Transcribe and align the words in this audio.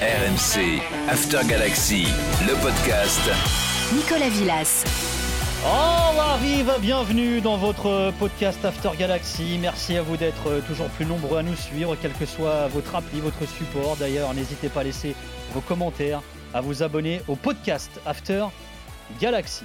RMC, 0.00 0.80
After 1.08 1.40
Galaxy, 1.48 2.06
le 2.46 2.54
podcast. 2.62 3.20
Nicolas 3.92 4.28
Villas. 4.28 4.84
Oh, 5.64 6.20
arrive, 6.20 6.72
bienvenue 6.80 7.40
dans 7.40 7.56
votre 7.56 8.12
podcast 8.20 8.64
After 8.64 8.90
Galaxy. 8.96 9.58
Merci 9.60 9.96
à 9.96 10.02
vous 10.02 10.16
d'être 10.16 10.64
toujours 10.68 10.86
plus 10.90 11.04
nombreux 11.04 11.38
à 11.38 11.42
nous 11.42 11.56
suivre, 11.56 11.96
quel 12.00 12.12
que 12.12 12.26
soit 12.26 12.68
votre 12.68 12.94
appli, 12.94 13.18
votre 13.18 13.44
support. 13.48 13.96
D'ailleurs, 13.96 14.32
n'hésitez 14.34 14.68
pas 14.68 14.82
à 14.82 14.84
laisser 14.84 15.16
vos 15.52 15.60
commentaires, 15.60 16.22
à 16.54 16.60
vous 16.60 16.84
abonner 16.84 17.20
au 17.26 17.34
podcast 17.34 17.90
After 18.06 18.44
Galaxy. 19.20 19.64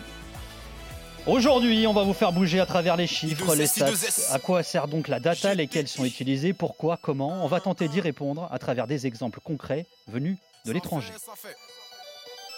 Aujourd'hui, 1.25 1.87
on 1.87 1.93
va 1.93 2.03
vous 2.03 2.13
faire 2.13 2.33
bouger 2.33 2.59
à 2.59 2.65
travers 2.65 2.97
les 2.97 3.07
chiffres, 3.07 3.55
les 3.55 3.65
stats. 3.65 3.91
À 4.31 4.39
quoi 4.39 4.61
sert 4.61 4.89
donc 4.89 5.07
la 5.07 5.21
data, 5.21 5.53
lesquelles 5.53 5.87
sont 5.87 6.03
utilisées, 6.03 6.51
pourquoi, 6.51 6.97
comment 7.01 7.45
On 7.45 7.47
va 7.47 7.61
tenter 7.61 7.87
d'y 7.87 8.01
répondre 8.01 8.49
à 8.51 8.59
travers 8.59 8.87
des 8.87 9.07
exemples 9.07 9.39
concrets 9.41 9.85
venus 10.07 10.37
de 10.65 10.73
l'étranger. 10.73 11.13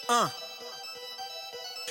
1. 0.09 0.31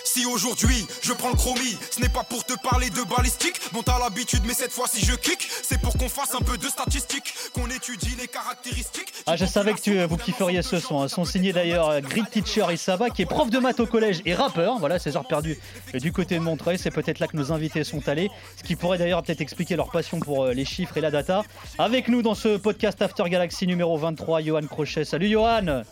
Si 0.05 0.27
aujourd'hui 0.27 0.87
je 1.03 1.15
prends 1.15 1.31
le 1.31 1.37
chromie, 1.37 1.79
ce 1.91 1.99
n'est 2.01 2.11
pas 2.11 2.25
pour 2.25 2.45
te 2.45 2.53
parler 2.63 2.91
de 2.91 3.03
balistique, 3.17 3.59
dont 3.73 3.83
t'as 3.83 3.99
l'habitude, 3.99 4.43
mais 4.47 4.53
cette 4.53 4.71
fois 4.71 4.87
si 4.87 5.05
je 5.05 5.15
kick, 5.15 5.49
c'est 5.63 5.81
pour 5.81 5.97
qu'on 5.97 6.11
fasse 6.11 6.35
un 6.35 6.43
peu 6.43 6.59
de 6.59 6.67
statistiques, 6.69 7.35
qu'on 7.55 7.67
étudie 7.71 8.15
les 8.21 8.29
caractéristiques. 8.29 9.15
Ah, 9.27 9.37
je 9.37 9.47
savais 9.47 9.73
que 9.73 9.81
tu, 9.81 10.05
vous 10.05 10.19
kifferiez 10.19 10.61
ce 10.61 10.79
son. 10.79 11.01
Hein. 11.01 11.09
Son 11.09 11.25
signé 11.25 11.55
d'ailleurs 11.55 11.89
euh, 11.89 12.01
Grid 12.01 12.29
Teacher 12.29 12.67
Isaba, 12.71 13.09
qui 13.09 13.23
est 13.23 13.27
prof 13.27 13.49
de 13.49 13.59
maths 13.59 13.81
au 13.81 13.87
collège 13.87 14.21
et 14.27 14.35
rappeur. 14.35 14.79
Voilà, 14.79 14.99
ses 14.99 15.17
heures 15.17 15.27
perdues 15.27 15.59
du 15.95 16.13
côté 16.13 16.35
de 16.35 16.41
Montreuil. 16.41 16.79
C'est 16.79 16.91
peut-être 16.91 17.19
là 17.19 17.27
que 17.27 17.37
nos 17.37 17.51
invités 17.51 17.83
sont 17.83 18.07
allés, 18.07 18.31
ce 18.59 18.63
qui 18.63 18.77
pourrait 18.77 18.99
d'ailleurs 18.99 19.23
peut-être 19.23 19.41
expliquer 19.41 19.75
leur 19.75 19.91
passion 19.91 20.21
pour 20.21 20.45
euh, 20.45 20.53
les 20.53 20.67
chiffres 20.67 20.99
et 20.99 21.01
la 21.01 21.11
data. 21.11 21.45
Avec 21.79 22.09
nous 22.09 22.21
dans 22.21 22.35
ce 22.35 22.59
podcast 22.59 23.01
After 23.01 23.25
Galaxy 23.31 23.67
numéro 23.67 23.97
23, 23.97 24.43
Johan 24.43 24.67
Crochet. 24.67 25.07
Salut 25.07 25.31
Johan 25.31 25.83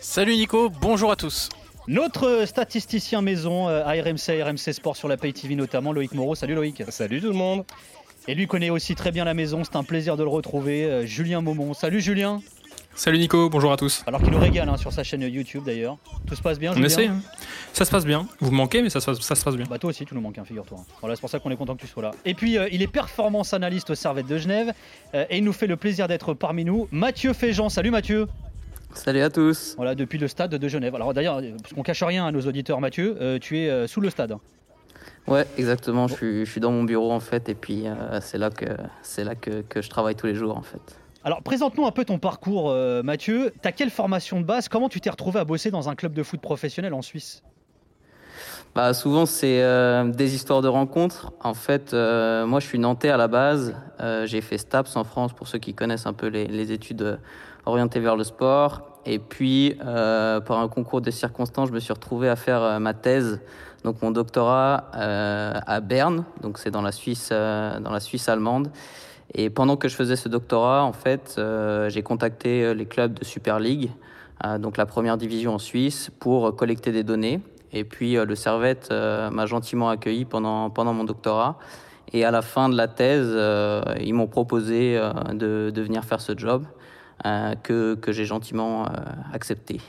Salut 0.00 0.34
Nico, 0.34 0.68
bonjour 0.68 1.12
à 1.12 1.16
tous 1.16 1.48
notre 1.88 2.44
statisticien 2.46 3.22
maison 3.22 3.68
euh, 3.68 3.82
à 3.84 3.92
RMC, 3.92 4.42
RMC 4.42 4.72
Sport 4.72 4.96
sur 4.96 5.08
la 5.08 5.16
Pay 5.16 5.32
TV 5.32 5.54
notamment, 5.54 5.92
Loïc 5.92 6.12
Moreau. 6.14 6.34
Salut 6.34 6.54
Loïc. 6.54 6.82
Salut 6.88 7.20
tout 7.20 7.28
le 7.28 7.32
monde. 7.32 7.64
Et 8.28 8.34
lui 8.34 8.46
connaît 8.46 8.70
aussi 8.70 8.94
très 8.94 9.10
bien 9.10 9.24
la 9.24 9.34
maison, 9.34 9.64
c'est 9.64 9.74
un 9.74 9.82
plaisir 9.82 10.16
de 10.16 10.22
le 10.22 10.28
retrouver. 10.28 10.84
Euh, 10.84 11.06
Julien 11.06 11.40
Maumont. 11.40 11.74
Salut 11.74 12.00
Julien. 12.00 12.40
Salut 12.94 13.18
Nico, 13.18 13.48
bonjour 13.48 13.72
à 13.72 13.76
tous. 13.76 14.04
Alors 14.06 14.20
qu'il 14.20 14.30
nous 14.30 14.38
régale 14.38 14.68
hein, 14.68 14.76
sur 14.76 14.92
sa 14.92 15.02
chaîne 15.02 15.22
YouTube 15.22 15.64
d'ailleurs. 15.64 15.96
Tout 16.26 16.36
se 16.36 16.42
passe 16.42 16.58
bien 16.58 16.74
On 16.76 16.82
essaie, 16.82 17.06
hein. 17.06 17.20
ça 17.72 17.86
se 17.86 17.90
passe 17.90 18.04
bien. 18.04 18.28
Vous 18.38 18.50
me 18.50 18.56
manquez, 18.56 18.82
mais 18.82 18.90
ça, 18.90 19.00
ça, 19.00 19.14
se 19.14 19.44
passe 19.44 19.56
bien. 19.56 19.64
Bah 19.68 19.78
toi 19.78 19.90
aussi, 19.90 20.04
tu 20.04 20.14
nous 20.14 20.20
manques, 20.20 20.36
hein, 20.36 20.44
figure-toi. 20.44 20.78
Voilà, 21.00 21.16
c'est 21.16 21.20
pour 21.22 21.30
ça 21.30 21.38
qu'on 21.38 21.50
est 21.50 21.56
content 21.56 21.74
que 21.74 21.80
tu 21.80 21.86
sois 21.86 22.02
là. 22.02 22.10
Et 22.26 22.34
puis, 22.34 22.58
euh, 22.58 22.68
il 22.70 22.82
est 22.82 22.86
performance 22.86 23.54
analyste 23.54 23.90
au 23.90 23.94
Servette 23.94 24.26
de 24.26 24.36
Genève 24.36 24.72
et 25.14 25.38
il 25.38 25.44
nous 25.44 25.54
fait 25.54 25.66
le 25.66 25.76
plaisir 25.76 26.06
d'être 26.06 26.34
parmi 26.34 26.64
nous. 26.64 26.86
Mathieu 26.92 27.32
Féjean. 27.32 27.70
Salut 27.70 27.90
Mathieu. 27.90 28.28
Salut 28.94 29.22
à 29.22 29.30
tous. 29.30 29.74
Voilà, 29.76 29.94
depuis 29.94 30.18
le 30.18 30.28
stade 30.28 30.54
de 30.54 30.68
Genève. 30.68 30.94
Alors 30.94 31.14
d'ailleurs, 31.14 31.40
parce 31.62 31.72
qu'on 31.74 31.82
cache 31.82 32.02
rien 32.02 32.26
à 32.26 32.32
nos 32.32 32.42
auditeurs, 32.42 32.80
Mathieu, 32.80 33.16
euh, 33.20 33.38
tu 33.38 33.58
es 33.58 33.70
euh, 33.70 33.86
sous 33.86 34.00
le 34.00 34.10
stade. 34.10 34.36
Ouais, 35.26 35.46
exactement. 35.56 36.08
Je, 36.08 36.44
suis, 36.44 36.60
dans 36.60 36.70
mon 36.70 36.84
bureau 36.84 37.10
en 37.10 37.20
fait, 37.20 37.48
et 37.48 37.54
puis 37.54 37.86
euh, 37.86 38.20
c'est 38.20 38.38
là 38.38 38.50
que 38.50 38.66
c'est 39.02 39.24
là 39.24 39.34
que, 39.34 39.62
je 39.74 39.88
travaille 39.88 40.14
tous 40.14 40.26
les 40.26 40.34
jours 40.34 40.56
en 40.56 40.62
fait. 40.62 40.80
Alors 41.24 41.42
présente-nous 41.42 41.86
un 41.86 41.90
peu 41.92 42.04
ton 42.04 42.18
parcours, 42.18 42.74
Mathieu. 43.04 43.52
T'as 43.62 43.72
quelle 43.72 43.90
formation 43.90 44.40
de 44.40 44.44
base? 44.44 44.68
Comment 44.68 44.88
tu 44.88 45.00
t'es 45.00 45.10
retrouvé 45.10 45.38
à 45.38 45.44
bosser 45.44 45.70
dans 45.70 45.88
un 45.88 45.94
club 45.94 46.12
de 46.12 46.22
foot 46.24 46.40
professionnel 46.40 46.92
en 46.94 47.02
Suisse? 47.02 47.44
Bah, 48.74 48.92
souvent 48.92 49.24
c'est 49.26 49.62
des 50.10 50.34
histoires 50.34 50.62
de 50.62 50.68
rencontres. 50.68 51.32
En 51.40 51.54
fait, 51.54 51.92
moi 51.92 52.58
je 52.58 52.66
suis 52.66 52.80
nantais 52.80 53.10
à 53.10 53.16
la 53.16 53.28
base. 53.28 53.76
j'ai 54.24 54.40
fait 54.40 54.58
STAPS 54.58 54.96
en 54.96 55.04
France 55.04 55.32
pour 55.32 55.46
ceux 55.46 55.60
qui 55.60 55.74
connaissent 55.74 56.06
un 56.06 56.12
peu 56.12 56.26
les, 56.26 56.46
les 56.46 56.72
études 56.72 57.18
orienté 57.64 58.00
vers 58.00 58.16
le 58.16 58.24
sport. 58.24 58.82
Et 59.04 59.18
puis, 59.18 59.76
euh, 59.84 60.40
par 60.40 60.58
un 60.58 60.68
concours 60.68 61.00
de 61.00 61.10
circonstances, 61.10 61.68
je 61.68 61.74
me 61.74 61.80
suis 61.80 61.92
retrouvé 61.92 62.28
à 62.28 62.36
faire 62.36 62.62
euh, 62.62 62.78
ma 62.78 62.94
thèse, 62.94 63.40
donc 63.82 64.00
mon 64.00 64.12
doctorat 64.12 64.90
euh, 64.94 65.54
à 65.66 65.80
Berne, 65.80 66.24
donc 66.40 66.58
c'est 66.58 66.70
dans 66.70 66.82
la 66.82 66.92
Suisse, 66.92 67.30
dans 67.30 67.90
la 67.90 68.00
Suisse 68.00 68.28
allemande. 68.28 68.70
Et 69.34 69.50
pendant 69.50 69.76
que 69.76 69.88
je 69.88 69.96
faisais 69.96 70.14
ce 70.14 70.28
doctorat, 70.28 70.84
en 70.84 70.92
fait, 70.92 71.40
j'ai 71.88 72.02
contacté 72.02 72.74
les 72.74 72.84
clubs 72.84 73.14
de 73.14 73.24
Super 73.24 73.58
League, 73.58 73.90
donc 74.58 74.76
la 74.76 74.84
première 74.84 75.16
division 75.16 75.54
en 75.54 75.58
Suisse, 75.58 76.10
pour 76.20 76.54
collecter 76.54 76.92
des 76.92 77.02
données. 77.02 77.40
Et 77.72 77.84
puis 77.84 78.14
le 78.14 78.34
Servette 78.34 78.90
m'a 78.90 79.46
gentiment 79.46 79.88
accueilli 79.88 80.26
pendant 80.26 80.68
pendant 80.68 80.92
mon 80.92 81.04
doctorat. 81.04 81.58
Et 82.12 82.26
à 82.26 82.30
la 82.30 82.42
fin 82.42 82.68
de 82.68 82.76
la 82.76 82.88
thèse, 82.88 83.34
ils 84.00 84.12
m'ont 84.12 84.26
proposé 84.26 85.00
de, 85.32 85.70
de 85.74 85.82
venir 85.82 86.04
faire 86.04 86.20
ce 86.20 86.36
job. 86.36 86.64
Euh, 87.24 87.54
que, 87.54 87.94
que 87.94 88.10
j'ai 88.10 88.24
gentiment 88.24 88.84
euh, 88.84 88.88
accepté. 89.32 89.80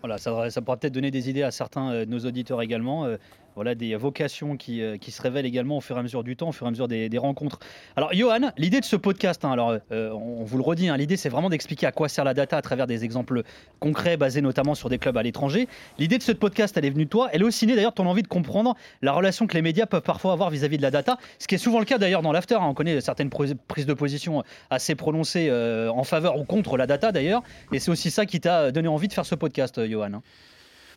Voilà, 0.00 0.18
ça, 0.18 0.50
ça 0.50 0.60
pourra 0.62 0.76
peut-être 0.76 0.92
donner 0.92 1.12
des 1.12 1.30
idées 1.30 1.44
à 1.44 1.52
certains 1.52 1.92
euh, 1.92 2.04
de 2.04 2.10
nos 2.10 2.18
auditeurs 2.18 2.60
également 2.60 3.06
voilà, 3.54 3.74
des 3.74 3.94
vocations 3.96 4.56
qui, 4.56 4.82
euh, 4.82 4.96
qui, 4.96 5.10
se 5.10 5.20
révèlent 5.20 5.46
également 5.46 5.76
au 5.76 5.80
fur 5.80 5.96
et 5.96 6.00
à 6.00 6.02
mesure 6.02 6.24
du 6.24 6.36
temps, 6.36 6.48
au 6.48 6.52
fur 6.52 6.66
et 6.66 6.68
à 6.68 6.70
mesure 6.70 6.88
des, 6.88 7.18
rencontres. 7.18 7.58
Alors, 7.96 8.12
Johan, 8.14 8.50
l'idée 8.56 8.80
de 8.80 8.84
ce 8.84 8.96
podcast, 8.96 9.44
hein, 9.44 9.52
alors, 9.52 9.78
euh, 9.92 10.10
on, 10.10 10.44
vous 10.44 10.56
le 10.56 10.62
redit, 10.62 10.88
hein, 10.88 10.96
l'idée 10.96 11.16
c'est 11.16 11.28
vraiment 11.28 11.50
d'expliquer 11.50 11.86
à 11.86 11.92
quoi 11.92 12.08
sert 12.08 12.24
la 12.24 12.34
data 12.34 12.56
à 12.56 12.62
travers 12.62 12.86
des 12.86 13.04
exemples 13.04 13.42
concrets 13.80 14.16
basés 14.16 14.40
notamment 14.40 14.74
sur 14.74 14.88
des 14.88 14.98
clubs 14.98 15.16
à 15.16 15.22
l'étranger. 15.22 15.68
L'idée 15.98 16.18
de 16.18 16.22
ce 16.22 16.32
podcast, 16.32 16.76
elle 16.76 16.84
est 16.84 16.90
venue 16.90 17.04
de 17.04 17.10
toi. 17.10 17.28
Elle 17.32 17.42
est 17.42 17.44
aussi 17.44 17.66
née 17.66 17.76
d'ailleurs 17.76 17.94
ton 17.94 18.06
envie 18.06 18.22
de 18.22 18.28
comprendre 18.28 18.74
la 19.02 19.12
relation 19.12 19.46
que 19.46 19.54
les 19.54 19.62
médias 19.62 19.86
peuvent 19.86 20.02
parfois 20.02 20.32
avoir 20.32 20.50
vis-à-vis 20.50 20.78
de 20.78 20.82
la 20.82 20.90
data, 20.90 21.18
ce 21.38 21.46
qui 21.46 21.54
est 21.54 21.58
souvent 21.58 21.78
le 21.78 21.84
cas 21.84 21.98
d'ailleurs 21.98 22.22
dans 22.22 22.32
l'after. 22.32 22.54
Hein. 22.54 22.66
On 22.66 22.74
connaît 22.74 23.00
certaines 23.00 23.30
prises 23.30 23.86
de 23.86 23.94
position 23.94 24.42
assez 24.70 24.94
prononcées 24.94 25.48
euh, 25.50 25.90
en 25.90 26.04
faveur 26.04 26.38
ou 26.38 26.44
contre 26.44 26.76
la 26.76 26.86
data 26.86 27.12
d'ailleurs. 27.12 27.42
Et 27.72 27.78
c'est 27.78 27.90
aussi 27.90 28.10
ça 28.10 28.26
qui 28.26 28.40
t'a 28.40 28.72
donné 28.72 28.88
envie 28.88 29.08
de 29.08 29.12
faire 29.12 29.26
ce 29.26 29.34
podcast, 29.34 29.86
Johan. 29.86 30.22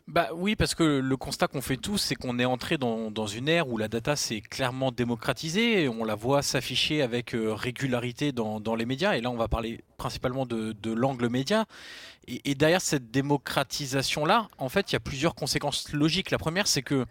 Bah 0.08 0.28
oui, 0.32 0.54
parce 0.54 0.76
que 0.76 0.84
le 0.84 1.16
constat 1.16 1.48
qu'on 1.48 1.60
fait 1.60 1.76
tous, 1.76 1.98
c'est 1.98 2.14
qu'on 2.14 2.38
est 2.38 2.44
entré 2.44 2.78
dans, 2.78 3.26
une 3.26 3.48
ère 3.48 3.68
où 3.68 3.76
la 3.76 3.88
data 3.88 4.14
s'est 4.14 4.40
clairement 4.40 4.92
démocratisée. 4.92 5.88
on 5.88 6.04
la 6.04 6.14
voit 6.14 6.42
s'afficher 6.42 7.02
avec 7.02 7.34
euh, 7.34 7.52
régularité 7.52 8.30
dans, 8.30 8.76
les 8.76 8.86
médias. 8.86 9.16
Et 9.16 9.20
là, 9.20 9.30
on 9.32 9.36
va 9.36 9.48
parler 9.48 9.82
principalement 9.96 10.46
de, 10.46 10.92
l'angle 10.92 11.28
média. 11.28 11.64
Et, 12.28 12.54
derrière 12.54 12.80
cette 12.80 13.10
démocratisation-là, 13.10 14.46
en 14.58 14.68
fait, 14.68 14.92
il 14.92 14.94
y 14.94 14.96
a 14.96 15.00
plusieurs 15.00 15.34
conséquences 15.34 15.92
logiques. 15.92 16.30
La 16.30 16.38
première, 16.38 16.68
c'est 16.68 16.82
que 16.82 17.04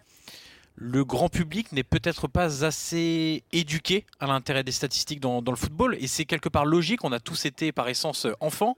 le 0.76 1.04
grand 1.04 1.30
public 1.30 1.72
n'est 1.72 1.82
peut-être 1.82 2.28
pas 2.28 2.64
assez 2.64 3.42
éduqué 3.52 4.04
à 4.20 4.26
l'intérêt 4.26 4.62
des 4.62 4.72
statistiques 4.72 5.20
dans, 5.20 5.40
le 5.40 5.56
football 5.56 5.96
et 5.98 6.06
c'est 6.06 6.26
quelque 6.26 6.50
part 6.50 6.66
logique. 6.66 7.02
On 7.02 7.12
a 7.12 7.20
tous 7.20 7.46
été 7.46 7.72
par 7.72 7.88
essence 7.88 8.26
enfants 8.40 8.76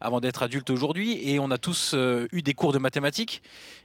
avant 0.00 0.20
d'être 0.20 0.42
adultes 0.42 0.68
aujourd'hui 0.68 1.26
et 1.26 1.38
on 1.38 1.50
a 1.50 1.56
tous 1.56 1.92
euh, 1.94 2.28
eu 2.32 2.42
des 2.42 2.52
cours 2.52 2.72
de 2.72 2.78
mathématiques 2.78 3.42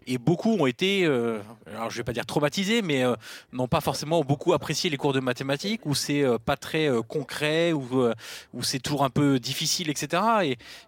et 0.08 0.18
beaucoup 0.18 0.52
ont 0.52 0.66
été, 0.66 1.06
euh, 1.06 1.40
alors 1.68 1.90
je 1.90 1.96
vais 1.96 2.04
pas 2.04 2.12
dire 2.12 2.26
traumatisés, 2.26 2.82
mais 2.82 3.06
euh, 3.06 3.16
n'ont 3.54 3.70
pas 3.70 3.80
forcément 3.80 4.22
beaucoup 4.24 4.52
apprécié 4.52 4.90
les 4.90 4.98
cours 4.98 5.14
de 5.14 5.22
mathématiques 5.22 5.86
où 5.86 5.96
c'est 5.96 6.26
pas 6.46 6.58
très 6.58 6.90
concret, 7.08 7.72
où, 7.72 7.88
où 8.54 8.64
c'est 8.64 8.80
toujours 8.80 9.06
un 9.06 9.10
peu 9.10 9.40
difficile, 9.40 9.90
etc. 9.90 10.22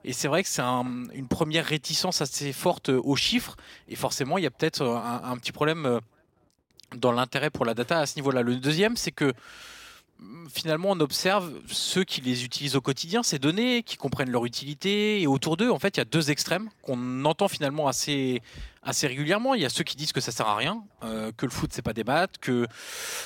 Et, 0.03 0.13
c'est 0.13 0.27
vrai 0.27 0.43
que 0.43 0.49
c'est 0.49 0.61
une 0.61 1.27
première 1.29 1.65
réticence 1.65 2.21
assez 2.21 2.51
forte 2.51 2.89
aux 2.89 3.15
chiffres 3.15 3.55
et 3.87 3.95
forcément 3.95 4.37
il 4.37 4.43
y 4.43 4.47
a 4.47 4.51
peut-être 4.51 4.81
un 4.83 5.37
petit 5.37 5.51
problème 5.51 6.01
dans 6.95 7.11
l'intérêt 7.11 7.49
pour 7.49 7.65
la 7.65 7.73
data 7.73 7.99
à 7.99 8.05
ce 8.05 8.15
niveau-là. 8.15 8.41
Le 8.41 8.55
deuxième, 8.55 8.97
c'est 8.97 9.11
que 9.11 9.33
finalement, 10.49 10.89
on 10.91 10.99
observe 10.99 11.51
ceux 11.67 12.03
qui 12.03 12.21
les 12.21 12.45
utilisent 12.45 12.75
au 12.75 12.81
quotidien, 12.81 13.23
ces 13.23 13.39
données, 13.39 13.83
qui 13.83 13.97
comprennent 13.97 14.31
leur 14.31 14.45
utilité, 14.45 15.21
et 15.21 15.27
autour 15.27 15.57
d'eux, 15.57 15.69
en 15.69 15.79
fait, 15.79 15.97
il 15.97 15.99
y 15.99 16.01
a 16.01 16.05
deux 16.05 16.31
extrêmes 16.31 16.69
qu'on 16.81 17.25
entend 17.25 17.47
finalement 17.47 17.87
assez, 17.87 18.41
assez 18.81 19.07
régulièrement. 19.07 19.55
Il 19.55 19.61
y 19.61 19.65
a 19.65 19.69
ceux 19.69 19.83
qui 19.83 19.95
disent 19.95 20.13
que 20.13 20.21
ça 20.21 20.31
sert 20.31 20.47
à 20.47 20.55
rien, 20.55 20.83
euh, 21.03 21.31
que 21.35 21.45
le 21.45 21.51
foot 21.51 21.71
c'est 21.73 21.81
pas 21.81 21.93
des 21.93 22.03
maths, 22.03 22.37
que 22.39 22.67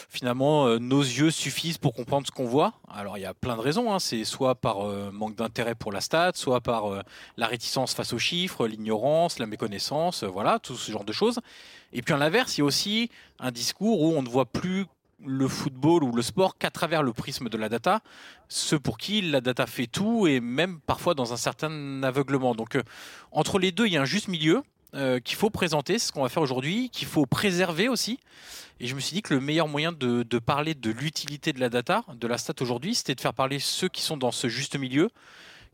finalement 0.10 0.66
euh, 0.66 0.80
nos 0.80 1.02
yeux 1.02 1.32
suffisent 1.32 1.78
pour 1.78 1.94
comprendre 1.94 2.26
ce 2.26 2.32
qu'on 2.32 2.46
voit. 2.46 2.74
Alors 2.90 3.18
il 3.18 3.22
y 3.22 3.26
a 3.26 3.34
plein 3.34 3.56
de 3.56 3.62
raisons. 3.62 3.94
Hein. 3.94 4.00
C'est 4.00 4.24
soit 4.24 4.56
par 4.56 4.88
euh, 4.88 5.12
manque 5.12 5.36
d'intérêt 5.36 5.76
pour 5.76 5.92
la 5.92 6.02
stat, 6.02 6.32
soit 6.36 6.62
par 6.62 7.04
la 7.38 7.48
réticence 7.48 7.94
face 7.94 8.14
aux 8.14 8.20
chiffres, 8.20 8.68
l'ignorance, 8.68 9.38
la 9.40 9.46
méconnaissance, 9.46 10.24
voilà, 10.24 10.60
tout 10.60 10.76
ce 10.76 10.92
genre 10.92 11.06
de 11.06 11.14
choses. 11.14 11.40
Et 11.94 12.02
puis 12.02 12.14
à 12.14 12.18
l'inverse, 12.18 12.58
il 12.58 12.62
y 12.62 12.64
a 12.64 12.66
aussi 12.66 13.10
un 13.40 13.52
discours 13.52 14.02
où 14.02 14.14
on 14.16 14.22
ne 14.22 14.30
voit 14.30 14.46
plus 14.46 14.86
le 15.26 15.48
football 15.48 16.04
ou 16.04 16.12
le 16.16 16.22
sport 16.22 16.58
qu'à 16.58 16.72
travers 16.72 17.04
le 17.04 17.14
prisme 17.14 17.50
de 17.50 17.58
la 17.58 17.70
data, 17.70 18.02
ceux 18.48 18.80
pour 18.80 18.98
qui 18.98 19.22
la 19.22 19.42
data 19.42 19.66
fait 19.68 19.88
tout 19.88 20.28
et 20.28 20.40
même 20.40 20.80
parfois 20.80 21.14
dans 21.14 21.34
un 21.34 21.38
certain 21.38 22.04
aveuglement. 22.04 22.56
Donc 22.56 22.76
euh, 22.76 22.84
entre 23.32 23.60
les 23.60 23.72
deux, 23.72 23.88
il 23.88 23.94
y 23.94 23.98
a 23.98 24.02
un 24.02 24.06
juste 24.06 24.28
milieu 24.28 24.64
euh, 24.96 25.20
qu'il 25.20 25.38
faut 25.38 25.50
présenter, 25.50 26.00
c'est 26.00 26.08
ce 26.08 26.12
qu'on 26.12 26.24
va 26.24 26.30
faire 26.30 26.44
aujourd'hui, 26.44 26.90
qu'il 26.90 27.08
faut 27.08 27.26
préserver 27.26 27.90
aussi. 27.90 28.20
Et 28.80 28.88
je 28.88 28.96
me 28.96 29.00
suis 29.00 29.14
dit 29.14 29.22
que 29.22 29.34
le 29.34 29.42
meilleur 29.42 29.68
moyen 29.68 29.92
de, 29.92 30.24
parler 30.40 30.74
de 30.74 30.90
l'utilité 30.90 31.52
de 31.52 31.60
la 31.60 31.70
data, 31.70 32.06
de 32.16 32.28
la 32.28 32.38
stat 32.38 32.54
aujourd'hui, 32.62 32.96
c'était 32.96 33.14
de 33.14 33.22
faire 33.22 33.34
parler 33.34 33.60
ceux 33.60 33.90
qui 33.90 34.02
sont 34.02 34.16
dans 34.16 34.32
ce 34.32 34.48
juste 34.48 34.78
milieu, 34.78 35.10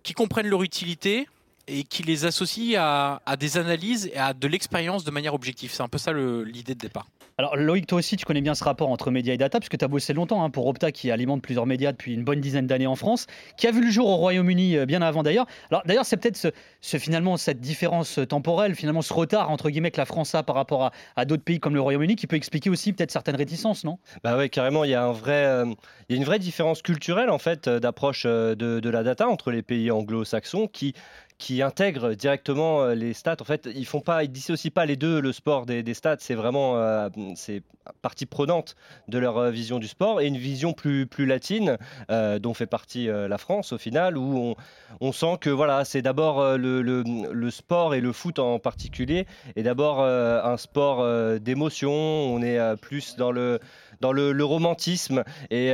qui 0.02 0.14
comprennent 0.14 0.48
leur 0.48 0.64
utilité, 0.64 1.28
et 1.68 1.84
qui 1.84 2.04
les 2.04 2.26
associent 2.26 2.80
à, 2.80 3.22
à, 3.26 3.38
des 3.38 3.58
analyses 3.58 4.10
et 4.14 4.18
à 4.18 4.34
de 4.34 4.48
l'expérience 4.48 5.04
de 5.04 5.12
manière 5.12 5.34
objective. 5.34 5.72
C'est 5.74 5.82
un 5.82 5.88
peu 5.88 5.98
ça 5.98 6.14
l'idée 6.14 6.76
de 6.76 6.80
départ. 6.80 7.08
Alors 7.38 7.58
Loïc, 7.58 7.86
toi 7.86 7.98
aussi, 7.98 8.16
tu 8.16 8.24
connais 8.24 8.40
bien 8.40 8.56
ce 8.56 8.64
rapport 8.64 8.90
entre 8.90 9.12
médias 9.12 9.34
et 9.34 9.38
data, 9.38 9.60
puisque 9.60 9.78
tu 9.78 9.84
as 9.84 9.90
bossé 9.90 10.14
longtemps 10.14 10.42
hein, 10.42 10.50
pour 10.50 10.68
Opta, 10.68 10.94
qui 10.94 11.12
alimente 11.12 11.42
plusieurs 11.42 11.66
médias 11.66 11.92
depuis 11.92 12.14
une 12.14 12.24
bonne 12.24 12.40
dizaine 12.40 12.66
d'années 12.66 12.88
en 12.88 12.96
France, 12.96 13.28
qui 13.58 13.68
a 13.68 13.72
vu 13.72 13.84
le 13.84 13.92
jour 13.92 14.08
au 14.08 14.16
Royaume-Uni 14.16 14.78
euh, 14.78 14.86
bien 14.86 15.02
avant 15.02 15.22
d'ailleurs. 15.22 15.46
Alors 15.70 15.84
d'ailleurs, 15.86 16.06
c'est 16.06 16.16
peut-être 16.16 16.54
finalement 16.82 17.36
cette 17.36 17.60
différence 17.60 18.22
temporelle, 18.30 18.74
finalement 18.74 19.02
ce 19.02 19.14
retard 19.14 19.52
entre 19.52 19.70
guillemets 19.70 19.92
que 19.92 19.98
la 19.98 20.06
France 20.06 20.34
a 20.34 20.44
par 20.44 20.56
rapport 20.56 20.92
à, 21.18 21.26
d'autres 21.26 21.44
pays 21.44 21.60
comme 21.60 21.74
le 21.74 21.82
Royaume-Uni, 21.82 22.16
qui 22.16 22.26
peut 22.26 22.38
expliquer 22.38 22.70
aussi 22.70 22.94
peut-être 22.94 23.12
certaines 23.12 23.36
réticences, 23.36 23.84
non? 23.84 24.00
Bah 24.24 24.38
ouais, 24.38 24.48
carrément. 24.48 24.86
Il 24.86 24.92
y 24.92 24.96
a 24.96 25.04
un 25.04 25.12
vrai, 25.12 25.46
euh, 25.46 25.66
il 26.08 26.16
y 26.16 26.18
a 26.18 26.22
une 26.22 26.26
vraie 26.26 26.40
différence 26.40 26.82
culturelle 26.82 27.30
en 27.30 27.40
fait 27.40 27.68
euh, 27.68 27.82
d'approche 27.82 28.26
de 28.26 28.90
la 28.90 29.04
data 29.04 29.28
entre 29.28 29.52
les 29.52 29.62
pays 29.62 29.92
anglo-saxons 29.92 30.68
qui 30.68 30.94
qui 31.38 31.62
intègrent 31.62 32.14
directement 32.14 32.82
euh, 32.82 32.96
les 32.96 33.14
stats. 33.14 33.38
En 33.42 33.44
fait, 33.44 33.68
ils 33.76 33.86
font 33.86 34.00
pas, 34.00 34.24
ils 34.24 34.32
dissocient 34.32 34.72
pas 34.72 34.86
les 34.86 34.96
deux. 34.96 35.20
Le 35.20 35.34
sport 35.34 35.66
des, 35.66 35.94
stats, 35.94 36.18
c'est 36.20 36.36
vraiment 36.36 36.78
euh, 36.78 37.10
c'est 37.36 37.62
partie 38.02 38.26
prenante 38.26 38.76
de 39.10 39.18
leur 39.18 39.38
euh, 39.38 39.52
vision 39.52 39.78
du 39.78 39.88
sport 39.88 40.22
et 40.22 40.28
une 40.28 40.38
vision 40.38 40.74
plus 40.74 41.08
latine 41.20 41.78
dont 42.10 42.54
fait 42.54 42.66
partie 42.66 43.08
la 43.08 43.38
France 43.38 43.74
au 43.74 43.78
final, 43.78 44.18
où 44.18 44.56
on, 45.02 45.12
sent 45.12 45.38
que 45.42 45.50
voilà, 45.50 45.86
c'est 45.86 46.02
d'abord 46.02 46.58
le, 46.58 47.50
sport 47.50 47.96
et 47.96 48.02
le 48.02 48.12
foot 48.12 48.40
en 48.40 48.60
particulier 48.60 49.26
est 49.56 49.64
d'abord 49.64 50.04
un 50.04 50.58
sport 50.58 51.06
d'émotion. 51.40 51.92
On 51.92 52.42
est 52.42 52.60
plus 52.78 53.16
dans 53.16 53.32
le 53.32 53.60
dans 54.02 54.12
le, 54.12 54.44
romantisme. 54.44 55.24
Et, 55.50 55.74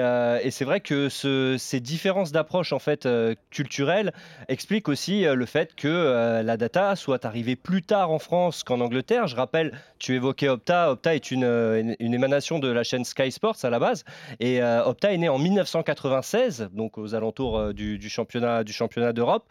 c'est 0.52 0.66
vrai 0.66 0.80
que 0.80 1.10
ces 1.10 1.80
différences 1.80 2.32
d'approche 2.32 2.74
en 2.74 2.80
fait 2.80 3.08
culturelles 3.50 4.14
expliquent 4.48 4.90
aussi 4.90 5.24
le 5.24 5.46
fait 5.52 5.76
que 5.76 6.42
la 6.44 6.58
data 6.58 6.96
soit 6.96 7.26
arrivée 7.26 7.56
plus 7.56 7.82
tard 7.82 8.10
en 8.12 8.20
France 8.20 8.64
qu'en 8.64 8.80
Angleterre. 8.80 9.28
Je 9.28 9.36
rappelle, 9.36 9.78
tu 10.00 10.16
évoquais 10.16 10.48
Opta. 10.48 10.92
Opta 10.92 11.14
est 11.14 11.30
une, 11.30 11.96
une, 12.00 12.14
émanation 12.14 12.58
de 12.60 12.70
la 12.70 12.84
chaîne 12.84 13.04
Sky 13.04 13.32
Sports 13.32 13.58
à 13.64 13.70
la 13.70 13.78
base. 13.78 14.06
Et 14.40 14.64
Opta 14.64 15.12
est 15.14 15.18
né 15.18 15.28
en 15.28 15.38
1996, 15.38 16.70
donc 16.72 16.98
aux 16.98 17.16
alentours 17.16 17.74
du 17.74 18.10
championnat 18.10 18.64
du 18.64 18.72
championnat 18.72 19.14
d'Europe 19.14 19.46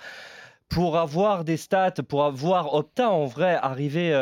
pour 0.70 0.97
avoir 0.97 1.44
des 1.44 1.56
stats, 1.56 2.02
pour 2.08 2.25
avoir 2.25 2.75
Opta 2.75 3.11
en 3.11 3.26
vrai 3.26 3.58
arrivé 3.61 4.14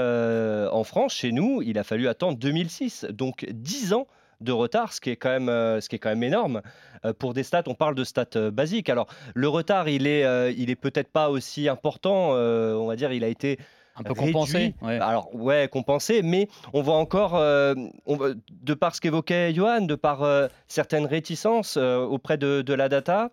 en 0.72 0.82
France, 0.82 1.14
chez 1.14 1.30
nous, 1.30 1.62
il 1.62 1.78
a 1.78 1.84
fallu 1.84 2.08
attendre 2.08 2.38
2006. 2.38 3.06
Donc 3.10 3.46
10 3.50 3.92
ans 3.92 4.08
de 4.40 4.52
retard, 4.52 4.92
ce 4.92 5.00
qui 5.00 5.10
est 5.10 5.16
quand 5.16 5.30
même, 5.30 5.48
euh, 5.48 5.80
ce 5.80 5.88
qui 5.88 5.96
est 5.96 5.98
quand 5.98 6.08
même 6.08 6.22
énorme. 6.22 6.62
Euh, 7.04 7.12
pour 7.12 7.34
des 7.34 7.42
stats, 7.42 7.64
on 7.66 7.74
parle 7.74 7.94
de 7.94 8.04
stats 8.04 8.26
euh, 8.36 8.50
basiques. 8.50 8.88
Alors, 8.88 9.08
le 9.34 9.48
retard, 9.48 9.88
il 9.88 10.06
est, 10.06 10.54
il 10.56 10.70
est 10.70 10.76
peut-être 10.76 11.10
pas 11.10 11.30
aussi 11.30 11.68
important. 11.68 12.30
on 12.30 12.86
va 12.86 12.96
dire, 12.96 13.12
il 13.12 13.24
a 13.24 13.28
été 13.28 13.58
un 13.96 14.02
peu 14.02 14.14
compensé. 14.14 14.74
Alors 14.82 15.34
ouais, 15.34 15.68
compensé, 15.70 16.22
mais 16.22 16.48
on 16.72 16.82
voit 16.82 16.96
encore, 16.96 17.34
on 17.34 18.18
de 18.50 18.74
par 18.74 18.94
ce 18.94 19.00
qu'évoquait 19.00 19.52
Johan, 19.52 19.82
de 19.82 19.94
par 19.94 20.48
certaines 20.68 21.06
réticences 21.06 21.76
auprès 21.76 22.38
de, 22.38 22.62
de, 22.62 22.74
la 22.74 22.88
data, 22.88 23.30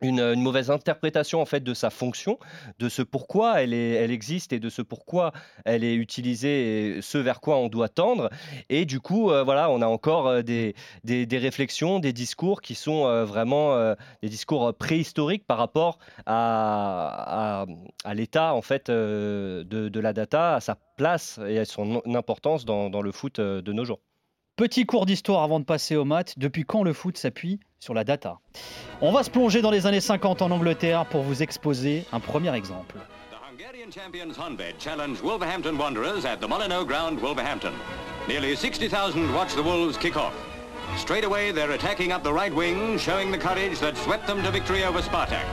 une, 0.00 0.34
mauvaise 0.34 0.70
interprétation 0.70 1.40
en 1.40 1.44
fait 1.44 1.60
de 1.60 1.74
sa 1.74 1.90
fonction, 1.90 2.38
de 2.78 2.88
ce 2.88 3.02
pourquoi 3.02 3.62
elle, 3.62 3.72
existe 3.74 4.52
et 4.52 4.60
de 4.60 4.68
ce 4.68 4.82
pourquoi 4.82 5.32
elle 5.64 5.84
est 5.84 5.94
utilisée 5.94 6.96
et 6.96 7.02
ce 7.02 7.18
vers 7.18 7.40
quoi 7.40 7.56
on 7.56 7.68
doit 7.68 7.88
tendre. 7.88 8.30
Et 8.68 8.84
du 8.84 9.00
coup, 9.00 9.30
euh, 9.30 9.42
voilà, 9.44 9.70
on 9.70 9.82
a 9.82 9.86
encore 9.86 10.28
euh, 10.28 10.42
des, 10.42 10.74
des, 11.04 11.38
réflexions, 11.38 11.98
des 11.98 12.12
discours 12.12 12.60
qui 12.60 12.74
sont 12.74 13.06
euh, 13.06 13.24
vraiment 13.24 13.94
des 14.22 14.28
discours 14.28 14.74
préhistoriques 14.74 15.46
par 15.46 15.58
rapport 15.58 15.98
à, 16.26 17.66
à, 18.04 18.14
l'état 18.14 18.54
en 18.54 18.62
fait 18.62 18.90
de, 18.90 19.64
de, 19.66 20.00
la 20.00 20.12
data, 20.12 20.56
à 20.56 20.60
sa 20.60 20.76
place 20.96 21.38
et 21.46 21.58
à 21.58 21.64
son 21.64 22.02
importance 22.14 22.64
dans 22.64 23.02
le 23.02 23.12
foot 23.12 23.40
de 23.40 23.72
nos 23.72 23.84
jours. 23.84 24.00
Petit 24.60 24.84
cours 24.84 25.06
d'histoire 25.06 25.42
avant 25.42 25.58
de 25.58 25.64
passer 25.64 25.96
au 25.96 26.04
maths. 26.04 26.38
Depuis 26.38 26.64
quand 26.64 26.82
le 26.82 26.92
foot 26.92 27.16
s'appuie 27.16 27.60
sur 27.78 27.94
la 27.94 28.04
data? 28.04 28.40
On 29.00 29.10
va 29.10 29.22
se 29.22 29.30
plonger 29.30 29.62
dans 29.62 29.70
les 29.70 29.86
années 29.86 30.02
50 30.02 30.42
en 30.42 30.50
Angleterre 30.50 31.06
pour 31.06 31.22
vous 31.22 31.42
exposer 31.42 32.04
un 32.12 32.20
premier 32.20 32.54
exemple. 32.54 32.96
Hungarian 33.50 33.90
champions 33.90 34.38
Honved 34.38 34.74
challenge 34.78 35.22
Wolverhampton 35.22 35.78
Wanderers 35.78 36.26
at 36.26 36.42
the 36.42 36.46
Molyneux 36.46 36.84
Ground, 36.84 37.18
Wolverhampton. 37.22 37.72
Nearly 38.28 38.54
60,000 38.54 39.32
watch 39.32 39.54
the 39.54 39.62
Wolves 39.62 39.96
kick 39.96 40.18
off. 40.18 40.34
Straight 40.98 41.24
away, 41.24 41.52
they're 41.52 41.72
attacking 41.72 42.12
up 42.12 42.22
the 42.22 42.30
right 42.30 42.54
wing, 42.54 42.98
showing 42.98 43.30
the 43.30 43.38
courage 43.38 43.78
that 43.78 43.96
swept 43.96 44.26
them 44.26 44.42
to 44.42 44.50
victory 44.50 44.84
over 44.84 45.00
Spartak. 45.00 45.46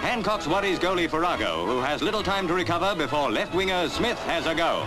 Hancock's 0.00 0.48
worries 0.48 0.80
goalie 0.80 1.08
Farago, 1.08 1.66
who 1.66 1.80
has 1.80 2.02
little 2.02 2.24
time 2.24 2.48
to 2.48 2.54
recover 2.54 2.96
before 2.96 3.30
left 3.30 3.54
winger 3.54 3.88
Smith 3.88 4.18
has 4.24 4.46
a 4.46 4.56
go. 4.56 4.84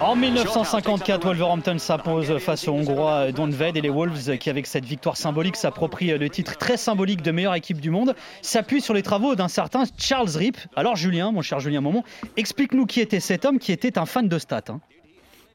En 0.00 0.14
1954, 0.14 1.24
Wolverhampton 1.24 1.78
s'impose 1.78 2.38
face 2.38 2.68
aux 2.68 2.72
Hongrois 2.72 3.32
Donved 3.32 3.76
et 3.76 3.80
les 3.80 3.88
Wolves 3.88 4.38
qui, 4.38 4.50
avec 4.50 4.68
cette 4.68 4.84
victoire 4.84 5.16
symbolique, 5.16 5.56
s'approprient 5.56 6.16
le 6.16 6.30
titre 6.30 6.56
très 6.58 6.76
symbolique 6.76 7.22
de 7.22 7.32
meilleure 7.32 7.56
équipe 7.56 7.80
du 7.80 7.90
monde, 7.90 8.14
s'appuie 8.40 8.80
sur 8.80 8.94
les 8.94 9.02
travaux 9.02 9.34
d'un 9.34 9.48
certain 9.48 9.82
Charles 9.98 10.30
Rip. 10.36 10.58
Alors 10.76 10.94
Julien, 10.94 11.32
mon 11.32 11.42
cher 11.42 11.58
Julien 11.58 11.80
Momon, 11.80 12.04
explique-nous 12.36 12.86
qui 12.86 13.00
était 13.00 13.20
cet 13.20 13.44
homme 13.44 13.58
qui 13.58 13.72
était 13.72 13.98
un 13.98 14.06
fan 14.06 14.28
de 14.28 14.38
stats. 14.38 14.62
Hein. 14.68 14.80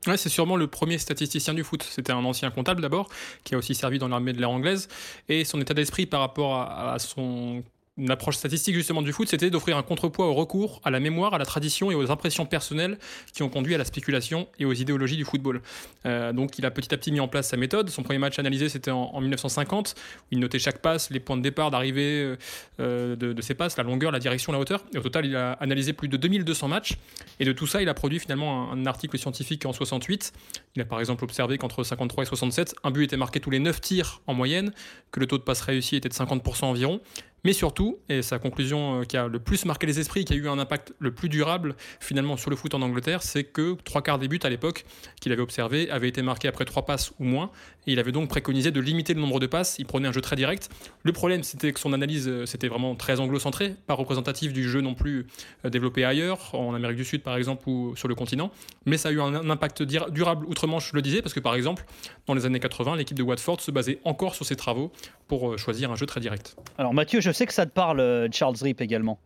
Ouais, 0.05 0.17
c'est 0.17 0.29
sûrement 0.29 0.57
le 0.57 0.67
premier 0.67 0.97
statisticien 0.97 1.53
du 1.53 1.63
foot. 1.63 1.83
C'était 1.83 2.11
un 2.11 2.25
ancien 2.25 2.51
comptable 2.51 2.81
d'abord, 2.81 3.09
qui 3.43 3.55
a 3.55 3.57
aussi 3.57 3.73
servi 3.73 3.99
dans 3.99 4.09
l'armée 4.09 4.33
de 4.33 4.39
l'air 4.39 4.51
anglaise. 4.51 4.89
Et 5.29 5.45
son 5.45 5.61
état 5.61 5.73
d'esprit 5.73 6.05
par 6.05 6.19
rapport 6.19 6.59
à 6.59 6.99
son 6.99 7.63
une 7.97 8.11
approche 8.11 8.35
statistique 8.35 8.75
justement 8.75 9.01
du 9.01 9.13
foot, 9.13 9.29
c'était 9.29 9.49
d'offrir 9.49 9.77
un 9.77 9.83
contrepoids 9.83 10.27
au 10.27 10.33
recours, 10.33 10.81
à 10.83 10.91
la 10.91 10.99
mémoire, 10.99 11.33
à 11.33 11.37
la 11.37 11.45
tradition 11.45 11.91
et 11.91 11.95
aux 11.95 12.11
impressions 12.11 12.45
personnelles 12.45 12.97
qui 13.33 13.41
ont 13.41 13.49
conduit 13.49 13.73
à 13.73 13.77
la 13.77 13.85
spéculation 13.85 14.47
et 14.59 14.65
aux 14.65 14.73
idéologies 14.73 15.15
du 15.15 15.23
football. 15.23 15.61
Euh, 16.05 16.33
donc 16.33 16.57
il 16.59 16.65
a 16.65 16.71
petit 16.71 16.93
à 16.93 16.97
petit 16.97 17.13
mis 17.13 17.21
en 17.21 17.29
place 17.29 17.47
sa 17.47 17.57
méthode. 17.57 17.89
Son 17.89 18.03
premier 18.03 18.19
match 18.19 18.37
analysé, 18.37 18.67
c'était 18.67 18.91
en, 18.91 19.21
1950, 19.21 19.95
où 19.97 20.23
il 20.31 20.39
notait 20.39 20.59
chaque 20.59 20.79
passe, 20.79 21.09
les 21.09 21.21
points 21.21 21.37
de 21.37 21.41
départ, 21.41 21.71
d'arrivée 21.71 22.21
euh, 22.21 22.35
euh, 22.81 23.15
de, 23.15 23.41
ses 23.41 23.53
passes, 23.53 23.77
la 23.77 23.83
longueur, 23.83 24.11
la 24.11 24.19
direction, 24.19 24.51
la 24.51 24.59
hauteur. 24.59 24.83
Et 24.93 24.97
au 24.97 25.01
total, 25.01 25.25
il 25.25 25.35
a 25.35 25.53
analysé 25.53 25.93
plus 25.93 26.09
de 26.09 26.17
2200 26.17 26.67
matchs. 26.67 26.97
Et 27.39 27.45
de 27.45 27.53
tout 27.53 27.67
ça, 27.67 27.81
il 27.81 27.87
a 27.87 27.93
produit 27.93 28.19
finalement 28.19 28.71
un, 28.71 28.77
un 28.77 28.85
article 28.87 29.17
scientifique 29.17 29.65
en 29.65 29.71
68. 29.71 30.33
Il 30.75 30.81
a 30.81 30.85
par 30.85 30.99
exemple 30.99 31.23
observé 31.23 31.57
qu'entre 31.57 31.83
53 31.83 32.23
et 32.23 32.27
67, 32.27 32.75
un 32.83 32.91
but 32.91 33.05
était 33.05 33.17
marqué 33.17 33.39
tous 33.39 33.51
les 33.51 33.59
9 33.59 33.79
tirs 33.79 34.21
en 34.27 34.33
moyenne, 34.33 34.73
que 35.11 35.21
le 35.21 35.27
taux 35.27 35.37
de 35.37 35.43
passe 35.43 35.61
réussi 35.61 35.95
était 35.95 36.09
de 36.09 36.13
50% 36.13 36.65
environ. 36.65 36.99
Mais 37.45 37.53
surtout, 37.53 37.99
et 38.09 38.23
sa 38.23 38.39
conclusion 38.39 39.01
euh, 39.01 39.03
qui 39.03 39.15
a 39.17 39.27
le 39.27 39.37
plus 39.37 39.65
marqué 39.65 39.85
les 39.85 39.99
esprits, 39.99 40.25
qui 40.25 40.33
a 40.33 40.35
eu 40.35 40.49
un 40.49 40.57
impact 40.57 40.93
le 40.97 41.11
plus 41.11 41.29
durable 41.29 41.75
finalement 41.99 42.37
sur 42.37 42.49
le 42.49 42.55
foot 42.55 42.73
en 42.73 42.81
Angleterre, 42.81 43.21
c'est 43.21 43.43
que 43.43 43.77
trois 43.83 44.01
quarts 44.01 44.17
des 44.17 44.27
buts 44.27 44.39
à 44.41 44.49
l'époque 44.49 44.83
qu'il 45.21 45.31
avait 45.31 45.43
observé 45.43 45.87
avaient 45.91 46.07
été 46.09 46.23
marqués 46.23 46.47
après 46.47 46.65
trois 46.65 46.85
passes 46.85 47.13
ou 47.19 47.23
moins. 47.23 47.51
Et 47.85 47.91
il 47.91 47.99
avait 47.99 48.11
donc 48.11 48.29
préconisé 48.29 48.71
de 48.71 48.81
limiter 48.81 49.13
le 49.13 49.21
nombre 49.21 49.39
de 49.39 49.45
passes. 49.45 49.75
Il 49.77 49.85
prenait 49.85 50.07
un 50.07 50.11
jeu 50.11 50.21
très 50.21 50.35
direct. 50.35 50.69
Le 51.03 51.11
problème, 51.11 51.43
c'était 51.43 51.71
que 51.71 51.79
son 51.79 51.93
analyse, 51.93 52.27
euh, 52.27 52.47
c'était 52.47 52.67
vraiment 52.67 52.95
très 52.95 53.19
anglo-centré, 53.19 53.75
pas 53.85 53.93
représentatif 53.93 54.51
du 54.51 54.67
jeu 54.67 54.81
non 54.81 54.95
plus 54.95 55.27
euh, 55.65 55.69
développé 55.69 56.03
ailleurs, 56.03 56.55
en 56.55 56.73
Amérique 56.73 56.97
du 56.97 57.05
Sud 57.05 57.21
par 57.21 57.37
exemple 57.37 57.69
ou 57.69 57.95
sur 57.95 58.07
le 58.07 58.15
continent. 58.15 58.49
Mais 58.87 58.97
ça 58.97 59.09
a 59.09 59.11
eu 59.11 59.21
un 59.21 59.51
impact 59.51 59.83
durable 59.83 60.47
outre-Manche, 60.47 60.89
je 60.89 60.95
le 60.95 61.03
disais, 61.03 61.21
parce 61.21 61.35
que 61.35 61.39
par 61.39 61.53
exemple, 61.53 61.85
dans 62.27 62.33
les 62.33 62.45
années 62.45 62.59
80, 62.59 62.95
l'équipe 62.95 63.17
de 63.17 63.23
Watford 63.23 63.61
se 63.61 63.71
basait 63.71 63.99
encore 64.03 64.35
sur 64.35 64.45
ses 64.45 64.55
travaux 64.55 64.91
pour 65.27 65.57
choisir 65.57 65.91
un 65.91 65.95
jeu 65.95 66.05
très 66.05 66.19
direct. 66.19 66.55
Alors 66.77 66.93
Mathieu, 66.93 67.21
je 67.21 67.31
sais 67.31 67.45
que 67.45 67.53
ça 67.53 67.65
te 67.65 67.71
parle, 67.71 67.99
euh, 67.99 68.27
Charles 68.31 68.55
Rip 68.61 68.81
également. 68.81 69.19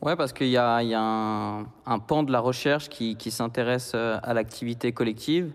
Ouais, 0.00 0.16
parce 0.16 0.32
qu'il 0.32 0.48
y 0.48 0.56
a, 0.56 0.78
un, 0.78 1.98
pan 1.98 2.22
de 2.22 2.32
la 2.32 2.40
recherche 2.40 2.88
qui, 2.88 3.30
s'intéresse 3.30 3.92
euh, 3.94 4.18
à 4.22 4.32
l'activité 4.32 4.92
collective. 4.92 5.52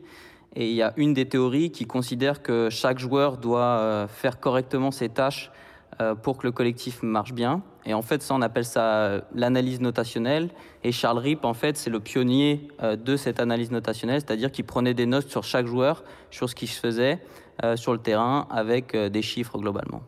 Et 0.55 0.69
il 0.69 0.75
y 0.75 0.83
a 0.83 0.93
une 0.97 1.13
des 1.13 1.27
théories 1.27 1.71
qui 1.71 1.85
considère 1.85 2.41
que 2.41 2.69
chaque 2.69 2.99
joueur 2.99 3.37
doit 3.37 3.61
euh, 3.61 4.07
faire 4.07 4.39
correctement 4.39 4.91
ses 4.91 5.09
tâches 5.09 5.51
pour 6.23 6.37
que 6.37 6.45
le 6.45 6.51
collectif 6.51 7.03
marche 7.03 7.31
bien. 7.31 7.63
Et 7.85 7.93
en 7.93 8.01
fait, 8.01 8.21
ça, 8.21 8.33
on 8.33 8.41
appelle 8.41 8.65
ça 8.65 9.21
l'analyse 9.33 9.79
notationnelle. 9.79 10.49
Et 10.83 10.91
Charles 10.91 11.19
Rip, 11.19 11.45
en 11.45 11.53
fait, 11.53 11.77
c'est 11.77 11.89
le 11.89 11.99
pionnier 11.99 12.67
de 12.81 13.15
cette 13.15 13.39
analyse 13.39 13.71
notationnelle, 13.71 14.21
c'est-à-dire 14.21 14.51
qu'il 14.51 14.65
prenait 14.65 14.93
des 14.93 15.05
notes 15.05 15.29
sur 15.29 15.43
chaque 15.43 15.67
joueur, 15.67 16.03
sur 16.31 16.49
ce 16.49 16.55
qui 16.55 16.67
se 16.67 16.79
faisait 16.79 17.19
sur 17.75 17.93
le 17.93 17.99
terrain, 17.99 18.47
avec 18.49 18.95
des 18.95 19.21
chiffres 19.21 19.57
globalement. 19.57 20.01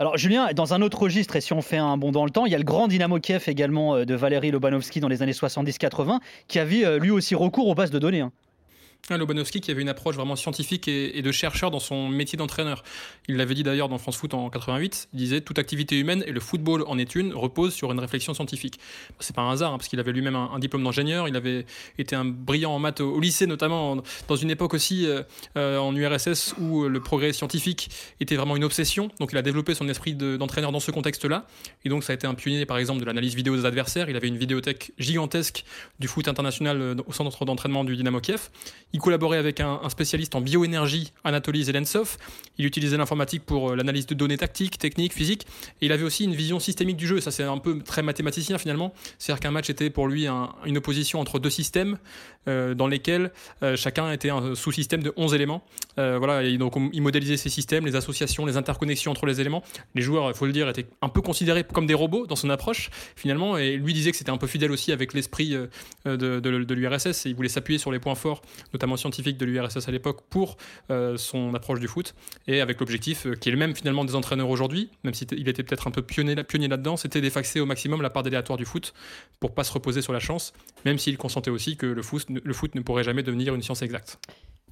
Alors 0.00 0.16
Julien, 0.16 0.46
dans 0.54 0.74
un 0.74 0.82
autre 0.82 1.00
registre, 1.00 1.34
et 1.34 1.40
si 1.40 1.52
on 1.52 1.60
fait 1.60 1.76
un 1.76 1.96
bond 1.96 2.12
dans 2.12 2.24
le 2.24 2.30
temps, 2.30 2.46
il 2.46 2.52
y 2.52 2.54
a 2.54 2.58
le 2.58 2.62
grand 2.62 2.86
Dynamo 2.86 3.18
Kiev 3.18 3.42
également 3.48 3.96
euh, 3.96 4.04
de 4.04 4.14
Valérie 4.14 4.52
Lobanovski 4.52 5.00
dans 5.00 5.08
les 5.08 5.22
années 5.22 5.32
70-80, 5.32 6.20
qui 6.46 6.60
avait 6.60 6.84
euh, 6.84 7.00
lui 7.00 7.10
aussi 7.10 7.34
recours 7.34 7.66
aux 7.66 7.74
bases 7.74 7.90
de 7.90 7.98
données. 7.98 8.24
Hein. 9.10 9.16
Lobanowski 9.16 9.60
qui 9.60 9.70
avait 9.70 9.82
une 9.82 9.88
approche 9.88 10.16
vraiment 10.16 10.36
scientifique 10.36 10.88
et, 10.88 11.22
de 11.22 11.32
chercheur 11.32 11.70
dans 11.70 11.80
son 11.80 12.08
métier 12.08 12.36
d'entraîneur. 12.36 12.82
Il 13.28 13.36
l'avait 13.36 13.54
dit 13.54 13.62
d'ailleurs 13.62 13.88
dans 13.88 13.98
France 13.98 14.16
Foot 14.16 14.34
en 14.34 14.50
88, 14.50 15.08
il 15.12 15.16
disait 15.16 15.40
toute 15.40 15.58
activité 15.58 15.98
humaine 15.98 16.22
et 16.26 16.32
le 16.32 16.40
football 16.40 16.84
en 16.86 16.98
est 16.98 17.14
une 17.14 17.32
repose 17.32 17.74
sur 17.74 17.92
une 17.92 18.00
réflexion 18.00 18.34
scientifique. 18.34 18.78
C'est 19.20 19.34
pas 19.34 19.42
un 19.42 19.52
hasard 19.52 19.72
hein, 19.72 19.78
parce 19.78 19.88
qu'il 19.88 20.00
avait 20.00 20.12
lui-même 20.12 20.36
un, 20.36 20.58
diplôme 20.58 20.84
d'ingénieur, 20.84 21.28
il 21.28 21.36
avait 21.36 21.66
été 21.98 22.16
un 22.16 22.24
brillant 22.24 22.72
en 22.72 22.78
maths 22.78 23.00
au, 23.00 23.18
lycée 23.20 23.46
notamment 23.46 24.02
dans 24.28 24.36
une 24.36 24.50
époque 24.50 24.74
aussi 24.74 25.06
euh, 25.06 25.22
euh, 25.56 25.78
en 25.78 25.94
URSS 25.94 26.54
où 26.58 26.84
le 26.84 27.00
progrès 27.00 27.32
scientifique 27.32 27.90
était 28.20 28.36
vraiment 28.36 28.56
une 28.56 28.64
obsession. 28.64 29.10
Donc 29.20 29.32
il 29.32 29.38
a 29.38 29.42
développé 29.42 29.74
son 29.74 29.88
esprit 29.88 30.14
d'entraîneur 30.14 30.72
dans 30.72 30.80
ce 30.80 30.90
contexte-là 30.90 31.46
et 31.84 31.88
donc 31.88 32.04
ça 32.04 32.12
a 32.12 32.14
été 32.14 32.26
un 32.26 32.34
pionnier 32.34 32.66
par 32.66 32.78
exemple 32.78 33.00
de 33.00 33.04
l'analyse 33.04 33.34
vidéo 33.34 33.56
des 33.56 33.64
adversaires. 33.64 34.10
Il 34.10 34.16
avait 34.16 34.28
une 34.28 34.38
vidéothèque 34.38 34.92
gigantesque 34.98 35.64
du 35.98 36.08
foot 36.08 36.28
international 36.28 36.80
euh, 36.80 36.94
au 37.06 37.12
centre 37.12 37.44
d'entraînement 37.44 37.84
du 37.84 37.96
Dynamo 37.96 38.20
Kiev. 38.20 38.50
Il 38.92 39.00
collaborait 39.00 39.38
avec 39.38 39.60
un, 39.60 39.80
spécialiste 39.88 40.34
en 40.34 40.40
bioénergie, 40.40 41.12
Anatoly 41.24 41.64
Zelensov. 41.64 42.16
Il 42.56 42.64
utilisait 42.64 42.96
l'informatique 42.96 43.44
pour 43.44 43.70
euh, 43.70 43.76
l'analyse 43.76 44.06
de 44.06 44.14
données 44.14 44.38
tactiques, 44.38 44.78
techniques, 44.78 45.12
physiques. 45.12 45.46
Et 45.80 45.86
il 45.86 45.92
avait 45.92 46.04
aussi 46.04 46.24
une 46.24 46.34
vision 46.34 46.58
systémique 46.58 46.96
du 46.96 47.06
jeu. 47.06 47.20
Ça, 47.20 47.30
c'est 47.30 47.42
un 47.42 47.58
peu 47.58 47.78
très 47.80 48.02
mathématicien 48.02 48.56
finalement. 48.56 48.94
C'est-à-dire 49.18 49.40
qu'un 49.40 49.50
match 49.50 49.68
était 49.68 49.90
pour 49.90 50.08
lui 50.08 50.26
une 50.26 50.78
opposition 50.78 51.20
entre 51.20 51.38
deux 51.38 51.50
systèmes 51.50 51.98
dans 52.74 52.86
lesquels 52.86 53.30
euh, 53.62 53.76
chacun 53.76 54.10
était 54.12 54.30
un 54.30 54.54
sous-système 54.54 55.02
de 55.02 55.12
11 55.16 55.34
éléments. 55.34 55.62
voilà, 55.96 56.42
et 56.42 56.56
donc 56.58 56.74
il 56.92 57.02
modélisait 57.02 57.36
ces 57.36 57.48
systèmes, 57.48 57.86
les 57.86 57.96
associations, 57.96 58.46
les 58.46 58.56
interconnexions 58.56 59.10
entre 59.10 59.26
les 59.26 59.40
éléments. 59.40 59.62
Les 59.94 60.02
joueurs, 60.02 60.28
il 60.28 60.34
faut 60.34 60.46
le 60.46 60.52
dire, 60.52 60.68
étaient 60.68 60.86
un 61.02 61.08
peu 61.08 61.20
considérés 61.20 61.64
comme 61.64 61.86
des 61.86 61.94
robots 61.94 62.26
dans 62.26 62.36
son 62.36 62.50
approche 62.50 62.90
finalement. 63.16 63.58
Et 63.58 63.76
lui 63.76 63.94
disait 63.94 64.10
que 64.10 64.16
c'était 64.16 64.30
un 64.30 64.36
peu 64.36 64.46
fidèle 64.46 64.70
aussi 64.70 64.92
avec 64.92 65.14
l'esprit 65.14 65.50
de, 66.04 66.16
de, 66.16 66.40
de 66.40 66.74
l'URSS 66.74 67.18
il 67.26 67.34
voulait 67.34 67.48
s'appuyer 67.48 67.78
sur 67.78 67.92
les 67.92 67.98
points 67.98 68.14
forts, 68.14 68.42
notamment 68.72 68.96
scientifiques 68.96 69.36
de 69.36 69.44
l'URSS 69.44 69.88
à 69.88 69.92
l'époque, 69.92 70.22
pour 70.30 70.56
euh, 70.90 71.16
son 71.16 71.54
approche 71.54 71.80
du 71.80 71.88
foot 71.88 72.14
et 72.46 72.60
avec 72.60 72.80
l'objectif 72.80 73.26
euh, 73.26 73.34
qui 73.34 73.48
est 73.48 73.52
le 73.52 73.58
même 73.58 73.74
finalement 73.74 74.04
des 74.04 74.14
entraîneurs 74.14 74.50
aujourd'hui, 74.50 74.90
même 75.04 75.14
s'il 75.14 75.48
était 75.48 75.62
peut-être 75.62 75.86
un 75.86 75.90
peu 75.90 76.02
pionnier, 76.02 76.34
là-dedans, 76.34 76.96
c'était 76.96 77.20
d'effacer 77.20 77.60
au 77.60 77.66
maximum 77.66 78.02
la 78.02 78.10
part 78.10 78.22
déléatoire 78.22 78.58
du 78.58 78.64
foot 78.64 78.94
pour 79.40 79.54
pas 79.54 79.64
se 79.64 79.72
reposer 79.72 80.02
sur 80.02 80.12
la 80.12 80.20
chance, 80.20 80.52
même 80.84 80.98
s'il 80.98 81.16
consentait 81.16 81.50
aussi 81.50 81.76
que 81.76 81.86
le 81.86 82.02
foot, 82.02 82.26
le 82.44 82.52
foot 82.52 82.74
ne 82.74 82.80
pourrait 82.80 83.04
jamais 83.04 83.22
devenir 83.22 83.54
une 83.54 83.62
science 83.62 83.82
exacte. 83.82 84.18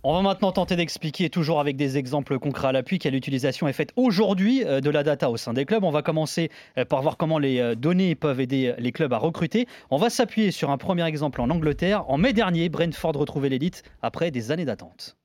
On 0.08 0.14
va 0.14 0.23
maintenant 0.23 0.52
tenter 0.52 0.76
d'expliquer, 0.76 1.30
toujours 1.30 1.58
avec 1.58 1.76
des 1.76 1.99
exemples 1.99 2.38
concrets 2.38 2.68
à 2.68 2.73
l'appui, 2.73 3.00
quelle 3.00 3.16
utilisation 3.16 3.66
est 3.66 3.73
faite 3.73 3.92
aujourd'hui 3.96 4.62
euh, 4.64 4.80
de 4.80 4.88
la 4.88 5.02
data 5.02 5.30
au 5.30 5.37
sein 5.37 5.52
des 5.52 5.64
clubs. 5.64 5.82
On 5.82 5.90
va 5.90 6.02
commencer 6.02 6.49
euh, 6.78 6.85
par 6.85 7.02
voir 7.02 7.16
comment 7.16 7.40
les 7.40 7.58
euh, 7.58 7.75
données 7.75 8.14
peuvent 8.14 8.40
aider 8.40 8.73
les 8.78 8.92
clubs 8.92 9.12
à 9.12 9.18
recruter. 9.18 9.66
On 9.90 9.96
va 9.96 10.08
s'appuyer 10.08 10.52
sur 10.52 10.70
un 10.70 10.78
premier 10.78 11.04
exemple 11.06 11.40
en 11.40 11.50
Angleterre. 11.50 12.08
En 12.08 12.18
mai 12.18 12.32
dernier, 12.32 12.68
Brentford 12.68 13.16
retrouvait 13.16 13.49
l'élite 13.49 13.82
après 14.00 14.30
des 14.30 14.52
années 14.52 14.64
d'attente. 14.64 15.16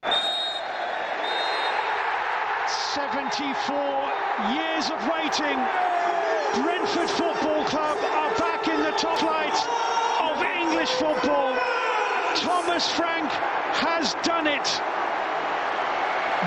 74 2.96 3.78
years 4.50 4.90
of 4.90 5.08
waiting. 5.08 5.60
Brentford 6.56 7.08
Football 7.08 7.64
Club 7.66 7.98
are 8.02 8.34
back 8.40 8.68
in 8.68 8.82
the 8.82 8.98
top 8.98 9.18
flight 9.20 9.54
of 10.20 10.42
English 10.42 10.90
football. 10.90 11.81
Thomas 12.36 12.90
Frank 12.92 13.30
has 13.74 14.16
done 14.24 14.48
it. 14.48 14.82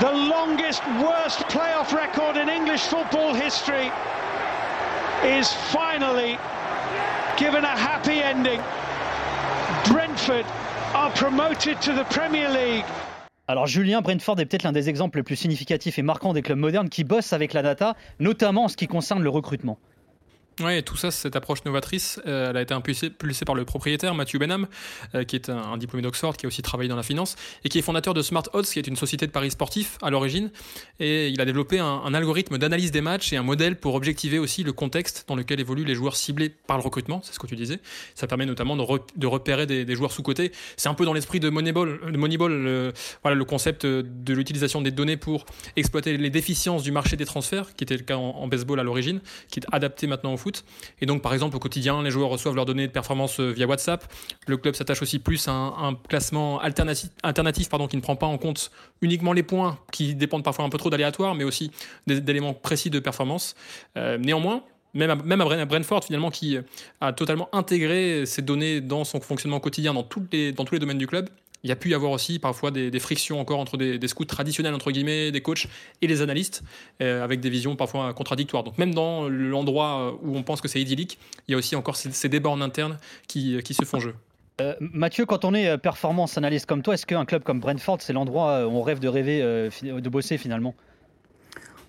The 0.00 0.12
longest, 0.12 0.82
worst 1.02 1.40
playoff 1.48 1.92
record 1.92 2.36
in 2.36 2.48
English 2.48 2.82
football 2.82 3.34
history 3.34 3.90
is 5.24 5.52
finally 5.72 6.38
given 7.36 7.64
a 7.64 7.76
happy 7.76 8.20
ending. 8.22 8.60
Brentford 9.88 10.46
are 10.94 11.10
promoted 11.10 11.80
to 11.82 11.92
the 11.92 12.04
Premier 12.10 12.48
League. 12.48 12.84
Alors 13.46 13.66
Julien, 13.66 14.00
Brentford 14.00 14.40
est 14.40 14.46
peut-être 14.46 14.62
l'un 14.62 14.72
des 14.72 14.88
exemples 14.88 15.18
les 15.18 15.22
plus 15.22 15.36
significatifs 15.36 15.98
et 15.98 16.02
marquants 16.02 16.32
des 16.32 16.42
clubs 16.42 16.58
modernes 16.58 16.88
qui 16.88 17.04
bossent 17.04 17.34
avec 17.34 17.52
la 17.52 17.62
data, 17.62 17.94
notamment 18.18 18.64
en 18.64 18.68
ce 18.68 18.76
qui 18.76 18.86
concerne 18.86 19.22
le 19.22 19.28
recrutement. 19.28 19.78
Oui, 20.60 20.84
tout 20.84 20.96
ça, 20.96 21.10
cette 21.10 21.34
approche 21.34 21.64
novatrice, 21.64 22.20
euh, 22.26 22.50
elle 22.50 22.56
a 22.56 22.62
été 22.62 22.72
impulsée, 22.72 23.10
par 23.44 23.56
le 23.56 23.64
propriétaire 23.64 24.14
Matthew 24.14 24.38
Benham, 24.38 24.68
euh, 25.16 25.24
qui 25.24 25.34
est 25.34 25.48
un, 25.48 25.76
diplômé 25.76 26.02
d'Oxford, 26.02 26.36
qui 26.36 26.46
a 26.46 26.48
aussi 26.48 26.62
travaillé 26.62 26.88
dans 26.88 26.94
la 26.94 27.02
finance, 27.02 27.34
et 27.64 27.68
qui 27.68 27.80
est 27.80 27.82
fondateur 27.82 28.14
de 28.14 28.22
Smart 28.22 28.44
Odds, 28.52 28.66
qui 28.66 28.78
est 28.78 28.86
une 28.86 28.94
société 28.94 29.26
de 29.26 29.32
paris 29.32 29.50
sportifs 29.50 29.98
à 30.00 30.10
l'origine. 30.10 30.52
Et 31.00 31.28
il 31.28 31.40
a 31.40 31.44
développé 31.44 31.80
un, 31.80 32.14
algorithme 32.14 32.56
d'analyse 32.58 32.92
des 32.92 33.00
matchs 33.00 33.32
et 33.32 33.36
un 33.36 33.42
modèle 33.42 33.74
pour 33.74 33.96
objectiver 33.96 34.38
aussi 34.38 34.62
le 34.62 34.72
contexte 34.72 35.24
dans 35.26 35.34
lequel 35.34 35.58
évoluent 35.58 35.84
les 35.84 35.96
joueurs 35.96 36.14
ciblés 36.14 36.50
par 36.50 36.76
le 36.76 36.84
recrutement, 36.84 37.20
c'est 37.24 37.34
ce 37.34 37.40
que 37.40 37.48
tu 37.48 37.56
disais. 37.56 37.80
Ça 38.14 38.28
permet 38.28 38.46
notamment 38.46 38.76
de, 38.76 39.26
repérer 39.26 39.66
des, 39.66 39.96
joueurs 39.96 40.12
sous-cotés. 40.12 40.52
C'est 40.76 40.88
un 40.88 40.94
peu 40.94 41.04
dans 41.04 41.14
l'esprit 41.14 41.40
de 41.40 41.50
Moneyball, 41.50 42.16
Moneyball 42.16 42.52
le, 42.52 42.92
voilà, 43.22 43.34
le 43.34 43.44
concept 43.44 43.84
de 43.86 44.32
l'utilisation 44.32 44.80
des 44.80 44.92
données 44.92 45.16
pour 45.16 45.46
exploiter 45.74 46.16
les 46.16 46.30
déficiences 46.30 46.84
du 46.84 46.92
marché 46.92 47.16
des 47.16 47.26
transferts, 47.26 47.74
qui 47.74 47.82
était 47.82 47.96
le 47.96 48.04
cas 48.04 48.16
en, 48.16 48.36
en 48.36 48.46
baseball 48.46 48.78
à 48.78 48.84
l'origine, 48.84 49.20
qui 49.50 49.58
est 49.58 49.66
adapté 49.72 50.06
maintenant 50.06 50.32
au 50.32 50.36
et 51.00 51.06
donc, 51.06 51.22
par 51.22 51.32
exemple, 51.32 51.56
au 51.56 51.58
quotidien, 51.58 52.02
les 52.02 52.10
joueurs 52.10 52.28
reçoivent 52.28 52.54
leurs 52.54 52.66
données 52.66 52.86
de 52.86 52.92
performance 52.92 53.40
euh, 53.40 53.50
via 53.50 53.66
WhatsApp. 53.66 54.04
Le 54.46 54.56
club 54.56 54.74
s'attache 54.74 55.02
aussi 55.02 55.18
plus 55.18 55.48
à 55.48 55.52
un, 55.52 55.94
classement 55.94 56.60
alternatif, 56.60 57.68
pardon, 57.68 57.86
qui 57.86 57.96
ne 57.96 58.02
prend 58.02 58.16
pas 58.16 58.26
en 58.26 58.38
compte 58.38 58.70
uniquement 59.00 59.32
les 59.32 59.42
points, 59.42 59.78
qui 59.92 60.14
dépendent 60.14 60.44
parfois 60.44 60.64
un 60.64 60.68
peu 60.68 60.78
trop 60.78 60.90
d'aléatoire, 60.90 61.34
mais 61.34 61.44
aussi 61.44 61.70
d'éléments 62.06 62.54
précis 62.54 62.90
de 62.90 62.98
performance. 62.98 63.54
Euh, 63.96 64.18
néanmoins, 64.18 64.62
même 64.94 65.10
à, 65.10 65.64
Brentford, 65.64 66.04
finalement, 66.04 66.30
qui 66.30 66.56
a 67.00 67.12
totalement 67.12 67.48
intégré 67.52 68.26
ces 68.26 68.42
données 68.42 68.80
dans 68.80 69.04
son 69.04 69.20
fonctionnement 69.20 69.58
quotidien 69.58 69.92
dans 69.92 70.04
tous 70.04 70.28
les 70.30 70.52
domaines 70.52 70.98
du 70.98 71.08
club, 71.08 71.28
il 71.64 71.68
y 71.68 71.72
a 71.72 71.76
pu 71.76 71.88
y 71.88 71.94
avoir 71.94 72.12
aussi 72.12 72.38
parfois 72.38 72.70
des, 72.70 72.98
frictions 73.00 73.40
encore 73.40 73.58
entre 73.58 73.78
des, 73.78 74.08
scouts 74.08 74.26
traditionnels, 74.26 74.74
entre 74.74 74.92
guillemets, 74.92 75.32
des 75.32 75.40
coachs 75.40 75.66
et 76.02 76.06
les 76.06 76.20
analystes, 76.20 76.62
euh, 77.00 77.24
avec 77.24 77.40
des 77.40 77.48
visions 77.48 77.74
parfois 77.74 78.12
contradictoires. 78.12 78.62
Donc 78.62 78.76
même 78.76 78.94
dans 78.94 79.28
l'endroit 79.28 80.14
où 80.22 80.36
on 80.36 80.42
pense 80.42 80.60
que 80.60 80.68
c'est 80.68 80.80
idyllique, 80.80 81.18
il 81.48 81.52
y 81.52 81.54
a 81.54 81.58
aussi 81.58 81.74
encore 81.74 81.96
ces, 81.96 82.28
débats 82.28 82.50
en 82.50 82.60
interne 82.60 82.98
qui, 83.26 83.60
qui 83.64 83.72
se 83.72 83.84
font 83.86 83.98
jeu. 83.98 84.14
Euh, 84.60 84.74
Mathieu, 84.78 85.24
quand 85.24 85.44
on 85.46 85.54
est 85.54 85.68
euh, 85.68 85.78
performance 85.78 86.36
analyste 86.36 86.66
comme 86.66 86.82
toi, 86.82 86.94
est-ce 86.94 87.06
qu'un 87.06 87.24
club 87.24 87.42
comme 87.42 87.60
Brentford, 87.60 87.98
c'est 88.00 88.12
l'endroit 88.12 88.66
où 88.66 88.70
on 88.70 88.82
rêve 88.82 89.00
de 89.00 89.08
rêver, 89.08 89.40
de 89.40 90.08
bosser 90.10 90.36
finalement? 90.36 90.74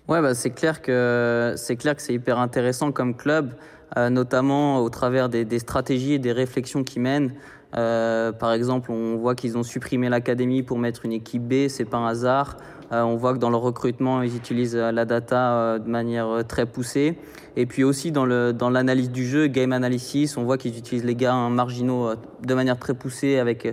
Ouais, 0.08 0.22
bah, 0.22 0.34
c'est 0.34 0.50
clair 0.50 0.80
que 0.80 1.52
c'est 1.58 1.76
clair 1.76 1.94
que 1.94 2.02
c'est 2.02 2.14
hyper 2.14 2.38
intéressant 2.38 2.92
comme 2.92 3.14
club, 3.14 3.52
notamment 3.94 4.78
au 4.78 4.88
travers 4.88 5.28
des, 5.28 5.44
des, 5.44 5.58
stratégies 5.58 6.14
et 6.14 6.18
des 6.18 6.32
réflexions 6.32 6.82
qu'ils 6.82 7.02
mènent. 7.02 7.34
Euh, 7.74 8.32
par 8.32 8.52
exemple, 8.52 8.90
on 8.90 9.16
voit 9.16 9.34
qu'ils 9.34 9.58
ont 9.58 9.62
supprimé 9.62 10.08
l'académie 10.08 10.62
pour 10.62 10.78
mettre 10.78 11.04
une 11.04 11.12
équipe 11.12 11.42
B, 11.42 11.68
c'est 11.68 11.84
pas 11.84 11.98
un 11.98 12.06
hasard. 12.06 12.56
Euh, 12.92 13.02
on 13.02 13.16
voit 13.16 13.34
que 13.34 13.38
dans 13.38 13.50
leur 13.50 13.62
recrutement, 13.62 14.22
ils 14.22 14.36
utilisent 14.36 14.76
euh, 14.76 14.92
la 14.92 15.04
data 15.04 15.78
de 15.78 15.90
manière 15.90 16.44
très 16.46 16.66
poussée. 16.66 17.18
Et 17.56 17.66
puis 17.66 17.84
aussi 17.84 18.12
dans 18.12 18.24
l'analyse 18.24 19.08
dans 19.08 19.14
du 19.14 19.26
jeu, 19.26 19.46
game 19.48 19.72
analysis, 19.72 20.36
on 20.36 20.44
voit 20.44 20.58
qu'ils 20.58 20.78
utilisent 20.78 21.04
les 21.04 21.16
gains 21.16 21.48
marginaux 21.48 22.10
de 22.42 22.54
manière 22.54 22.78
très 22.78 22.92
poussée 22.92 23.38
avec, 23.38 23.66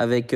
avec, 0.00 0.34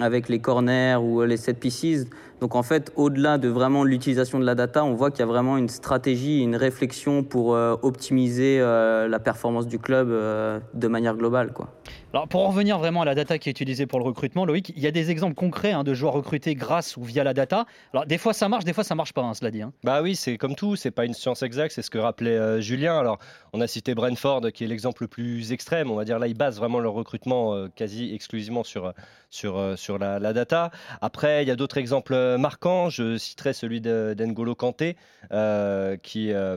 avec 0.00 0.28
les 0.30 0.38
corners 0.38 0.96
ou 0.96 1.22
les 1.24 1.36
set 1.36 1.60
pieces. 1.60 2.06
Donc 2.40 2.54
en 2.54 2.62
fait, 2.62 2.90
au-delà 2.96 3.36
de 3.36 3.48
vraiment 3.48 3.84
l'utilisation 3.84 4.38
de 4.38 4.46
la 4.46 4.54
data, 4.54 4.82
on 4.82 4.94
voit 4.94 5.10
qu'il 5.10 5.20
y 5.20 5.24
a 5.24 5.26
vraiment 5.26 5.58
une 5.58 5.68
stratégie, 5.68 6.40
une 6.40 6.56
réflexion 6.56 7.22
pour 7.22 7.48
optimiser 7.82 8.60
la 8.60 9.18
performance 9.18 9.66
du 9.66 9.78
club 9.78 10.08
de 10.08 10.88
manière 10.88 11.16
globale. 11.16 11.52
Quoi. 11.52 11.68
Alors 12.12 12.28
pour 12.28 12.42
en 12.44 12.48
revenir 12.48 12.78
vraiment 12.78 13.02
à 13.02 13.04
la 13.04 13.14
data 13.14 13.38
qui 13.38 13.48
est 13.48 13.52
utilisée 13.52 13.86
pour 13.86 13.98
le 13.98 14.04
recrutement, 14.04 14.44
Loïc, 14.44 14.72
il 14.74 14.82
y 14.82 14.86
a 14.86 14.90
des 14.90 15.10
exemples 15.10 15.34
concrets 15.34 15.72
hein, 15.72 15.84
de 15.84 15.92
joueurs 15.92 16.14
recrutés 16.14 16.54
grâce 16.54 16.96
ou 16.96 17.02
via 17.02 17.24
la 17.24 17.34
data. 17.34 17.66
Alors 17.92 18.06
des 18.06 18.18
fois 18.18 18.32
ça 18.32 18.48
marche, 18.48 18.64
des 18.64 18.72
fois 18.72 18.84
ça 18.84 18.94
marche 18.94 19.12
pas, 19.12 19.22
hein, 19.22 19.34
cela 19.34 19.50
dit. 19.50 19.62
Hein. 19.62 19.72
Bah 19.84 20.02
oui, 20.02 20.16
c'est 20.16 20.38
comme 20.38 20.54
tout, 20.54 20.76
c'est 20.76 20.90
pas 20.90 21.04
une 21.04 21.14
science 21.14 21.42
exacte, 21.42 21.74
c'est 21.74 21.82
ce 21.82 21.90
que 21.90 21.98
rappelait 21.98 22.62
Julien. 22.62 22.98
Alors 22.98 23.18
on 23.52 23.60
a 23.60 23.66
cité 23.66 23.94
Brentford 23.94 24.52
qui 24.52 24.64
est 24.64 24.68
l'exemple 24.68 25.02
le 25.02 25.08
plus 25.08 25.52
extrême, 25.52 25.90
on 25.90 25.96
va 25.96 26.04
dire 26.04 26.18
là 26.18 26.26
ils 26.26 26.36
basent 26.36 26.58
vraiment 26.58 26.80
leur 26.80 26.94
recrutement 26.94 27.68
quasi 27.74 28.14
exclusivement 28.14 28.64
sur 28.64 28.92
sur 29.30 29.76
sur 29.76 29.98
la, 29.98 30.18
la 30.18 30.32
data. 30.32 30.70
Après 31.02 31.42
il 31.42 31.48
y 31.48 31.50
a 31.50 31.56
d'autres 31.56 31.78
exemples 31.78 32.14
euh, 32.14 32.38
marquant. 32.38 32.88
Je 32.90 33.16
citerai 33.16 33.52
celui 33.52 33.80
d'Engolo 33.80 34.54
Kanté, 34.54 34.96
euh, 35.32 35.96
qui, 35.96 36.32
euh, 36.32 36.56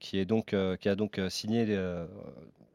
qui, 0.00 0.18
est 0.18 0.24
donc, 0.24 0.54
qui 0.80 0.88
a 0.88 0.94
donc 0.94 1.20
signé 1.28 1.66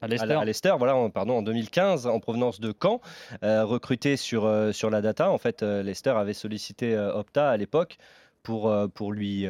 à 0.04 0.46
Leicester. 0.46 0.76
voilà, 0.78 0.96
en, 0.96 1.10
pardon, 1.10 1.38
en 1.38 1.42
2015, 1.42 2.08
en 2.08 2.20
provenance 2.20 2.60
de 2.60 2.74
Caen, 2.82 3.02
recruté 3.42 4.18
sur, 4.18 4.50
sur 4.74 4.90
la 4.90 5.02
data. 5.02 5.32
En 5.32 5.38
fait, 5.38 5.62
Leicester 5.62 6.12
avait 6.12 6.34
sollicité 6.34 6.98
Opta 6.98 7.50
à 7.50 7.58
l'époque 7.58 7.98
pour, 8.42 8.74
pour, 8.94 9.12
lui, 9.12 9.48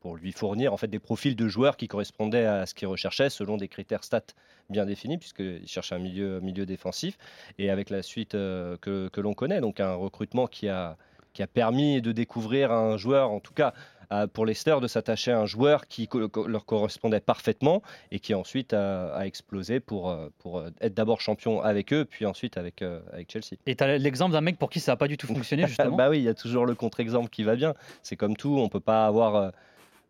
pour 0.00 0.16
lui 0.16 0.32
fournir 0.32 0.72
en 0.72 0.76
fait, 0.76 0.88
des 0.88 0.98
profils 0.98 1.36
de 1.36 1.48
joueurs 1.48 1.76
qui 1.76 1.88
correspondaient 1.88 2.46
à 2.46 2.66
ce 2.66 2.74
qu'il 2.74 2.88
recherchait 2.88 3.30
selon 3.30 3.56
des 3.56 3.68
critères 3.68 4.04
stats 4.04 4.34
bien 4.68 4.84
définis, 4.84 5.18
puisqu'il 5.18 5.66
cherchait 5.66 5.94
un 5.94 6.00
milieu, 6.00 6.40
milieu 6.40 6.66
défensif, 6.66 7.18
et 7.58 7.70
avec 7.70 7.90
la 7.90 8.02
suite 8.02 8.32
que, 8.32 9.08
que 9.12 9.20
l'on 9.20 9.34
connaît. 9.34 9.60
Donc 9.60 9.80
un 9.80 9.94
recrutement 9.94 10.46
qui 10.46 10.68
a, 10.68 10.96
qui 11.36 11.42
a 11.42 11.46
permis 11.46 12.00
de 12.00 12.12
découvrir 12.12 12.72
un 12.72 12.96
joueur, 12.96 13.30
en 13.30 13.40
tout 13.40 13.52
cas 13.52 13.74
à- 14.10 14.26
pour 14.26 14.46
Leicester 14.46 14.76
de 14.80 14.86
s'attacher 14.86 15.32
à 15.32 15.40
un 15.40 15.46
joueur 15.46 15.86
qui 15.88 16.08
co- 16.08 16.46
leur 16.46 16.64
correspondait 16.66 17.20
parfaitement 17.20 17.82
et 18.10 18.18
qui 18.20 18.34
ensuite 18.34 18.72
a, 18.72 19.14
a 19.14 19.26
explosé 19.26 19.80
pour, 19.80 20.10
euh, 20.10 20.28
pour 20.38 20.58
euh, 20.58 20.70
être 20.80 20.94
d'abord 20.94 21.20
champion 21.20 21.60
avec 21.60 21.92
eux, 21.92 22.04
puis 22.04 22.26
ensuite 22.26 22.56
avec, 22.56 22.82
euh, 22.82 23.00
avec 23.12 23.30
Chelsea. 23.32 23.56
Et 23.66 23.74
tu 23.76 23.84
as 23.84 23.98
l'exemple 23.98 24.32
d'un 24.32 24.40
mec 24.40 24.58
pour 24.58 24.70
qui 24.70 24.80
ça 24.80 24.92
n'a 24.92 24.96
pas 24.96 25.08
du 25.08 25.16
tout 25.16 25.26
fonctionné, 25.26 25.66
justement? 25.68 25.96
bah 25.96 26.08
oui, 26.10 26.18
il 26.18 26.24
y 26.24 26.28
a 26.28 26.34
toujours 26.34 26.66
le 26.66 26.74
contre-exemple 26.74 27.28
qui 27.30 27.42
va 27.44 27.56
bien. 27.56 27.74
C'est 28.02 28.16
comme 28.16 28.36
tout, 28.36 28.56
on 28.58 28.68
peut 28.68 28.80
pas 28.80 29.06
avoir. 29.06 29.34
euh, 29.36 29.50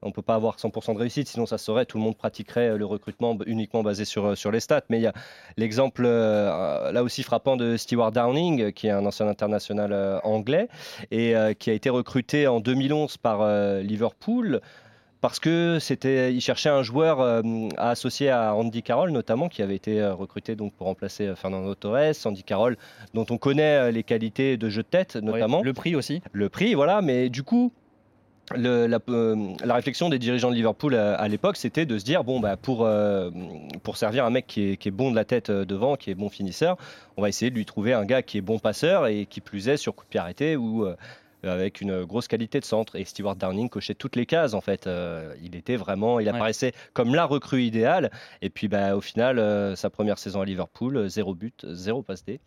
on 0.03 0.13
peut 0.13 0.23
pas 0.23 0.35
avoir 0.35 0.57
100% 0.57 0.95
de 0.95 0.99
réussite, 0.99 1.29
sinon 1.29 1.47
ça 1.47 1.59
serait, 1.59 1.87
tout 1.87 1.99
le 1.99 2.05
monde 2.05 2.17
pratiquerait 2.17 2.71
euh, 2.71 2.77
le 2.77 2.87
recrutement 2.87 3.37
uniquement 3.47 3.83
basé 3.83 4.05
sur, 4.05 4.27
euh, 4.27 4.35
sur 4.35 4.51
les 4.51 4.61
stats. 4.61 4.83
Mais 4.89 4.99
il 4.99 5.03
y 5.03 5.07
a 5.07 5.13
l'exemple 5.57 6.05
euh, 6.05 6.93
là 6.93 7.03
aussi 7.03 7.23
frappant 7.23 7.57
de 7.57 7.77
Stewart 7.77 8.13
Downing, 8.13 8.73
qui 8.73 8.87
est 8.87 8.91
un 8.91 9.05
ancien 9.07 9.29
international 9.29 9.93
euh, 9.93 10.19
anglais, 10.23 10.69
et 11.11 11.37
euh, 11.37 11.55
qui 11.55 11.71
a 11.71 11.73
été 11.73 11.91
recruté 11.91 12.47
en 12.47 12.61
2011 12.61 13.17
par 13.17 13.47
Liverpool 13.81 14.61
parce 15.21 15.41
que 15.41 15.79
c'était, 15.81 16.33
il 16.33 16.41
cherchait 16.41 16.69
un 16.69 16.83
joueur 16.83 17.21
euh, 17.21 17.43
à 17.79 17.91
associer 17.91 18.31
à 18.31 18.55
Andy 18.55 18.83
Carroll 18.83 19.11
notamment, 19.11 19.49
qui 19.49 19.63
avait 19.63 19.75
été 19.75 20.01
euh, 20.01 20.15
recruté 20.15 20.55
donc 20.55 20.73
pour 20.75 20.87
remplacer 20.87 21.27
euh, 21.27 21.35
Fernando 21.35 21.75
Torres. 21.75 22.15
Andy 22.25 22.45
Carroll, 22.45 22.77
dont 23.15 23.27
on 23.31 23.39
connaît 23.39 23.91
les 23.93 24.03
qualités 24.03 24.57
de 24.57 24.69
jeu 24.69 24.83
de 24.83 24.89
tête 24.89 25.17
notamment 25.17 25.63
Le 25.63 25.73
prix 25.73 25.97
aussi. 25.97 26.23
le 26.33 26.49
prix, 26.49 26.75
voilà. 26.75 27.03
Mais 27.03 27.29
du 27.29 27.43
coup, 27.43 27.73
le- 28.55 28.87
la, 28.87 28.99
euh, 29.09 29.37
la 29.65 29.75
réflexion 29.75 30.09
des 30.09 30.19
dirigeants 30.19 30.51
de 30.51 30.55
Liverpool 30.55 30.95
à, 30.95 31.15
à 31.15 31.29
l'époque, 31.29 31.57
c'était 31.57 31.87
de 31.87 31.99
se 31.99 32.05
dire 32.05 32.23
bon, 32.25 32.39
bah, 32.41 32.57
pour, 32.57 32.85
euh, 32.85 33.31
pour 33.83 33.97
servir 33.97 34.25
un 34.25 34.31
mec 34.31 34.47
qui 34.47 34.71
est, 34.73 34.77
qui 34.77 34.89
est 34.89 34.93
bon 34.93 35.11
de 35.11 35.17
la 35.17 35.25
tête 35.25 35.51
euh, 35.51 35.65
devant, 35.65 35.97
qui 35.97 36.11
est 36.11 36.15
bon 36.15 36.29
finisseur, 36.29 36.77
on 37.17 37.23
va 37.23 37.29
essayer 37.29 37.51
de 37.51 37.57
lui 37.57 37.65
trouver 37.67 37.93
un 37.93 38.05
gars 38.05 38.23
qui 38.23 38.39
est 38.39 38.43
bon 38.43 38.59
passeur 38.59 39.07
et 39.09 39.27
qui 39.27 39.41
plus 39.41 39.69
est 39.69 39.77
sur 39.77 39.95
coup 39.95 40.05
de 40.05 40.11
pied 40.11 40.21
arrêté 40.21 40.57
ou 40.57 40.85
euh, 40.87 40.95
avec 41.43 41.81
une 41.81 42.05
grosse 42.05 42.29
qualité 42.29 42.61
de 42.61 42.65
centre. 42.65 42.97
Et 42.97 43.05
Stewart 43.05 43.37
Downing 43.37 43.69
cochait 43.69 43.95
toutes 43.95 44.17
les 44.17 44.27
cases 44.27 44.55
en 44.55 44.61
fait. 44.61 44.89
Il 45.43 45.55
était 45.55 45.77
vraiment, 45.77 46.19
il 46.19 46.25
Ouais. 46.29 46.35
apparaissait 46.35 46.73
comme 46.93 47.15
la 47.15 47.25
recrue 47.25 47.63
idéale. 47.63 48.11
Et 48.43 48.51
puis 48.51 48.67
bah, 48.69 48.97
au 48.97 49.01
final, 49.01 49.41
sa 49.77 49.89
première 49.91 50.19
saison 50.19 50.41
à 50.41 50.45
Liverpool, 50.45 51.09
zéro 51.09 51.35
but, 51.35 51.65
zéro 51.71 52.03
passe 52.03 52.25
D. 52.25 52.41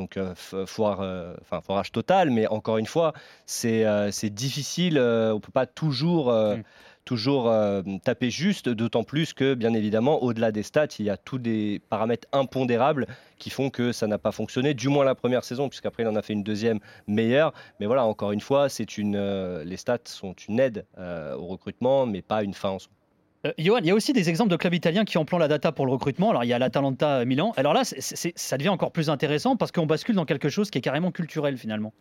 Donc 0.00 0.16
euh, 0.16 0.32
f- 0.32 0.64
foire, 0.66 1.00
euh, 1.02 1.34
enfin 1.42 1.60
foirage 1.60 1.92
total, 1.92 2.30
mais 2.30 2.46
encore 2.46 2.78
une 2.78 2.86
fois, 2.86 3.12
c'est 3.44 3.84
euh, 3.84 4.10
difficile. 4.30 4.96
euh, 4.96 5.34
on 5.34 5.40
peut 5.40 5.52
pas 5.52 5.66
toujours, 5.66 6.30
euh, 6.30 6.56
Mm. 6.56 6.62
toujours 7.04 7.50
euh, 7.50 7.82
taper 8.02 8.30
juste, 8.30 8.68
d'autant 8.70 9.04
plus 9.04 9.34
que 9.34 9.52
bien 9.54 9.74
évidemment, 9.74 10.22
au-delà 10.22 10.52
des 10.52 10.62
stats, 10.62 10.86
il 10.98 11.04
y 11.04 11.10
a 11.10 11.18
tous 11.18 11.38
des 11.38 11.82
paramètres 11.90 12.26
impondérables 12.32 13.06
qui 13.38 13.50
font 13.50 13.68
que 13.68 13.92
ça 13.92 14.06
n'a 14.06 14.16
pas 14.18 14.32
fonctionné. 14.32 14.72
Du 14.72 14.88
moins 14.88 15.04
la 15.04 15.14
première 15.14 15.44
saison, 15.44 15.68
puisqu'après 15.68 16.02
il 16.04 16.08
en 16.08 16.16
a 16.16 16.22
fait 16.22 16.32
une 16.32 16.42
deuxième 16.44 16.80
meilleure. 17.06 17.52
Mais 17.78 17.86
voilà, 17.86 18.04
encore 18.06 18.32
une 18.32 18.40
fois, 18.40 18.68
c'est 18.70 18.96
une, 18.96 19.16
euh, 19.16 19.64
les 19.64 19.76
stats 19.76 19.98
sont 20.06 20.34
une 20.48 20.58
aide 20.60 20.86
euh, 20.98 21.34
au 21.36 21.46
recrutement, 21.46 22.06
mais 22.06 22.22
pas 22.22 22.42
une 22.42 22.54
fin 22.54 22.70
en 22.70 22.78
soi. 22.78 22.92
Euh, 23.46 23.52
Johan, 23.58 23.78
il 23.78 23.86
y 23.86 23.90
a 23.90 23.94
aussi 23.94 24.12
des 24.12 24.28
exemples 24.28 24.50
de 24.50 24.56
clubs 24.56 24.74
italiens 24.74 25.04
qui 25.04 25.16
emploient 25.16 25.38
la 25.38 25.48
data 25.48 25.72
pour 25.72 25.86
le 25.86 25.92
recrutement. 25.92 26.30
Alors, 26.30 26.44
il 26.44 26.48
y 26.48 26.52
a 26.52 26.58
l'Atalanta 26.58 27.24
Milan. 27.24 27.52
Alors 27.56 27.72
là, 27.72 27.82
ça 27.84 28.58
devient 28.58 28.68
encore 28.68 28.92
plus 28.92 29.08
intéressant 29.08 29.56
parce 29.56 29.72
qu'on 29.72 29.86
bascule 29.86 30.14
dans 30.14 30.26
quelque 30.26 30.48
chose 30.50 30.70
qui 30.70 30.78
est 30.78 30.82
carrément 30.82 31.10
culturel 31.10 31.56
finalement. 31.56 31.92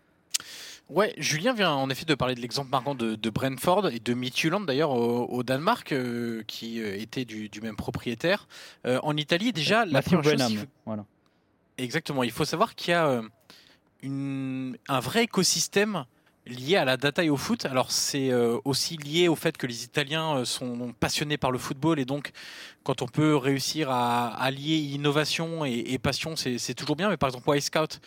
Ouais, 0.89 1.13
Julien 1.17 1.53
vient 1.53 1.72
en 1.72 1.89
effet 1.91 2.05
de 2.05 2.15
parler 2.15 2.34
de 2.34 2.41
l'exemple 2.41 2.72
marquant 2.72 2.96
de, 2.96 3.13
de 3.15 3.29
Brentford 3.29 3.89
et 3.89 4.00
de 4.00 4.13
Midtjylland 4.15 4.62
d'ailleurs 4.65 4.89
au, 4.91 5.25
au 5.27 5.43
Danemark, 5.43 5.91
euh, 5.91 6.41
qui 6.48 6.81
euh, 6.81 7.00
était 7.00 7.25
du, 7.25 7.48
du 7.48 7.62
même 7.62 7.75
propriétaire. 7.75 8.48
Euh, 8.88 9.00
en 9.03 9.15
Italie, 9.15 9.53
déjà, 9.53 9.86
la 9.86 9.91
Matthew 9.93 10.15
première 10.15 10.39
chose, 10.39 10.58
faut- 10.58 10.65
Voilà. 10.88 11.05
Exactement. 11.77 12.24
Il 12.24 12.31
faut 12.31 12.43
savoir 12.46 12.74
qu'il 12.75 12.91
y 12.91 12.96
a 12.96 13.22
une- 14.01 14.77
un 14.88 15.00
vrai 15.00 15.24
écosystème 15.25 16.05
lié 16.46 16.77
à 16.77 16.86
la 16.86 16.98
data 16.98 17.24
et 17.24 17.29
au 17.29 17.38
foot. 17.38 17.65
Alors 17.65 17.91
c'est 17.91 18.31
euh, 18.31 18.58
aussi 18.65 18.98
lié 18.98 19.27
au 19.27 19.36
fait 19.36 19.58
que 19.58 19.67
les 19.67 19.84
Italiens 19.84 20.38
euh, 20.38 20.46
sont 20.46 20.93
passionnés 21.00 21.38
par 21.38 21.51
le 21.51 21.58
football 21.58 22.00
et 22.00 22.05
donc 22.05 22.31
quand 22.84 23.01
on 23.01 23.08
peut 23.08 23.36
réussir 23.36 23.89
à 23.91 24.27
allier 24.41 24.77
innovation 24.77 25.65
et, 25.65 25.98
passion, 26.00 26.36
c'est 26.36 26.74
toujours 26.74 26.96
bien. 26.96 27.10
Mais 27.10 27.17
par 27.17 27.29
exemple, 27.29 27.62
Scout 27.62 28.00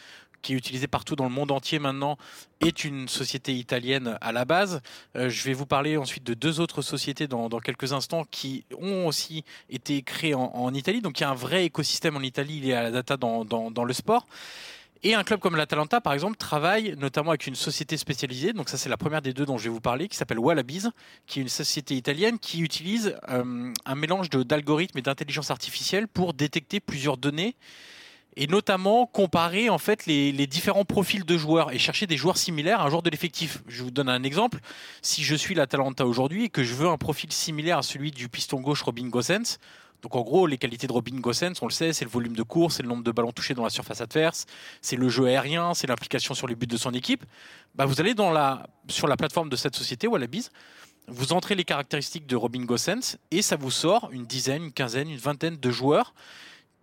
qui 0.42 0.52
est 0.52 0.56
utilisé 0.56 0.88
partout 0.88 1.16
dans 1.16 1.24
le 1.24 1.30
monde 1.30 1.50
entier 1.52 1.78
maintenant, 1.78 2.18
est 2.60 2.84
une 2.84 3.08
société 3.08 3.54
italienne 3.54 4.18
à 4.20 4.32
la 4.32 4.44
base. 4.44 4.82
Euh, 5.16 5.28
je 5.28 5.44
vais 5.44 5.52
vous 5.52 5.66
parler 5.66 5.96
ensuite 5.96 6.24
de 6.24 6.34
deux 6.34 6.60
autres 6.60 6.82
sociétés 6.82 7.28
dans, 7.28 7.48
quelques 7.60 7.92
instants 7.92 8.24
qui 8.30 8.64
ont 8.78 9.06
aussi 9.06 9.44
été 9.70 10.02
créées 10.02 10.34
en, 10.34 10.74
Italie. 10.74 11.00
Donc 11.00 11.20
il 11.20 11.22
y 11.22 11.26
a 11.26 11.30
un 11.30 11.34
vrai 11.34 11.64
écosystème 11.64 12.16
en 12.16 12.20
Italie 12.20 12.60
lié 12.60 12.74
à 12.74 12.82
la 12.82 12.90
data 12.90 13.16
dans 13.16 13.84
le 13.84 13.92
sport. 13.92 14.26
Et 15.04 15.14
un 15.14 15.25
club 15.25 15.40
comme 15.40 15.56
l'Atalanta, 15.56 16.00
par 16.00 16.12
exemple, 16.12 16.37
travaille 16.37 16.94
notamment 16.97 17.30
avec 17.30 17.49
une 17.49 17.56
société 17.56 17.97
spécialisée. 17.97 18.52
Donc 18.52 18.68
ça, 18.68 18.78
c'est 18.78 18.88
la 18.88 18.97
première 18.97 19.21
des 19.21 19.32
deux 19.32 19.44
dont 19.44 19.59
je 19.59 19.64
vais 19.64 19.71
vous 19.71 19.80
parler, 19.80 20.06
qui 20.06 20.16
s'appelle 20.16 20.38
Wallabies, 20.38 20.87
qui 21.26 21.40
est 21.40 21.42
une 21.42 21.49
société 21.49 21.97
italienne 21.97 22.38
qui 22.38 22.61
utilise 22.61 23.16
euh, 23.28 23.73
un 23.85 23.94
mélange 23.97 24.30
d'algorithmes 24.30 24.99
et 24.99 25.02
d'intelligence 25.02 25.50
artificielle 25.50 26.06
pour 26.06 26.35
détecter 26.35 26.78
plusieurs 26.78 27.16
données 27.16 27.56
et 28.37 28.47
notamment 28.47 29.06
comparer 29.06 29.68
en 29.68 29.78
fait 29.78 30.06
les, 30.06 30.32
les 30.32 30.47
différents 30.47 30.85
profils 30.85 31.25
de 31.25 31.37
joueurs 31.37 31.73
et 31.73 31.78
chercher 31.78 32.06
des 32.06 32.16
joueurs 32.16 32.38
similaires 32.38 32.80
à 32.80 32.85
un 32.85 32.88
joueur 32.88 33.02
de 33.02 33.11
l'effectif. 33.11 33.62
Je 33.66 33.82
vous 33.82 33.90
donne 33.90 34.09
un 34.09 34.23
exemple. 34.23 34.61
Si 35.02 35.23
je 35.25 35.35
suis 35.35 35.54
l'Atalanta 35.54 36.06
aujourd'hui 36.06 36.44
et 36.44 36.49
que 36.49 36.62
je 36.62 36.75
veux 36.75 36.88
un 36.88 36.97
profil 36.97 37.30
similaire 37.32 37.78
à 37.78 37.82
celui 37.82 38.11
du 38.11 38.28
piston 38.28 38.61
gauche 38.61 38.82
Robin 38.82 39.09
Gosens, 39.09 39.59
donc 40.02 40.16
en 40.16 40.23
gros, 40.23 40.47
les 40.47 40.59
qualités 40.59 40.88
de 40.88 40.92
Robin 40.92 41.18
Gosens, 41.21 41.55
on 41.62 41.66
le 41.66 41.72
sait, 41.72 41.92
c'est 41.92 42.05
le 42.05 42.11
volume 42.11 42.35
de 42.35 42.42
course, 42.42 42.76
c'est 42.76 42.83
le 42.83 42.88
nombre 42.88 43.05
de 43.05 43.12
ballons 43.12 43.31
touchés 43.31 43.55
dans 43.55 43.62
la 43.62 43.70
surface 43.70 44.00
adverse, 44.00 44.46
c'est 44.81 44.96
le 44.96 45.09
jeu 45.09 45.26
aérien, 45.26 45.74
c'est 45.74 45.87
l'implication 45.87 46.35
sur 46.35 46.48
les 46.48 46.57
buts 46.57 46.66
de 46.66 46.76
son 46.76 46.92
équipe. 46.92 47.24
Bah, 47.76 47.87
vous 47.87 48.00
allez 48.00 48.14
sur 48.88 49.07
la 49.07 49.16
plateforme 49.16 49.48
de 49.48 49.57
cette 49.57 49.76
société, 49.76 50.09
Wallabies, 50.09 50.48
vous 51.07 51.33
entrez 51.33 51.55
les 51.55 51.64
caractéristiques 51.64 52.26
de 52.26 52.37
Robin 52.37 52.64
Gosens 52.64 53.16
et 53.31 53.42
ça 53.42 53.57
vous 53.57 53.70
sort 53.70 54.09
une 54.12 54.26
dizaine, 54.26 54.64
une 54.64 54.72
quinzaine, 54.72 55.09
une 55.09 55.18
vingtaine 55.18 55.57
de 55.57 55.70
joueurs 55.70 56.14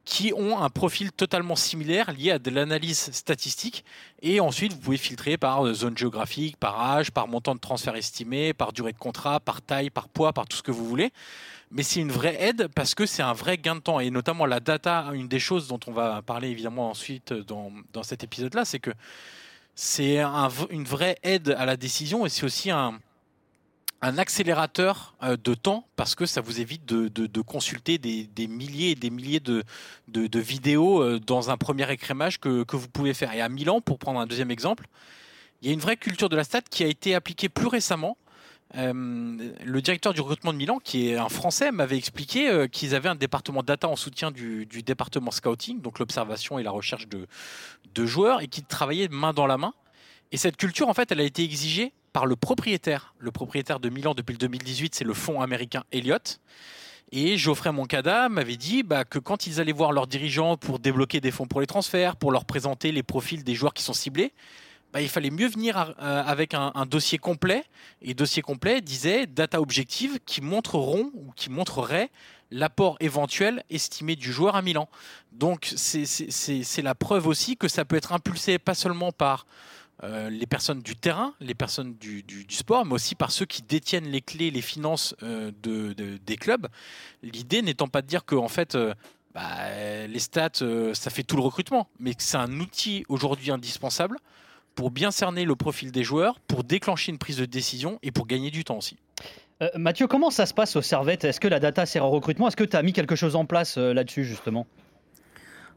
qui 0.06 0.34
ont 0.36 0.60
un 0.60 0.70
profil 0.70 1.12
totalement 1.12 1.56
similaire 1.56 2.12
lié 2.12 2.32
à 2.32 2.40
de 2.40 2.50
l'analyse 2.50 3.12
statistique. 3.12 3.86
Et 4.24 4.40
ensuite, 4.40 4.74
vous 4.74 4.80
pouvez 4.80 4.98
filtrer 4.98 5.38
par 5.38 5.66
euh, 5.66 5.74
zone 5.74 5.96
géographique, 5.96 6.58
par 6.58 6.82
âge, 6.82 7.12
par 7.12 7.28
montant 7.28 7.54
de 7.54 7.60
transfert 7.60 7.96
estimé, 7.96 8.54
par 8.54 8.74
durée 8.74 8.92
de 8.92 8.98
contrat, 8.98 9.40
par 9.40 9.62
taille, 9.62 9.92
par 9.92 10.10
poids, 10.10 10.34
par 10.34 10.48
tout 10.48 10.58
ce 10.58 10.64
que 10.64 10.72
vous 10.72 10.86
voulez. 10.86 11.12
Mais 11.72 11.84
c'est 11.84 12.00
une 12.00 12.12
vraie 12.12 12.36
aide 12.42 12.68
parce 12.74 12.96
que 12.96 13.06
c'est 13.06 13.22
un 13.22 13.34
vrai 13.34 13.58
gain 13.58 13.76
de 13.76 13.80
temps. 13.82 14.00
Et 14.00 14.10
notamment 14.10 14.46
la 14.48 14.60
data, 14.60 15.10
une 15.14 15.28
des 15.28 15.40
choses 15.40 15.68
dont 15.68 15.80
on 15.88 15.92
va 15.92 16.22
parler 16.22 16.50
évidemment 16.50 16.90
ensuite 16.90 17.32
dans, 17.32 17.72
dans 17.94 18.04
cet 18.04 18.24
épisode-là, 18.24 18.66
c'est 18.66 18.80
que 18.80 18.92
c'est 19.76 20.20
une 20.72 20.84
vraie 20.84 21.18
aide 21.24 21.56
à 21.58 21.66
la 21.66 21.78
décision 21.78 22.26
et 22.26 22.30
c'est 22.30 22.44
aussi 22.44 22.72
un, 22.72 23.00
un 24.02 24.18
accélérateur 24.18 25.16
euh, 25.24 25.38
de 25.38 25.54
temps 25.54 25.86
parce 25.96 26.16
que 26.16 26.26
ça 26.26 26.42
vous 26.42 26.60
évite 26.60 26.86
de, 26.86 27.08
de- 27.08 27.42
consulter 27.42 27.98
des, 27.98 28.26
des 28.28 28.48
milliers 28.48 28.92
et 28.92 28.96
des 28.96 29.10
milliers 29.10 29.40
de, 29.40 29.64
de- 30.08 30.28
de 30.28 30.40
vidéos 30.40 31.02
euh, 31.04 31.20
dans 31.20 31.50
un 31.50 31.58
premier 31.58 31.90
écrémage 31.92 32.40
que, 32.40 32.64
que 32.64 32.76
vous 32.76 32.90
pouvez 32.90 33.14
faire. 33.14 33.34
Et 33.34 33.42
à 33.42 33.48
Milan, 33.50 33.80
pour 33.80 34.00
prendre 34.00 34.20
un 34.20 34.26
deuxième 34.28 34.52
exemple, 34.52 34.88
il 35.62 35.68
y 35.68 35.72
a 35.72 35.74
une 35.74 35.80
vraie 35.80 35.98
culture 35.98 36.30
de 36.30 36.36
la 36.36 36.44
stat 36.44 36.62
qui 36.62 36.84
a 36.84 36.88
été 36.88 37.14
appliquée 37.16 37.50
plus 37.50 37.68
récemment. 37.68 38.18
Euh, 38.78 39.52
le 39.66 39.82
directeur 39.82 40.14
du 40.14 40.22
recrutement 40.22 40.54
de 40.54 40.58
Milan, 40.58 40.80
qui 40.84 41.10
est 41.10 41.18
un 41.18 41.30
Français, 41.30 41.72
m'avait 41.72 41.98
expliqué 41.98 42.50
euh, 42.50 42.68
qu'ils 42.68 42.94
avaient 42.94 43.10
un 43.10 43.16
département 43.16 43.64
data 43.64 43.88
en 43.88 43.96
soutien 43.96 44.32
du, 44.32 44.66
département 44.66 45.32
scouting, 45.32 45.82
donc 45.82 46.00
l'observation 46.00 46.60
et 46.60 46.64
la 46.64 46.72
recherche 46.72 47.08
de, 47.08 48.06
joueurs, 48.06 48.42
et 48.42 48.48
qui 48.48 48.64
travaillaient 48.64 49.08
main 49.10 49.34
dans 49.34 49.48
la 49.48 49.58
main. 49.58 49.74
Et 50.32 50.38
cette 50.38 50.58
culture, 50.58 50.88
en 50.88 50.94
fait, 50.94 51.12
elle 51.12 51.20
a 51.20 51.24
été 51.24 51.44
exigée 51.44 51.94
par 52.14 52.26
le 52.26 52.36
propriétaire. 52.36 53.14
Le 53.18 53.32
propriétaire 53.32 53.80
de 53.80 53.90
Milan 53.90 54.14
depuis 54.14 54.34
le 54.34 54.38
2018, 54.38 54.96
c'est 54.96 55.04
le 55.04 55.14
fonds 55.14 55.42
américain 55.42 55.84
Elliott. 55.92 56.40
Et 57.12 57.38
Geoffrey 57.38 57.72
Moncada 57.72 58.30
m'avait 58.30 58.56
dit 58.56 58.84
bah, 58.84 59.04
que 59.04 59.18
quand 59.18 59.48
ils 59.48 59.60
allaient 59.60 59.72
voir 59.72 59.92
leurs 59.92 60.06
dirigeants 60.06 60.58
pour 60.58 60.78
débloquer 60.78 61.20
des 61.20 61.32
fonds 61.32 61.48
pour 61.48 61.60
les 61.60 61.68
transferts, 61.68 62.16
pour 62.16 62.32
leur 62.32 62.46
présenter 62.46 62.92
les 62.92 63.02
profils 63.02 63.44
des 63.44 63.56
joueurs 63.56 63.74
qui 63.74 63.82
sont 63.82 63.94
ciblés, 63.94 64.32
bah, 64.92 65.02
il 65.02 65.10
fallait 65.10 65.30
mieux 65.30 65.48
venir 65.48 65.78
euh, 66.02 66.24
avec 66.26 66.54
un, 66.54 66.72
dossier 66.86 67.18
complet. 67.18 67.64
Et 68.02 68.14
dossier 68.14 68.42
complet 68.42 68.82
disait 68.82 69.28
data 69.28 69.62
objective 69.62 70.20
qui 70.26 70.42
montreront 70.42 71.12
ou 71.14 71.32
qui 71.36 71.50
montrerait 71.50 72.10
l'apport 72.52 72.98
éventuel 73.00 73.64
estimé 73.70 74.16
du 74.16 74.32
joueur 74.32 74.56
à 74.56 74.62
Milan. 74.64 74.90
Donc 75.32 75.72
c'est- 75.76 76.82
la 76.82 76.96
preuve 76.96 77.28
aussi 77.28 77.58
que 77.58 77.68
ça 77.68 77.86
peut 77.86 77.96
être 77.96 78.14
impulsé 78.14 78.58
pas 78.58 78.74
seulement 78.74 79.12
par 79.12 79.46
euh, 80.04 80.30
les 80.30 80.48
personnes 80.48 80.80
du 80.82 80.96
terrain, 80.96 81.34
les 81.42 81.54
personnes 81.54 81.94
du, 81.96 82.24
du- 82.24 82.46
sport, 82.56 82.86
mais 82.86 82.94
aussi 82.94 83.16
par 83.16 83.32
ceux 83.32 83.46
qui 83.46 83.62
détiennent 83.62 84.08
les 84.08 84.22
clés, 84.22 84.50
les 84.50 84.62
finances 84.62 85.14
euh, 85.24 85.52
de- 85.62 85.92
de- 85.92 86.18
des 86.26 86.38
clubs. 86.38 86.68
L'idée 87.22 87.62
n'étant 87.62 87.90
pas 87.90 88.02
de 88.02 88.08
dire 88.08 88.24
que 88.24 88.36
en 88.36 88.48
fait, 88.48 88.78
bah, 89.34 90.08
les 90.08 90.20
stats, 90.20 90.64
ça 90.94 91.10
fait 91.10 91.24
tout 91.24 91.36
le 91.36 91.42
recrutement, 91.44 91.90
mais 92.00 92.14
que 92.16 92.24
c'est 92.24 92.38
un 92.38 92.60
outil 92.62 93.04
aujourd'hui 93.10 93.52
indispensable 93.52 94.18
pour 94.76 94.92
bien 94.92 95.12
cerner 95.12 95.46
le 95.46 95.56
profil 95.56 95.92
des 95.92 96.04
joueurs, 96.04 96.40
pour 96.48 96.64
déclencher 96.64 97.12
une 97.12 97.18
prise 97.18 97.38
de 97.38 97.46
décision 97.46 98.00
et 98.02 98.12
pour 98.12 98.28
gagner 98.28 98.52
du 98.52 98.64
temps 98.64 98.78
aussi. 98.78 98.98
Euh, 99.62 99.68
Mathieu, 99.76 100.08
comment 100.08 100.30
ça 100.30 100.46
se 100.46 100.54
passe 100.54 100.76
au 100.78 100.82
Servette? 100.82 101.26
Est-ce 101.26 101.40
que 101.40 101.50
la 101.50 101.60
data 101.60 101.86
sert 101.86 102.06
au 102.06 102.10
recrutement? 102.10 102.48
Est-ce 102.48 102.56
que 102.56 102.64
tu 102.64 102.78
as 102.78 102.82
mis 102.82 102.94
quelque 102.94 103.16
chose 103.16 103.36
en 103.36 103.46
place 103.46 103.78
euh, 103.78 103.94
là-dessus 103.94 104.24
justement? 104.24 104.66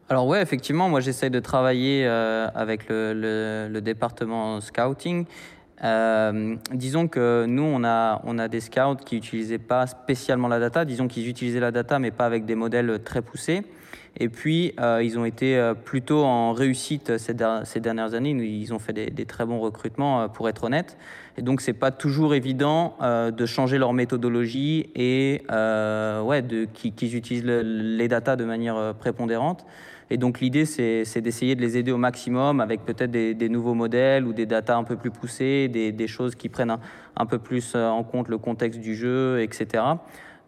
Alors 0.09 0.27
ouais, 0.27 0.43
effectivement, 0.43 0.89
moi 0.89 1.01
j'essaye 1.01 1.31
de 1.31 1.41
travailler 1.41 2.07
euh, 2.07 2.49
avec 2.55 2.89
le, 2.89 3.13
le- 3.15 3.69
le 3.73 3.81
département 3.81 4.61
scouting. 4.61 5.25
Euh, 5.83 6.55
disons 6.73 7.09
que 7.09 7.45
nous, 7.49 7.63
on 7.65 7.83
a, 7.83 8.21
on 8.25 8.39
a 8.39 8.47
des 8.47 8.61
scouts 8.61 8.97
qui 9.05 9.17
n'utilisaient 9.17 9.59
pas 9.59 9.89
spécialement 9.89 10.47
la 10.47 10.61
data. 10.61 10.85
Disons 10.85 11.09
qu'ils 11.09 11.29
utilisaient 11.29 11.61
la 11.61 11.73
data, 11.73 11.99
mais 11.99 12.13
pas 12.13 12.27
avec 12.27 12.45
des 12.45 12.55
modèles 12.55 13.01
très 13.05 13.21
poussés. 13.21 13.63
Et 14.19 14.29
puis, 14.29 14.75
euh, 14.79 15.03
ils 15.03 15.19
ont 15.19 15.25
été 15.25 15.57
euh, 15.57 15.75
plutôt 15.75 16.23
en 16.23 16.53
réussite 16.53 17.17
ces, 17.19 17.35
ces, 17.65 17.81
dernières 17.81 18.15
années. 18.15 18.31
Ils 18.31 18.75
ont 18.75 18.79
fait 18.79 18.93
des, 18.93 19.25
très 19.25 19.47
bons 19.47 19.59
recrutements, 19.59 20.29
pour 20.29 20.49
être 20.49 20.65
honnête. 20.65 20.97
Et 21.39 21.43
donc, 21.43 21.61
c'est 21.61 21.73
pas 21.73 21.91
toujours 21.91 22.35
évident 22.35 22.97
de 23.01 23.47
changer 23.47 23.79
leur 23.79 23.95
méthodologie 23.95 24.91
et 24.95 25.43
ouais, 25.49 26.45
qu'ils 26.75 27.17
utilisent 27.17 27.45
le, 27.45 27.63
les 27.63 28.09
datas 28.09 28.37
de 28.37 28.45
manière 28.45 28.95
prépondérante. 28.99 29.65
Et 30.13 30.19
donc 30.19 30.41
l'idée, 30.41 30.67
c'est 30.67 31.23
d'essayer 31.23 31.55
de 31.55 31.63
les 31.63 31.79
aider 31.79 31.91
au 31.91 31.97
maximum 31.97 32.61
avec 32.61 32.85
peut-être 32.85 33.11
des, 33.11 33.49
nouveaux 33.49 33.73
modèles 33.73 34.27
ou 34.27 34.35
des 34.35 34.45
datas 34.45 34.77
un 34.77 34.85
peu 34.85 34.97
plus 34.97 35.11
poussées, 35.11 35.69
des, 35.69 36.07
choses 36.07 36.35
qui 36.35 36.51
prennent 36.51 36.77
un, 37.17 37.25
peu 37.25 37.39
plus 37.39 37.73
euh, 37.75 37.89
en 37.89 38.05
compte 38.05 38.29
le 38.29 38.37
contexte 38.37 38.79
du 38.79 38.95
jeu, 38.95 39.41
etc. 39.41 39.85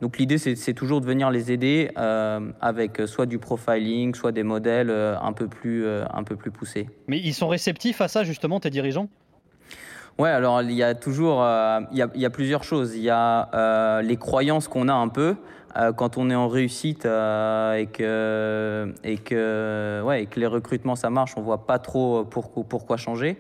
Donc 0.01 0.19
l'idée, 0.19 0.39
c'est 0.39 0.75
toujours 0.75 1.01
de 1.01 1.07
venir 1.07 1.31
les 1.31 1.53
aider 1.53 1.91
euh, 1.97 2.41
avec 2.61 3.01
soit 3.07 3.27
du 3.27 3.39
profiling, 3.39 4.15
soit 4.15 4.33
des 4.33 4.43
modèles 4.43 4.91
euh, 4.91 5.17
un 5.21 5.33
peu 5.33 5.49
plus, 5.49 5.87
un 5.89 6.23
peu 6.25 6.37
plus 6.37 6.51
poussés. 6.51 6.89
Mais 7.09 7.19
ils 7.19 7.35
sont 7.35 7.49
réceptifs 7.49 8.01
à 8.01 8.09
ça, 8.09 8.25
justement, 8.25 8.61
tes 8.61 8.71
dirigeants? 8.71 9.09
Ouais, 10.19 10.31
alors 10.31 10.63
il 10.63 10.73
y 10.73 10.83
a 10.85 10.95
toujours, 10.95 11.39
il, 11.91 11.99
y 11.99 12.03
a, 12.03 12.09
il, 12.15 12.21
y 12.21 12.25
a, 12.25 12.31
plusieurs 12.31 12.63
choses. 12.63 12.95
Il 12.95 13.03
y 13.03 13.11
a 13.11 14.01
les 14.03 14.17
croyances 14.17 14.69
qu'on 14.69 14.89
a 14.89 14.95
un 14.95 15.09
peu. 15.09 15.37
Euh, 15.77 15.93
quand 15.93 16.19
on 16.19 16.31
est 16.31 16.35
en 16.35 16.47
réussite 16.47 17.05
euh, 17.05 17.75
et, 17.75 17.87
que, 17.87 18.95
et, 19.03 19.19
que, 19.19 20.03
ouais, 20.05 20.23
et 20.23 20.27
que 20.27 20.39
les 20.39 20.47
recrutements 20.47 20.95
ça 20.95 21.11
marche, 21.11 21.33
on 21.37 21.43
voit 21.43 21.67
pas 21.67 21.81
trop 21.81 22.25
pourquoi, 22.25 22.63
pourquoi 22.63 22.97
changer. 22.97 23.37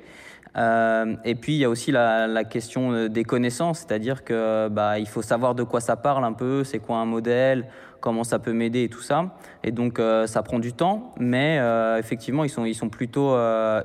Euh, 0.56 1.16
et 1.24 1.34
puis 1.34 1.54
il 1.54 1.58
y 1.58 1.64
a 1.64 1.70
aussi 1.70 1.90
la, 1.90 2.44
question 2.44 3.08
des 3.08 3.24
connaissances, 3.24 3.80
c'est-à-dire 3.80 4.24
que 4.24 4.68
bah, 4.68 4.98
il 4.98 5.08
faut 5.08 5.22
savoir 5.22 5.54
de 5.54 5.62
quoi 5.62 5.80
ça 5.80 5.96
parle 5.96 6.24
un 6.24 6.32
peu, 6.32 6.64
c'est 6.64 6.78
quoi 6.78 6.98
un 6.98 7.04
modèle, 7.04 7.66
comment 8.00 8.24
ça 8.24 8.38
peut 8.38 8.52
m'aider 8.52 8.84
et 8.84 8.88
tout 8.88 9.02
ça. 9.02 9.34
Et 9.62 9.72
donc 9.72 10.00
ça 10.26 10.42
prend 10.42 10.58
du 10.58 10.72
temps, 10.72 11.14
mais 11.18 11.60
effectivement 11.98 12.44
ils 12.44 12.50
sont, 12.50 12.64
ils 12.64 12.74
sont 12.74 12.90
plutôt, 12.90 13.34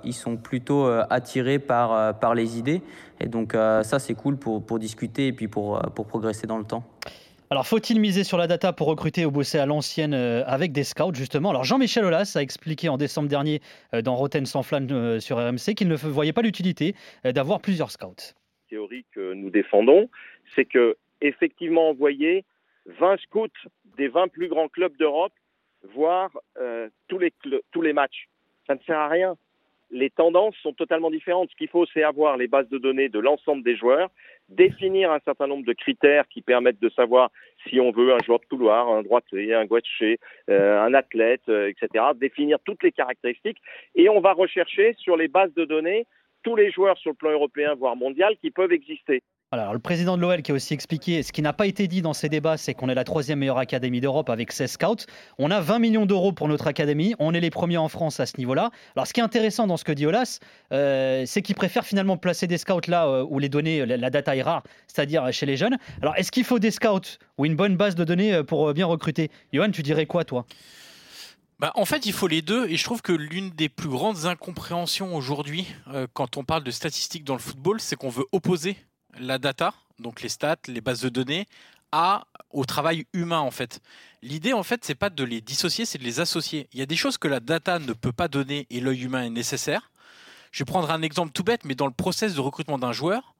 ils 0.03 0.13
sont 0.13 0.37
plutôt 0.37 0.85
attirés 1.09 1.59
par, 1.59 2.19
par 2.19 2.35
les 2.35 2.59
idées. 2.59 2.81
Et 3.19 3.27
donc 3.27 3.53
ça 3.53 3.97
c'est 3.97 4.15
cool 4.15 4.37
pour, 4.37 4.63
pour 4.63 4.77
discuter 4.77 5.27
et 5.27 5.33
puis 5.33 5.47
pour, 5.47 5.79
pour 5.95 6.05
progresser 6.05 6.45
dans 6.45 6.57
le 6.57 6.65
temps. 6.65 6.83
Alors, 7.51 7.65
faut-il 7.65 7.99
miser 7.99 8.23
sur 8.23 8.37
la 8.37 8.45
data 8.45 8.73
pour 8.73 8.85
recruter 8.85 9.25
ou 9.25 9.31
bosser 9.31 9.57
à 9.57 9.65
l'ancienne 9.65 10.13
euh, 10.13 10.43
avec 10.45 10.71
des 10.71 10.83
scouts, 10.83 11.15
justement? 11.15 11.49
Alors, 11.49 11.63
Jean-Michel 11.63 12.05
Aulas 12.05 12.33
a 12.35 12.43
expliqué 12.43 12.89
en 12.89 12.97
décembre 12.97 13.27
dernier 13.27 13.59
euh, 13.95 14.03
dans 14.03 14.15
Rotten 14.15 14.45
sans 14.45 14.61
flamme 14.61 14.87
euh, 14.91 15.19
sur 15.19 15.37
RMC 15.37 15.73
qu'il 15.75 15.87
ne 15.87 15.95
voyait 15.95 16.31
pas 16.31 16.43
l'utilité 16.43 16.93
d'avoir 17.23 17.59
plusieurs 17.59 17.89
scouts. 17.89 18.35
La 18.69 18.69
théorie 18.69 19.03
que 19.15 19.33
nous 19.33 19.49
défendons, 19.49 20.11
c'est 20.55 20.65
que 20.65 20.95
effectivement 21.21 21.89
envoyer 21.89 22.45
20 22.85 23.19
scouts 23.21 23.47
des 23.97 24.09
20 24.09 24.27
plus 24.27 24.47
grands 24.47 24.67
clubs 24.67 24.95
d'Europe 24.97 25.33
voir 25.95 26.29
tous, 27.07 27.17
les 27.17 27.33
tous 27.71 27.81
les 27.81 27.93
matchs, 27.93 28.29
ça 28.67 28.75
ne 28.75 28.79
sert 28.81 28.97
à 28.97 29.07
rien 29.07 29.35
les 29.91 30.09
tendances 30.09 30.55
sont 30.61 30.73
totalement 30.73 31.09
différentes. 31.09 31.49
Ce 31.51 31.55
qu'il 31.55 31.67
faut, 31.67 31.85
c'est 31.93 32.03
avoir 32.03 32.37
les 32.37 32.47
bases 32.47 32.69
de 32.69 32.77
données 32.77 33.09
de 33.09 33.19
l'ensemble 33.19 33.63
des 33.63 33.75
joueurs, 33.75 34.09
définir 34.49 35.11
un 35.11 35.19
certain 35.25 35.47
nombre 35.47 35.65
de 35.65 35.73
critères 35.73 36.27
qui 36.27 36.41
permettent 36.41 36.81
de 36.81 36.89
savoir 36.89 37.31
si 37.67 37.79
on 37.79 37.91
veut 37.91 38.13
un 38.13 38.19
joueur 38.25 38.39
de 38.39 38.45
couloir, 38.45 38.89
un 38.89 39.03
droitier, 39.03 39.53
un 39.53 39.65
gaucher, 39.65 40.19
euh, 40.49 40.81
un 40.81 40.93
athlète, 40.93 41.41
euh, 41.49 41.69
etc. 41.69 42.05
Définir 42.15 42.59
toutes 42.63 42.83
les 42.83 42.91
caractéristiques 42.91 43.61
et 43.95 44.09
on 44.09 44.21
va 44.21 44.33
rechercher 44.33 44.93
sur 44.97 45.17
les 45.17 45.27
bases 45.27 45.53
de 45.53 45.65
données 45.65 46.05
tous 46.43 46.55
les 46.55 46.71
joueurs 46.71 46.97
sur 46.97 47.11
le 47.11 47.15
plan 47.15 47.31
européen, 47.31 47.75
voire 47.75 47.95
mondial, 47.95 48.37
qui 48.37 48.51
peuvent 48.51 48.71
exister. 48.71 49.21
Alors, 49.51 49.73
le 49.73 49.79
président 49.79 50.15
de 50.15 50.21
l'OL 50.21 50.43
qui 50.43 50.51
a 50.51 50.53
aussi 50.53 50.75
expliqué, 50.75 51.23
ce 51.23 51.31
qui 51.31 51.41
n'a 51.41 51.53
pas 51.53 51.65
été 51.65 51.87
dit 51.87 52.03
dans 52.03 52.13
ces 52.13 52.29
débats, 52.29 52.55
c'est 52.55 52.75
qu'on 52.75 52.87
est 52.87 52.93
la 52.93 53.03
troisième 53.03 53.39
meilleure 53.39 53.57
académie 53.57 53.99
d'Europe 53.99 54.29
avec 54.29 54.51
16 54.51 54.73
scouts. 54.73 55.07
On 55.39 55.49
a 55.49 55.59
20 55.59 55.79
millions 55.79 56.05
d'euros 56.05 56.31
pour 56.31 56.47
notre 56.47 56.67
académie. 56.67 57.15
On 57.17 57.33
est 57.33 57.39
les 57.39 57.49
premiers 57.49 57.77
en 57.77 57.87
France 57.87 58.19
à 58.19 58.27
ce 58.27 58.37
niveau-là. 58.37 58.69
Alors, 58.95 59.07
ce 59.07 59.13
qui 59.13 59.21
est 59.21 59.23
intéressant 59.23 59.65
dans 59.65 59.77
ce 59.77 59.83
que 59.83 59.91
dit 59.91 60.05
Olas, 60.05 60.37
euh, 60.71 61.23
c'est 61.25 61.41
qu'il 61.41 61.55
préfère 61.55 61.83
finalement 61.83 62.15
placer 62.15 62.45
des 62.45 62.59
scouts 62.59 62.81
là 62.89 63.07
euh, 63.07 63.25
où 63.27 63.39
les 63.39 63.49
données, 63.49 63.87
la, 63.87 64.09
data 64.11 64.35
est 64.35 64.43
rare, 64.43 64.61
c'est-à-dire 64.85 65.33
chez 65.33 65.47
les 65.47 65.57
jeunes. 65.57 65.79
Alors, 66.03 66.15
est-ce 66.15 66.31
qu'il 66.31 66.43
faut 66.43 66.59
des 66.59 66.69
scouts 66.69 67.17
ou 67.39 67.45
une 67.47 67.55
bonne 67.55 67.75
base 67.75 67.95
de 67.95 68.03
données 68.03 68.35
euh, 68.35 68.43
pour 68.43 68.71
bien 68.75 68.85
recruter? 68.85 69.31
Johan, 69.51 69.71
tu 69.71 69.81
dirais 69.81 70.05
quoi, 70.05 70.25
toi? 70.25 70.45
Bah, 71.57 71.71
en 71.73 71.85
fait, 71.85 72.05
il 72.05 72.13
faut 72.13 72.27
les 72.27 72.43
deux, 72.43 72.69
et 72.69 72.77
je 72.77 72.83
trouve 72.83 73.01
que 73.01 73.13
l'une 73.13 73.49
des 73.49 73.67
plus 73.67 73.89
grandes 73.89 74.27
incompréhensions 74.27 75.15
aujourd'hui, 75.15 75.65
quand 76.13 76.37
on 76.37 76.43
parle 76.43 76.63
de 76.63 76.71
statistiques 76.71 77.25
dans 77.25 77.33
le 77.33 77.39
football, 77.39 77.81
c'est 77.81 77.95
qu'on 77.97 78.09
veut 78.09 78.25
opposer 78.31 78.77
la 79.17 79.37
data, 79.37 79.73
donc 79.99 80.21
les 80.21 80.29
stats, 80.29 80.57
les 80.67 80.81
bases 80.81 81.01
de 81.01 81.09
données, 81.09 81.47
à 81.91 82.25
au 82.51 82.65
travail 82.65 83.05
humain 83.13 83.39
en 83.39 83.51
fait. 83.51 83.81
L'idée 84.21 84.53
en 84.53 84.63
fait, 84.63 84.83
c'est 84.83 84.95
pas 84.95 85.09
de 85.09 85.23
les 85.23 85.41
dissocier, 85.41 85.85
c'est 85.85 85.97
de 85.97 86.03
les 86.03 86.19
associer. 86.19 86.67
Il 86.73 86.79
y 86.79 86.81
a 86.81 86.85
des 86.85 86.95
choses 86.95 87.17
que 87.17 87.27
la 87.27 87.39
data 87.39 87.79
ne 87.79 87.93
peut 87.93 88.11
pas 88.11 88.27
donner 88.27 88.67
et 88.69 88.79
l'œil 88.79 89.03
humain 89.03 89.23
est 89.23 89.29
nécessaire. 89.29 89.91
Je 90.51 90.59
vais 90.63 90.65
prendre 90.65 90.91
un 90.91 91.01
exemple 91.01 91.31
tout 91.31 91.43
bête, 91.43 91.63
mais 91.63 91.75
dans 91.75 91.85
le 91.85 91.93
process 91.93 92.33
de 92.33 92.41
recrutement 92.41 92.79
d'un 92.79 92.91
joueur, 92.91 93.35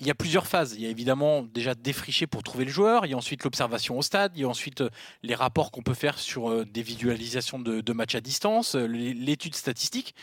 il 0.00 0.06
y 0.06 0.10
a 0.10 0.14
plusieurs 0.14 0.46
phases. 0.46 0.74
Il 0.74 0.82
y 0.82 0.86
a 0.86 0.88
évidemment 0.88 1.42
déjà 1.42 1.74
défricher 1.74 2.26
pour 2.26 2.42
trouver 2.42 2.64
le 2.64 2.70
joueur, 2.70 3.06
il 3.06 3.10
y 3.10 3.14
a 3.14 3.16
ensuite 3.16 3.44
l'observation 3.44 3.98
au 3.98 4.02
stade, 4.02 4.32
il 4.34 4.42
y 4.42 4.44
a 4.44 4.48
ensuite 4.48 4.80
euh, 4.80 4.90
les 5.22 5.34
rapports 5.34 5.70
qu'on 5.70 5.82
peut 5.82 5.94
faire 5.94 6.18
sur 6.18 6.50
euh, 6.50 6.64
des 6.64 6.82
visualisations 6.82 7.58
de, 7.58 7.80
de 7.80 7.92
matchs 7.92 8.16
à 8.16 8.20
distance, 8.20 8.74
euh, 8.74 8.86
l'étude 8.86 9.54
statistique. 9.54 10.14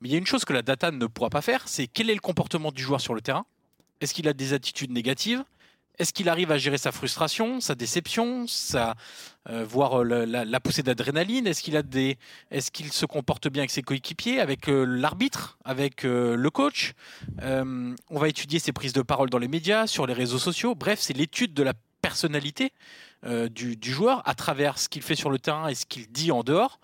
Mais 0.00 0.08
il 0.08 0.12
y 0.12 0.14
a 0.14 0.18
une 0.18 0.26
chose 0.26 0.44
que 0.44 0.54
la 0.54 0.62
data 0.62 0.90
ne 0.90 1.06
pourra 1.06 1.28
pas 1.28 1.42
faire, 1.42 1.68
c'est 1.68 1.86
quel 1.86 2.08
est 2.08 2.14
le 2.14 2.20
comportement 2.20 2.72
du 2.72 2.82
joueur 2.82 3.00
sur 3.00 3.14
le 3.14 3.20
terrain 3.20 3.44
est-ce 4.00 4.14
qu'il 4.14 4.28
a 4.28 4.32
des 4.32 4.52
attitudes 4.52 4.90
négatives? 4.90 5.44
Est-ce 6.00 6.14
qu'il 6.14 6.30
arrive 6.30 6.50
à 6.50 6.56
gérer 6.56 6.78
sa 6.78 6.92
frustration, 6.92 7.60
sa 7.60 7.74
déception, 7.74 8.46
euh, 8.74 9.64
voir 9.66 10.00
euh, 10.00 10.24
la, 10.24 10.60
poussée 10.60 10.82
d'adrénaline? 10.82 11.46
Est-ce 11.46 12.70
qu'il 12.70 12.92
se 12.92 13.04
comporte 13.04 13.48
bien 13.48 13.60
avec 13.60 13.70
ses 13.70 13.82
coéquipiers, 13.82 14.40
avec 14.40 14.70
euh, 14.70 14.84
l'arbitre, 14.86 15.58
avec 15.62 16.04
le 16.04 16.48
coach? 16.48 16.94
On 17.42 17.94
va 18.18 18.28
étudier 18.28 18.58
ses 18.58 18.72
prises 18.72 18.94
de 18.94 19.02
parole 19.02 19.28
dans 19.28 19.38
les 19.38 19.48
médias, 19.48 19.86
sur 19.86 20.06
les 20.06 20.14
réseaux 20.14 20.38
sociaux. 20.38 20.74
Bref, 20.74 21.00
c'est 21.00 21.12
l'étude 21.12 21.52
de 21.52 21.62
la 21.62 21.74
personnalité 22.00 22.72
du, 23.50 23.76
du, 23.76 23.92
joueur 23.92 24.26
à 24.26 24.34
travers 24.34 24.78
ce 24.78 24.88
qu'il 24.88 25.02
fait 25.02 25.16
sur 25.16 25.28
le 25.28 25.38
terrain 25.38 25.68
et 25.68 25.74
ce 25.74 25.84
qu'il 25.84 26.10
dit 26.10 26.32
en 26.32 26.42
dehors. 26.42 26.80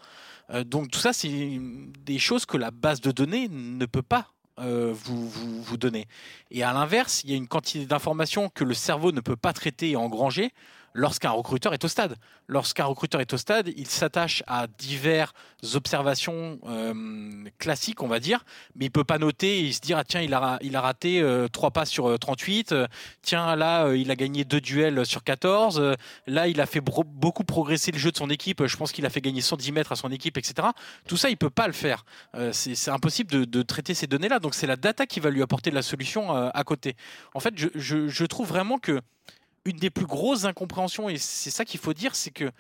donc 0.67 0.91
tout 0.91 0.99
ça, 0.99 1.15
c'est 1.15 1.59
des 2.05 2.19
choses 2.19 2.45
que 2.45 2.59
la 2.59 2.71
base 2.71 3.01
de 3.01 3.13
données 3.13 3.49
ne 3.49 3.87
peut 3.87 4.03
pas 4.03 4.35
euh, 4.59 4.93
vous, 4.95 5.29
vous, 5.29 5.63
vous 5.63 5.77
donnez. 5.77 6.07
Et 6.51 6.63
à 6.63 6.73
l'inverse, 6.73 7.23
il 7.25 7.31
y 7.31 7.35
a 7.35 7.37
une 7.37 7.49
quantité 7.49 7.87
d'informations 7.87 8.49
que 8.49 8.65
le 8.65 8.75
cerveau 8.75 9.13
ne 9.13 9.21
peut 9.21 9.37
pas 9.37 9.53
traiter 9.53 9.91
et 9.91 9.97
engranger 9.97 10.53
lorsqu'un 10.97 11.31
recruteur 11.31 11.75
est 11.75 11.85
au 11.85 11.89
stade. 11.89 12.17
Lorsqu'un 12.49 12.85
recruteur 12.85 13.21
est 13.21 13.33
au 13.33 13.37
stade, 13.37 13.71
il 13.77 13.87
s'attache 13.87 14.43
à 14.47 14.67
diverses 14.67 15.33
observations 15.75 16.59
euh, 16.67 17.45
classiques, 17.59 18.03
on 18.03 18.09
va 18.09 18.19
dire, 18.19 18.45
mais 18.75 18.87
il 18.87 18.91
peut 18.91 19.05
pas 19.05 19.19
noter 19.19 19.67
et 19.67 19.73
se 19.73 19.81
dire 19.81 19.99
ah 19.99 20.05
tiens 20.05 20.23
il 20.23 20.33
a 20.33 20.59
il 20.63 20.77
a 20.77 20.81
raté 20.81 21.21
euh, 21.21 21.49
3 21.49 21.71
pas 21.71 21.85
sur 21.85 22.19
38, 22.19 22.73
euh, 22.73 22.87
tiens 23.23 23.57
là 23.57 23.87
euh, 23.87 23.97
il 23.97 24.11
a 24.11 24.17
gagné 24.17 24.45
deux 24.45 24.61
duels 24.61 25.05
sur 25.05 25.23
14, 25.23 25.97
là 26.27 26.49
il 26.49 26.61
a 26.61 26.67
fait 26.67 26.81
beaucoup 26.81 27.45
progresser 27.45 27.93
le 27.93 27.99
jeu 27.99 28.11
de 28.11 28.17
son 28.17 28.31
équipe, 28.31 28.65
je 28.65 28.77
pense 28.77 28.93
qu'il 28.93 29.05
a 29.07 29.11
fait 29.11 29.21
gagner 29.21 29.41
110 29.41 29.73
mètres 29.73 29.93
à 29.93 29.97
son 29.97 30.11
équipe, 30.11 30.39
etc. 30.39 30.69
Tout 31.09 31.17
ça 31.17 31.29
il 31.31 31.37
peut 31.37 31.51
pas 31.51 31.67
le 31.67 31.73
faire, 31.73 32.05
c'est 32.53 32.91
impossible 32.91 33.47
de, 33.47 33.63
traiter 33.63 33.95
ces 33.95 34.07
données 34.07 34.29
là, 34.29 34.39
donc 34.39 34.55
c'est 34.55 34.67
la 34.67 34.77
data 34.77 35.07
qui 35.07 35.21
va 35.21 35.31
lui 35.31 35.43
apporter 35.43 35.71
la 35.71 35.83
solution 35.83 36.31
à 36.31 36.65
côté. 36.65 36.97
En 37.35 37.41
fait 37.41 37.55
je, 37.57 38.09
je 38.09 38.25
trouve 38.25 38.49
vraiment 38.49 38.79
que 38.79 39.01
une 39.67 39.77
des 39.77 39.91
plus 39.91 40.07
grosses 40.07 40.45
incompréhensions, 40.45 41.09
et 41.09 41.19
c'est 41.19 41.51
ça 41.51 41.65
qu'il 41.65 41.81
faut 41.81 41.93
dire, 41.93 42.15
c'est 42.15 42.31
que 42.31 42.51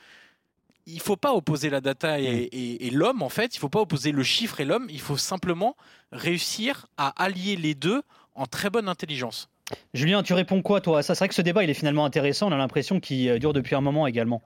il 0.87 1.01
faut 1.01 1.17
pas 1.17 1.33
opposer 1.33 1.69
la 1.69 1.81
data 1.81 2.21
et, 2.21 2.91
l'homme, 2.93 3.23
en 3.23 3.29
fait. 3.29 3.57
Il 3.57 3.59
faut 3.59 3.69
pas 3.69 3.81
opposer 3.81 4.13
le 4.13 4.23
chiffre 4.23 4.61
et 4.61 4.65
l'homme. 4.65 4.87
Il 4.89 5.01
faut 5.01 5.17
simplement 5.17 5.77
réussir 6.13 6.87
à 6.97 7.09
allier 7.23 7.57
les 7.57 7.75
deux 7.75 8.03
en 8.37 8.47
très 8.47 8.71
bonne 8.71 8.89
intelligence. 8.89 9.49
Julien, 9.95 10.23
tu 10.23 10.33
réponds 10.33 10.63
quoi, 10.63 10.81
toi? 10.81 11.03
Ça, 11.03 11.17
c'est 11.17 11.25
vrai 11.25 11.29
que 11.29 11.35
ce 11.35 11.43
débat, 11.43 11.65
il 11.65 11.71
est 11.71 11.75
finalement 11.75 12.05
intéressant. 12.05 12.49
On 12.49 12.53
a 12.53 12.57
l'impression 12.57 13.01
qu'il 13.01 13.29
euh, 13.29 13.39
dure 13.41 13.53
depuis 13.53 13.75
un 13.75 13.81
moment 13.81 14.07
également. 14.07 14.43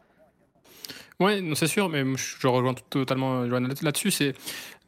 Oui, 1.18 1.52
c'est 1.54 1.66
sûr, 1.66 1.90
mais 1.90 2.02
je 2.16 2.46
rejoins 2.46 2.72
totalement 2.88 3.46
Joanne 3.46 3.74
là-dessus. 3.82 4.10
C'est 4.10 4.32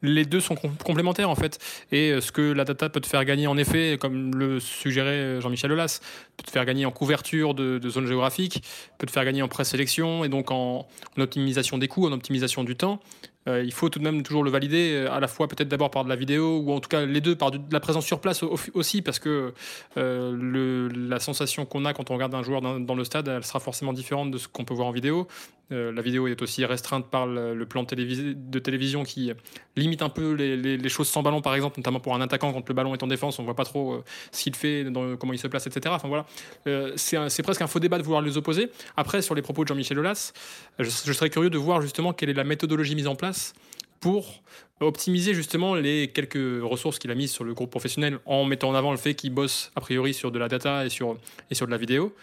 les 0.02 0.24
deux 0.24 0.40
sont 0.40 0.56
complémentaires 0.84 1.30
en 1.30 1.34
fait. 1.34 1.58
Et 1.92 2.10
euh, 2.10 2.20
ce 2.20 2.32
que 2.32 2.52
la 2.52 2.64
data 2.64 2.88
peut 2.88 3.00
te 3.00 3.06
faire 3.06 3.24
gagner 3.24 3.46
en 3.46 3.56
effet, 3.56 3.96
comme 4.00 4.34
le 4.34 4.60
suggérait 4.60 5.40
Jean-Michel 5.40 5.72
Aulas, 5.72 6.00
peut 6.36 6.44
te 6.44 6.50
faire 6.50 6.64
gagner 6.64 6.84
en 6.86 6.90
couverture 6.90 7.54
de, 7.54 7.78
de 7.78 7.88
zones 7.88 8.06
géographiques, 8.06 8.62
peut 8.98 9.06
te 9.06 9.12
faire 9.12 9.24
gagner 9.24 9.42
en 9.42 9.48
présélection 9.48 10.24
et 10.24 10.28
donc 10.28 10.50
en, 10.50 10.86
optimisation 11.18 11.78
des 11.78 11.88
coûts, 11.88 12.06
en 12.06 12.12
optimisation 12.12 12.64
du 12.64 12.76
temps. 12.76 13.00
Euh, 13.48 13.62
il 13.64 13.72
faut 13.72 13.88
tout 13.88 13.98
de 13.98 14.04
même 14.04 14.22
toujours 14.22 14.44
le 14.44 14.50
valider, 14.50 14.92
euh, 14.92 15.12
à 15.12 15.18
la 15.18 15.26
fois 15.26 15.48
peut-être 15.48 15.66
d'abord 15.68 15.90
par 15.90 16.04
de 16.04 16.08
la 16.08 16.14
vidéo, 16.14 16.60
ou 16.60 16.72
en 16.72 16.78
tout 16.78 16.88
cas 16.88 17.04
les 17.04 17.20
deux 17.20 17.34
par 17.34 17.50
de 17.50 17.58
la 17.72 17.80
présence 17.80 18.06
sur 18.06 18.20
place 18.20 18.44
aussi, 18.74 19.02
parce 19.02 19.18
que 19.18 19.52
la 19.96 21.18
sensation 21.18 21.64
qu'on 21.64 21.84
a 21.84 21.92
quand 21.92 22.10
on 22.10 22.14
regarde 22.14 22.34
un 22.34 22.42
joueur 22.42 22.60
dans, 22.60 22.94
le 22.94 23.04
stade, 23.04 23.28
elle 23.28 23.44
sera 23.44 23.60
forcément 23.60 23.92
différente 23.92 24.30
de 24.30 24.38
ce 24.38 24.46
qu'on 24.46 24.64
peut 24.64 24.74
voir 24.74 24.88
en 24.88 24.92
vidéo. 24.92 25.26
Euh, 25.72 25.92
la 25.92 26.02
vidéo 26.02 26.26
est 26.26 26.40
aussi 26.42 26.64
restreinte 26.64 27.08
par 27.08 27.26
le, 27.26 27.64
plan 27.64 27.82
de 27.84 28.58
télévision 28.58 29.04
qui 29.04 29.32
limite 29.76 30.02
un 30.02 30.08
peu 30.08 30.32
les, 30.32 30.88
choses 30.88 31.08
sans 31.08 31.22
ballon, 31.22 31.40
par 31.40 31.54
exemple, 31.54 31.78
notamment 31.78 32.00
pour 32.00 32.14
un 32.14 32.20
attaquant 32.20 32.52
quand 32.52 32.68
le 32.68 32.74
ballon 32.74 32.94
est 32.94 33.02
en 33.02 33.06
défense, 33.06 33.38
on 33.38 33.44
voit 33.44 33.56
pas 33.56 33.64
trop 33.64 33.94
euh, 33.94 34.04
ce 34.30 34.42
qu'il 34.42 34.54
fait, 34.54 34.84
dans- 34.84 35.16
comment 35.16 35.32
il 35.32 35.38
se 35.38 35.48
place, 35.48 35.66
etc. 35.66 35.94
Enfin 35.94 36.08
voilà, 36.08 36.26
Euh, 36.66 36.92
c'est 36.96 37.42
presque 37.42 37.62
un 37.62 37.66
faux 37.66 37.80
débat 37.80 37.98
de 37.98 38.02
vouloir 38.02 38.22
les 38.22 38.36
opposer. 38.36 38.70
Après, 38.96 39.22
sur 39.22 39.34
les 39.34 39.42
propos 39.42 39.64
de 39.64 39.68
Jean-Michel 39.68 39.98
Aulas, 39.98 40.32
je, 40.78 40.84
je 40.84 41.12
serais 41.12 41.30
curieux 41.30 41.50
de 41.50 41.58
voir 41.58 41.80
justement 41.80 42.12
quelle 42.12 42.30
est 42.30 42.34
la 42.34 42.44
méthodologie 42.44 42.94
mise 42.94 43.06
en 43.06 43.16
place 43.16 43.54
pour 44.00 44.42
optimiser 44.80 45.32
justement 45.32 45.74
les 45.74 46.08
quelques 46.08 46.62
ressources 46.62 46.98
qu'il 46.98 47.10
a 47.10 47.14
mises 47.14 47.30
sur 47.30 47.44
le 47.44 47.54
groupe 47.54 47.70
professionnel 47.70 48.18
en 48.26 48.44
mettant 48.44 48.68
en 48.68 48.74
avant 48.74 48.90
le 48.90 48.96
fait 48.98 49.14
qu'il 49.14 49.32
bosse 49.32 49.70
a 49.76 49.80
priori 49.80 50.12
sur 50.12 50.30
de 50.32 50.38
la 50.38 50.48
data 50.48 50.84
et 50.84 50.88
sur, 50.90 51.16
et 51.50 51.54
sur 51.54 51.66
de 51.66 51.70
la 51.70 51.78
vidéo. 51.78 52.14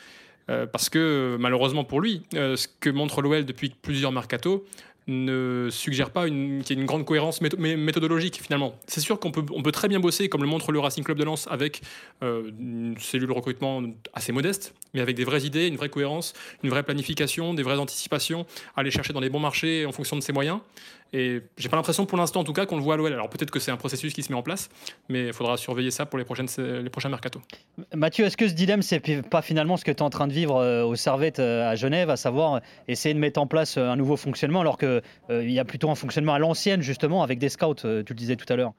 Euh, 0.50 0.66
parce 0.66 0.90
que 0.90 1.38
malheureusement 1.40 1.84
pour 1.84 2.02
lui, 2.02 2.24
euh, 2.34 2.56
ce 2.56 2.68
que 2.80 2.90
montre 2.90 3.22
l'OL 3.22 3.46
depuis 3.46 3.70
plusieurs 3.82 4.12
mercato 4.12 4.66
ne 5.08 5.70
suggère 5.72 6.12
pas 6.12 6.28
qu'il 6.28 6.36
y 6.38 6.72
ait 6.72 6.74
une 6.76 6.86
grande 6.86 7.04
cohérence 7.06 7.42
métho- 7.42 7.58
mé- 7.58 7.76
méthodologique 7.78 8.40
finalement. 8.44 8.76
C'est 8.88 9.00
sûr 9.00 9.20
qu'on 9.20 9.32
peut, 9.32 9.44
très 9.72 9.88
bien 9.88 10.00
bosser, 10.00 10.30
comme 10.30 10.42
le 10.42 10.48
montre 10.48 10.72
le 10.72 10.80
Racing 10.80 11.04
Club 11.04 11.18
de 11.18 11.24
Lens, 11.24 11.48
avec 11.50 11.82
euh, 12.24 12.52
une 12.60 12.96
cellule 13.00 13.32
recrutement 13.32 13.82
assez 14.14 14.32
modeste, 14.32 14.76
mais 14.94 15.02
avec 15.02 15.16
des 15.16 15.24
vraies 15.24 15.44
idées, 15.44 15.68
une 15.68 15.78
vraie 15.78 15.90
cohérence, 15.90 16.34
une 16.64 16.70
vraie 16.70 16.84
planification, 16.84 17.54
des 17.54 17.64
vraies 17.64 17.80
anticipations, 17.80 18.46
aller 18.76 18.92
chercher 18.92 19.14
dans 19.14 19.20
les 19.20 19.30
bons 19.30 19.40
marchés 19.40 19.86
en 19.86 19.92
fonction 19.92 20.16
de 20.16 20.22
ses 20.22 20.34
moyens. 20.34 20.60
Et 21.12 21.42
j'ai 21.58 21.70
pas 21.70 21.76
l'impression 21.76 22.06
pour 22.06 22.20
l'instant 22.20 22.42
en 22.42 22.44
tout 22.44 22.54
cas 22.54 22.68
qu'on 22.68 22.76
le 22.76 22.84
voit 22.84 22.94
à 22.94 22.98
l'OL. 22.98 23.12
Alors 23.12 23.30
peut-être 23.30 23.50
que 23.50 23.60
c'est 23.60 23.72
un 23.72 23.78
processus 23.78 24.14
qui 24.14 24.22
se 24.22 24.32
met 24.32 24.38
en 24.38 24.44
place, 24.44 24.70
mais 25.10 25.28
il 25.28 25.34
faudra 25.34 25.58
surveiller 25.58 25.90
ça 25.90 26.06
pour 26.06 26.20
les, 26.20 26.26
prochaines, 26.26 26.48
les 26.58 26.90
prochains 26.90 27.10
mercato. 27.10 27.42
Mathieu, 27.96 28.26
est-ce 28.26 28.38
que 28.38 28.48
ce 28.48 28.54
dilemme, 28.54 28.84
c'est 28.84 29.28
pas 29.28 29.42
finalement 29.42 29.76
ce 29.76 29.84
que 29.84 29.92
tu 29.92 29.98
es 29.98 30.02
en 30.04 30.12
train 30.12 30.28
de 30.28 30.34
vivre 30.34 30.58
euh, 30.58 30.84
au 30.84 30.96
Servette 30.96 31.40
euh, 31.40 31.68
à 31.68 31.76
Genève, 31.76 32.12
à 32.12 32.18
savoir 32.18 32.56
euh, 32.56 32.60
essayer 32.88 33.16
de 33.16 33.20
mettre 33.20 33.40
en 33.40 33.48
place 33.48 33.78
euh, 33.78 33.90
un 33.90 33.96
nouveau 33.96 34.18
fonctionnement 34.18 34.62
alors 34.62 34.78
qu'il 34.78 35.02
il 35.30 35.52
y 35.52 35.60
a 35.60 35.66
plutôt 35.66 35.90
un 35.90 35.96
fonctionnement 35.96 36.34
à 36.34 36.40
l'ancienne, 36.40 36.82
justement, 36.82 37.24
avec 37.24 37.40
des 37.40 37.50
scouts, 37.50 37.76
euh, 37.86 38.04
tu 38.04 38.14
le 38.14 38.18
disais 38.18 38.36
tout 38.36 38.52
à 38.52 38.56
l'heure? 38.56 38.74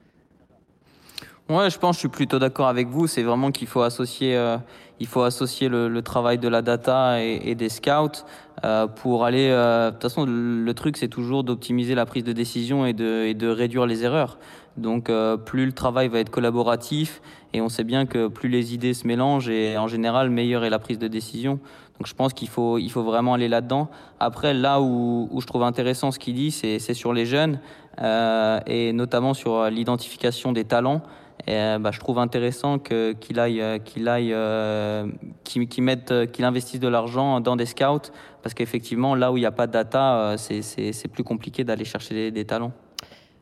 Ouais, 1.50 1.68
je 1.68 1.80
pense, 1.80 1.96
je 1.96 1.98
suis 1.98 2.08
plutôt 2.08 2.38
d'accord 2.38 2.68
avec 2.68 2.86
vous. 2.86 3.08
C'est 3.08 3.24
vraiment 3.24 3.50
qu'il 3.50 3.66
faut 3.66 3.82
associer, 3.82 4.36
euh, 4.36 4.56
il 5.00 5.08
faut 5.08 5.22
associer 5.22 5.68
le, 5.68 6.00
travail 6.00 6.38
de 6.38 6.46
la 6.46 6.62
data 6.62 7.20
et, 7.20 7.56
des 7.56 7.68
scouts 7.68 8.22
euh, 8.62 8.86
pour 8.86 9.24
aller. 9.24 9.48
euh, 9.50 9.88
de 9.88 9.94
toute 9.94 10.02
façon, 10.02 10.26
le, 10.28 10.72
truc, 10.74 10.96
c'est 10.96 11.08
toujours 11.08 11.42
d'optimiser 11.42 11.96
la 11.96 12.06
prise 12.06 12.22
de 12.22 12.32
décision 12.32 12.86
et 12.86 12.92
de, 12.92 13.24
et 13.24 13.34
de 13.34 13.48
réduire 13.48 13.86
les 13.86 14.04
erreurs. 14.04 14.38
Donc, 14.76 15.10
plus 15.44 15.66
le 15.66 15.72
travail 15.72 16.06
va 16.06 16.20
être 16.20 16.30
collaboratif, 16.30 17.20
et 17.52 17.60
on 17.60 17.68
sait 17.68 17.82
bien 17.82 18.06
que 18.06 18.28
plus 18.28 18.48
les 18.48 18.72
idées 18.72 18.94
se 18.94 19.04
mélangent, 19.04 19.48
et 19.48 19.76
en 19.76 19.88
général, 19.88 20.30
meilleure 20.30 20.62
est 20.62 20.70
la 20.70 20.78
prise 20.78 21.00
de 21.00 21.08
décision. 21.08 21.54
Donc, 21.98 22.06
je 22.06 22.14
pense 22.14 22.32
qu'il 22.32 22.48
faut, 22.48 22.78
il 22.78 22.90
faut 22.90 23.02
vraiment 23.02 23.34
aller 23.34 23.48
là-dedans. 23.48 23.90
Après, 24.20 24.54
là 24.54 24.80
où, 24.80 25.28
où 25.32 25.40
je 25.40 25.46
trouve 25.48 25.64
intéressant 25.64 26.12
ce 26.12 26.20
qu'il 26.20 26.36
dit, 26.36 26.52
c'est 26.52 26.94
sur 26.94 27.12
les 27.12 27.26
jeunes, 27.26 27.58
et 27.98 28.92
notamment 28.92 29.34
sur 29.34 29.68
l'identification 29.68 30.52
des 30.52 30.64
talents. 30.64 31.02
Euh, 31.50 31.78
bah, 31.78 31.90
je 31.92 31.98
trouve 31.98 32.18
intéressant 32.18 32.78
qu'il 32.78 33.40
aille, 33.40 33.60
euh, 33.60 33.78
qu'il 33.78 34.08
aille, 34.08 34.32
euh, 34.32 35.06
qu'il 35.44 35.82
mette, 35.82 36.30
qu'il 36.30 36.44
investisse 36.44 36.78
de 36.78 36.88
l'argent 36.88 37.40
dans 37.40 37.56
des 37.56 37.66
scouts, 37.66 38.12
parce 38.42 38.54
qu'effectivement, 38.54 39.14
là 39.16 39.32
où 39.32 39.36
il 39.36 39.40
n'y 39.40 39.46
a 39.46 39.52
pas 39.52 39.66
de 39.66 39.72
data, 39.72 40.36
c'est- 40.36 41.08
plus 41.08 41.24
compliqué 41.24 41.64
d'aller 41.64 41.84
chercher 41.84 42.30
des, 42.30 42.44
talents. 42.44 42.72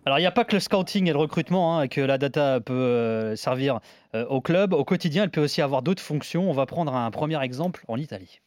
Alors, 0.07 0.19
il 0.19 0.23
n'y 0.23 0.27
a 0.27 0.33
pas 0.33 0.45
que 0.45 0.57
le 0.57 0.61
scouting 0.61 1.07
et 1.07 1.13
le 1.13 1.19
recrutement 1.19 1.79
hein, 1.79 1.89
que 1.89 2.01
la 2.01 2.17
data 2.17 2.61
peut 2.61 3.37
servir 3.37 3.81
au 4.15 4.41
club. 4.41 4.73
Au 4.73 4.85
quotidien, 4.85 5.25
elle 5.25 5.31
peut 5.31 5.43
aussi 5.43 5.61
avoir 5.61 5.83
d'autres 5.83 6.03
fonctions. 6.03 6.49
On 6.49 6.55
va 6.55 6.65
prendre 6.65 6.95
un 6.95 7.11
premier 7.11 7.43
exemple 7.43 7.85
en 7.89 7.99
Italie. 7.99 8.41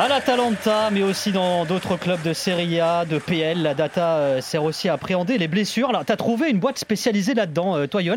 À 0.00 0.08
l'Atalanta, 0.08 0.88
mais 0.90 1.02
aussi 1.02 1.30
dans 1.30 1.66
d'autres 1.66 1.98
clubs 1.98 2.22
de 2.22 2.32
Serie 2.32 2.80
A, 2.80 3.04
de 3.04 3.18
PL, 3.18 3.60
la 3.60 3.74
data 3.74 4.16
euh, 4.16 4.40
sert 4.40 4.64
aussi 4.64 4.88
à 4.88 4.94
appréhender 4.94 5.36
les 5.36 5.46
blessures. 5.46 5.90
Alors, 5.90 6.06
tu 6.06 6.12
as 6.12 6.16
trouvé 6.16 6.48
une 6.48 6.58
boîte 6.58 6.78
spécialisée 6.78 7.34
là-dedans, 7.34 7.76
euh, 7.76 7.86
toi, 7.86 8.02
Johan? 8.02 8.16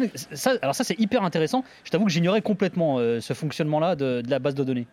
Alors, 0.61 0.75
ça, 0.75 0.85
c'est 0.85 0.97
hyper 0.97 1.23
intéressant. 1.23 1.65
Je 1.83 1.91
t'avoue 1.91 2.05
que 2.05 2.11
j'ignorais 2.11 2.41
complètement 2.41 2.99
euh, 2.99 3.19
ce 3.19 3.33
fonctionnement-là 3.33 3.97
de 3.97 4.23
la 4.25 4.39
base 4.39 4.55
de 4.55 4.63
données. 4.63 4.87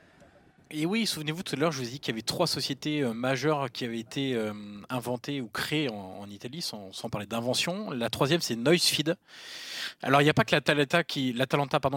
Et 0.72 0.86
oui, 0.86 1.04
souvenez-vous 1.04 1.42
tout 1.42 1.56
à 1.56 1.58
l'heure, 1.58 1.72
je 1.72 1.78
vous 1.78 1.88
ai 1.88 1.90
dit 1.90 1.98
qu'il 1.98 2.12
y 2.12 2.14
avait 2.14 2.22
trois 2.22 2.46
sociétés 2.46 3.02
euh, 3.02 3.12
majeures 3.12 3.72
qui 3.72 3.84
avaient 3.84 3.98
été 3.98 4.34
euh, 4.34 4.52
inventées 4.88 5.40
ou 5.40 5.48
créées 5.48 5.88
en, 5.88 6.28
Italie, 6.30 6.62
sans, 6.62 6.92
parler 7.10 7.26
d'invention. 7.26 7.90
La 7.90 8.08
troisième, 8.08 8.40
c'est 8.40 8.54
Noisefeed. 8.54 9.16
Alors, 10.00 10.20
il 10.20 10.24
n'y 10.24 10.30
a 10.30 10.34
pas 10.34 10.44
que 10.44 10.54
l'Atalanta 10.54 11.02
qui, 11.02 11.34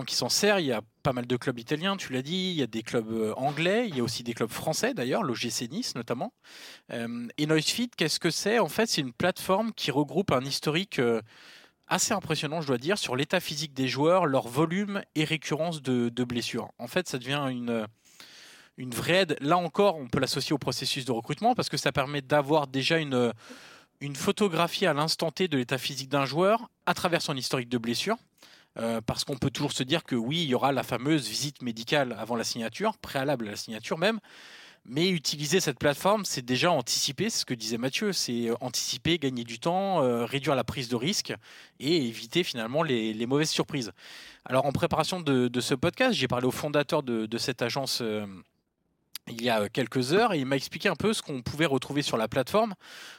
qui 0.07 0.15
s'en 0.15 0.29
sert. 0.29 0.59
Il 0.59 0.65
y 0.65 0.71
a 0.71 0.81
pas 1.03 1.13
mal 1.13 1.27
de 1.27 1.37
clubs 1.37 1.59
italiens, 1.59 1.97
tu 1.97 2.13
l'as 2.13 2.23
dit. 2.23 2.49
Il 2.49 2.55
y 2.55 2.63
a 2.63 2.67
des 2.67 2.81
clubs 2.81 3.11
euh, 3.11 3.33
anglais. 3.35 3.87
Il 3.87 3.95
y 3.95 3.99
a 3.99 4.03
aussi 4.03 4.23
des 4.23 4.33
clubs 4.33 4.49
français, 4.49 4.95
d'ailleurs, 4.95 5.21
l'OGC 5.21 5.69
Nice 5.69 5.93
notamment. 5.93 6.33
Et 6.89 7.45
Noisefeed, 7.45 7.93
qu'est-ce 7.95 8.19
que 8.19 8.31
c'est? 8.31 8.57
En 8.57 8.69
fait, 8.69 8.87
c'est 8.87 9.01
une 9.01 9.13
plateforme 9.13 9.71
qui 9.73 9.91
regroupe 9.91 10.31
un 10.31 10.41
historique. 10.41 10.99
assez 11.87 12.13
impressionnant, 12.13 12.61
je 12.61 12.67
dois 12.67 12.79
dire, 12.79 12.97
sur 12.97 13.15
l'état 13.15 13.39
physique 13.39 13.73
des 13.73 13.87
joueurs, 13.87 14.25
leur 14.25 14.47
volume 14.47 15.03
et 15.13 15.25
récurrence 15.25 15.83
de 15.83 16.23
blessures. 16.23 16.71
En 16.79 16.87
fait, 16.87 17.07
ça 17.07 17.19
devient 17.19 17.45
une, 17.51 17.87
une 18.77 18.91
vraie 18.91 19.21
aide. 19.21 19.37
Là 19.39 19.57
encore, 19.57 19.97
on 19.97 20.07
peut 20.07 20.19
l'associer 20.19 20.53
au 20.53 20.57
processus 20.57 21.05
de 21.05 21.11
recrutement 21.11 21.55
parce 21.55 21.69
que 21.69 21.77
ça 21.77 21.91
permet 21.91 22.21
d'avoir 22.21 22.67
déjà 22.67 22.97
une, 22.97 23.33
une 24.01 24.15
photographie 24.15 24.85
à 24.85 24.93
l'instant 24.93 25.31
T 25.31 25.47
de 25.47 25.57
l'état 25.57 25.77
physique 25.77 26.09
d'un 26.09 26.25
joueur 26.25 26.69
à 26.85 26.93
travers 26.93 27.21
son 27.21 27.35
historique 27.35 27.69
de 27.69 27.77
blessure. 27.77 28.17
Euh, 28.79 29.01
parce 29.01 29.23
qu'on 29.23 29.37
peut 29.37 29.51
toujours 29.51 29.71
se 29.71 29.83
dire 29.83 30.03
que 30.03 30.15
oui, 30.15 30.41
il 30.43 30.49
y 30.49 30.55
aura 30.55 30.71
la 30.71 30.81
fameuse 30.81 31.27
visite 31.27 31.61
médicale 31.61 32.15
avant 32.17 32.35
la 32.35 32.43
signature, 32.43 32.97
préalable 32.97 33.47
à 33.47 33.51
la 33.51 33.57
signature 33.57 33.97
même. 33.97 34.19
Mais 34.85 35.09
utiliser 35.09 35.61
cette 35.61 35.79
plateforme, 35.79 36.25
c'est 36.25 36.41
déjà 36.41 36.69
anticiper, 36.71 37.29
c'est 37.29 37.41
ce 37.41 37.45
que 37.45 37.53
disait 37.53 37.77
Mathieu, 37.77 38.11
c'est 38.11 38.49
euh, 38.49 38.55
anticiper, 38.59 39.19
gagner 39.19 39.43
du 39.43 39.59
temps, 39.59 40.01
euh, 40.01 40.25
réduire 40.25 40.55
la 40.55 40.63
prise 40.63 40.89
de 40.89 40.95
risque 40.95 41.33
et 41.79 42.07
éviter 42.07 42.43
finalement 42.43 42.83
les, 42.83 43.25
mauvaises 43.27 43.51
surprises. 43.51 43.91
Alors 44.43 44.65
en 44.65 44.71
préparation 44.71 45.21
de, 45.21 45.61
ce 45.61 45.75
podcast, 45.75 46.13
j'ai 46.13 46.27
parlé 46.27 46.47
au 46.47 46.51
fondateur 46.51 47.03
de, 47.03 47.37
cette 47.37 47.61
agence 47.61 48.01
il 49.29 49.41
y 49.41 49.49
a 49.49 49.61
euh, 49.61 49.67
quelques 49.71 50.13
heures 50.13 50.33
et 50.33 50.39
il 50.39 50.45
m'a 50.45 50.55
expliqué 50.55 50.89
un 50.89 50.95
peu 50.95 51.13
ce 51.13 51.21
qu'on 51.21 51.41
pouvait 51.41 51.65
retrouver 51.65 52.01
sur 52.01 52.17
la 52.17 52.27
plateforme. 52.27 52.73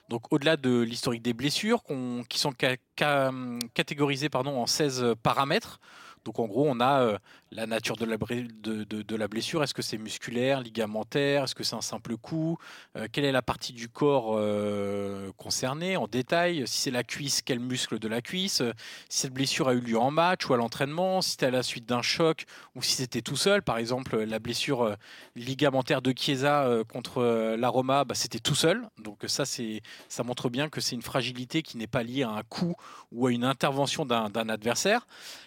Donc 0.08 0.32
au-delà 0.32 0.56
de 0.56 0.80
l'historique 0.80 1.22
des 1.22 1.32
blessures 1.34 1.82
qui 2.28 2.38
sont 2.38 2.52
ca- 2.58 2.76
ca- 2.98 3.32
catégorisées 3.74 4.28
pardon, 4.28 4.60
en 4.60 4.66
16 4.66 5.14
paramètres. 5.22 5.80
Donc 6.24 6.38
en 6.38 6.46
gros, 6.46 6.66
on 6.68 6.80
a 6.80 7.00
euh, 7.00 7.18
la 7.50 7.66
nature 7.66 7.96
de 7.96 8.04
la, 8.04 9.28
blessure. 9.28 9.62
Est-ce 9.62 9.74
que 9.74 9.82
c'est 9.82 9.98
musculaire, 9.98 10.60
ligamentaire? 10.60 11.44
Est-ce 11.44 11.54
que 11.54 11.64
c'est 11.64 11.76
un 11.76 11.80
simple 11.80 12.16
coup? 12.16 12.58
Euh, 12.96 13.06
Quelle 13.10 13.24
est 13.24 13.32
la 13.32 13.42
partie 13.42 13.72
du 13.72 13.88
corps 13.88 14.34
euh, 14.36 15.30
concernée? 15.36 15.96
En 15.96 16.06
détail 16.06 16.66
Si 16.66 16.80
c'est 16.80 16.90
la 16.90 17.04
cuisse, 17.04 17.42
quel 17.42 17.60
muscle 17.60 17.98
de 17.98 18.08
la 18.08 18.22
cuisse? 18.22 18.62
Si 19.08 19.20
cette 19.20 19.32
blessure 19.32 19.68
a 19.68 19.74
eu 19.74 19.80
lieu 19.80 19.98
en 19.98 20.10
match 20.10 20.46
ou 20.48 20.54
à 20.54 20.56
l'entraînement? 20.56 21.20
Si 21.20 21.32
c'était 21.32 21.46
à 21.46 21.50
la 21.50 21.62
suite 21.62 21.86
d'un 21.86 22.02
choc 22.02 22.44
ou 22.74 22.82
si 22.82 22.92
c'était 22.92 23.22
tout 23.22 23.36
seul? 23.36 23.62
Par 23.62 23.78
exemple, 23.78 24.18
la 24.18 24.38
blessure 24.38 24.96
ligamentaire 25.36 26.02
de 26.02 26.12
Chiesa 26.16 26.68
contre 26.88 27.22
euh, 27.34 27.56
la 27.56 27.68
Roma, 27.68 28.04
bah, 28.04 28.14
c'était 28.14 28.38
tout 28.38 28.54
seul. 28.54 28.88
Donc 28.98 29.24
ça, 29.26 29.44
ça 29.44 30.22
montre 30.22 30.48
bien 30.48 30.68
que 30.68 30.80
c'est 30.80 30.94
une 30.94 31.02
fragilité 31.02 31.62
qui 31.62 31.76
n'est 31.76 31.86
pas 31.86 32.02
liée 32.02 32.22
à 32.22 32.30
un 32.30 32.42
coup 32.42 32.74
ou 33.12 33.26
à 33.26 33.32
une 33.32 33.44
intervention 33.44 34.06
d'un 34.06 34.48
adversaire. 34.48 35.06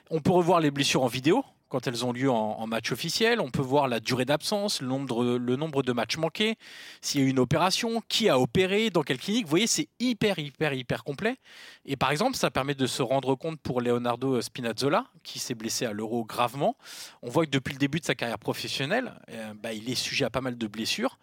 On 0.09 0.21
peut 0.21 0.31
revoir 0.31 0.59
les 0.59 0.71
blessures 0.71 1.03
en 1.03 1.07
vidéo 1.07 1.43
quand 1.69 1.85
elles 1.85 2.05
ont 2.05 2.13
lieu 2.13 2.29
en, 2.29 2.65
match 2.67 2.91
officiel. 2.91 3.41
On 3.41 3.49
peut 3.49 3.61
voir 3.61 3.87
la 3.87 3.99
durée 3.99 4.25
d'absence, 4.25 4.81
le 4.81 4.87
nombre, 4.87 5.37
le 5.37 5.55
nombre 5.55 5.83
de 5.83 5.91
matchs 5.91 6.17
manqués, 6.17 6.55
s'il 7.01 7.21
y 7.21 7.23
a 7.23 7.27
eu 7.27 7.29
une 7.29 7.39
opération, 7.39 8.01
qui 8.07 8.29
a 8.29 8.39
opéré, 8.39 8.89
dans 8.89 9.03
quelle 9.03 9.17
clinique. 9.17 9.45
Vous 9.45 9.49
voyez, 9.49 9.67
c'est 9.67 9.89
hyper, 9.99 10.39
hyper, 10.39 10.73
hyper 10.73 11.03
complet. 11.03 11.37
Et 11.85 11.97
par 11.97 12.11
exemple, 12.11 12.37
ça 12.37 12.51
permet 12.51 12.75
de 12.75 12.87
se 12.87 13.01
rendre 13.01 13.35
compte 13.35 13.59
pour 13.59 13.81
Leonardo 13.81 14.41
Spinazzola, 14.41 15.07
qui 15.23 15.39
s'est 15.39 15.55
blessé 15.55 15.85
à 15.85 15.91
l'euro 15.91 16.23
gravement. 16.23 16.77
On 17.21 17.29
voit 17.29 17.45
que 17.45 17.51
depuis 17.51 17.73
le 17.73 17.79
début 17.79 17.99
de 17.99 18.05
sa 18.05 18.15
carrière 18.15 18.39
professionnelle, 18.39 19.13
euh, 19.31 19.53
bah, 19.61 19.73
il 19.73 19.89
est 19.89 19.95
sujet 19.95 20.25
à 20.25 20.29
pas 20.29 20.41
mal 20.41 20.57
de 20.57 20.67
blessures. 20.67 21.19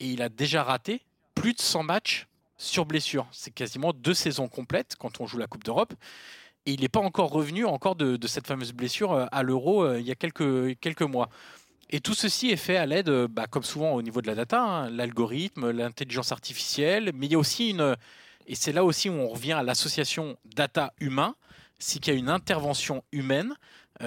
Et 0.00 0.06
il 0.06 0.22
a 0.22 0.28
déjà 0.28 0.62
raté 0.62 1.02
plus 1.34 1.54
de 1.54 1.60
100 1.60 1.82
matchs 1.82 2.28
sur 2.56 2.84
blessure. 2.84 3.26
C'est 3.32 3.52
quasiment 3.52 3.92
deux 3.92 4.14
saisons 4.14 4.48
complètes 4.48 4.94
quand 4.96 5.20
on 5.20 5.26
joue 5.26 5.38
la 5.38 5.46
Coupe 5.46 5.64
d'Europe. 5.64 5.94
Et 6.68 6.72
il 6.72 6.82
n'est 6.82 6.90
pas 6.90 7.00
encore 7.00 7.30
revenu 7.30 7.64
encore 7.64 7.96
de, 7.96 8.18
cette 8.26 8.46
fameuse 8.46 8.74
blessure 8.74 9.12
euh, 9.12 9.24
à 9.32 9.42
l'euro 9.42 9.84
euh, 9.84 10.00
il 10.00 10.06
y 10.06 10.10
a 10.10 10.14
quelques, 10.14 11.00
mois. 11.00 11.30
Et 11.88 12.00
tout 12.00 12.12
ceci 12.12 12.50
est 12.50 12.58
fait 12.58 12.76
à 12.76 12.84
l'aide, 12.84 13.08
euh, 13.08 13.26
bah, 13.26 13.46
comme 13.46 13.62
souvent 13.62 13.92
au 13.92 14.02
niveau 14.02 14.20
de 14.20 14.26
la 14.26 14.34
data, 14.34 14.60
hein, 14.60 14.90
l'algorithme, 14.90 15.70
l'intelligence 15.70 16.30
artificielle, 16.30 17.12
mais 17.14 17.24
il 17.24 17.32
y 17.32 17.36
a 17.36 17.38
aussi 17.38 17.70
une... 17.70 17.96
Et 18.46 18.54
c'est 18.54 18.72
là 18.72 18.84
aussi 18.84 19.08
où 19.08 19.14
on 19.14 19.28
revient 19.28 19.54
à 19.54 19.62
l'association 19.62 20.36
data-humain, 20.44 21.36
c'est 21.78 22.00
qu'il 22.00 22.12
y 22.12 22.16
a 22.16 22.18
une 22.18 22.28
intervention 22.28 23.02
humaine 23.12 23.54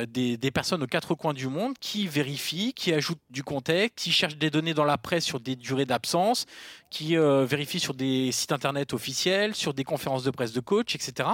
des, 0.07 0.37
personnes 0.51 0.83
aux 0.83 0.87
quatre 0.87 1.15
coins 1.15 1.33
du 1.33 1.47
monde 1.47 1.77
qui 1.79 2.07
vérifient, 2.07 2.73
qui 2.73 2.93
ajoutent 2.93 3.21
du 3.29 3.43
contexte, 3.43 3.97
qui 3.97 4.11
cherchent 4.11 4.37
des 4.37 4.49
données 4.49 4.73
dans 4.73 4.85
la 4.85 4.97
presse 4.97 5.25
sur 5.25 5.39
des 5.39 5.55
durées 5.55 5.85
d'absence, 5.85 6.45
qui 6.89 7.15
vérifient 7.17 7.79
sur 7.79 7.93
des 7.93 8.31
sites 8.31 8.51
internet 8.51 8.93
officiels, 8.93 9.53
sur 9.53 9.75
des 9.75 9.83
conférences 9.83 10.23
de 10.23 10.31
presse 10.31 10.53
de 10.53 10.59
coach, 10.59 10.95
etc. 10.95 11.29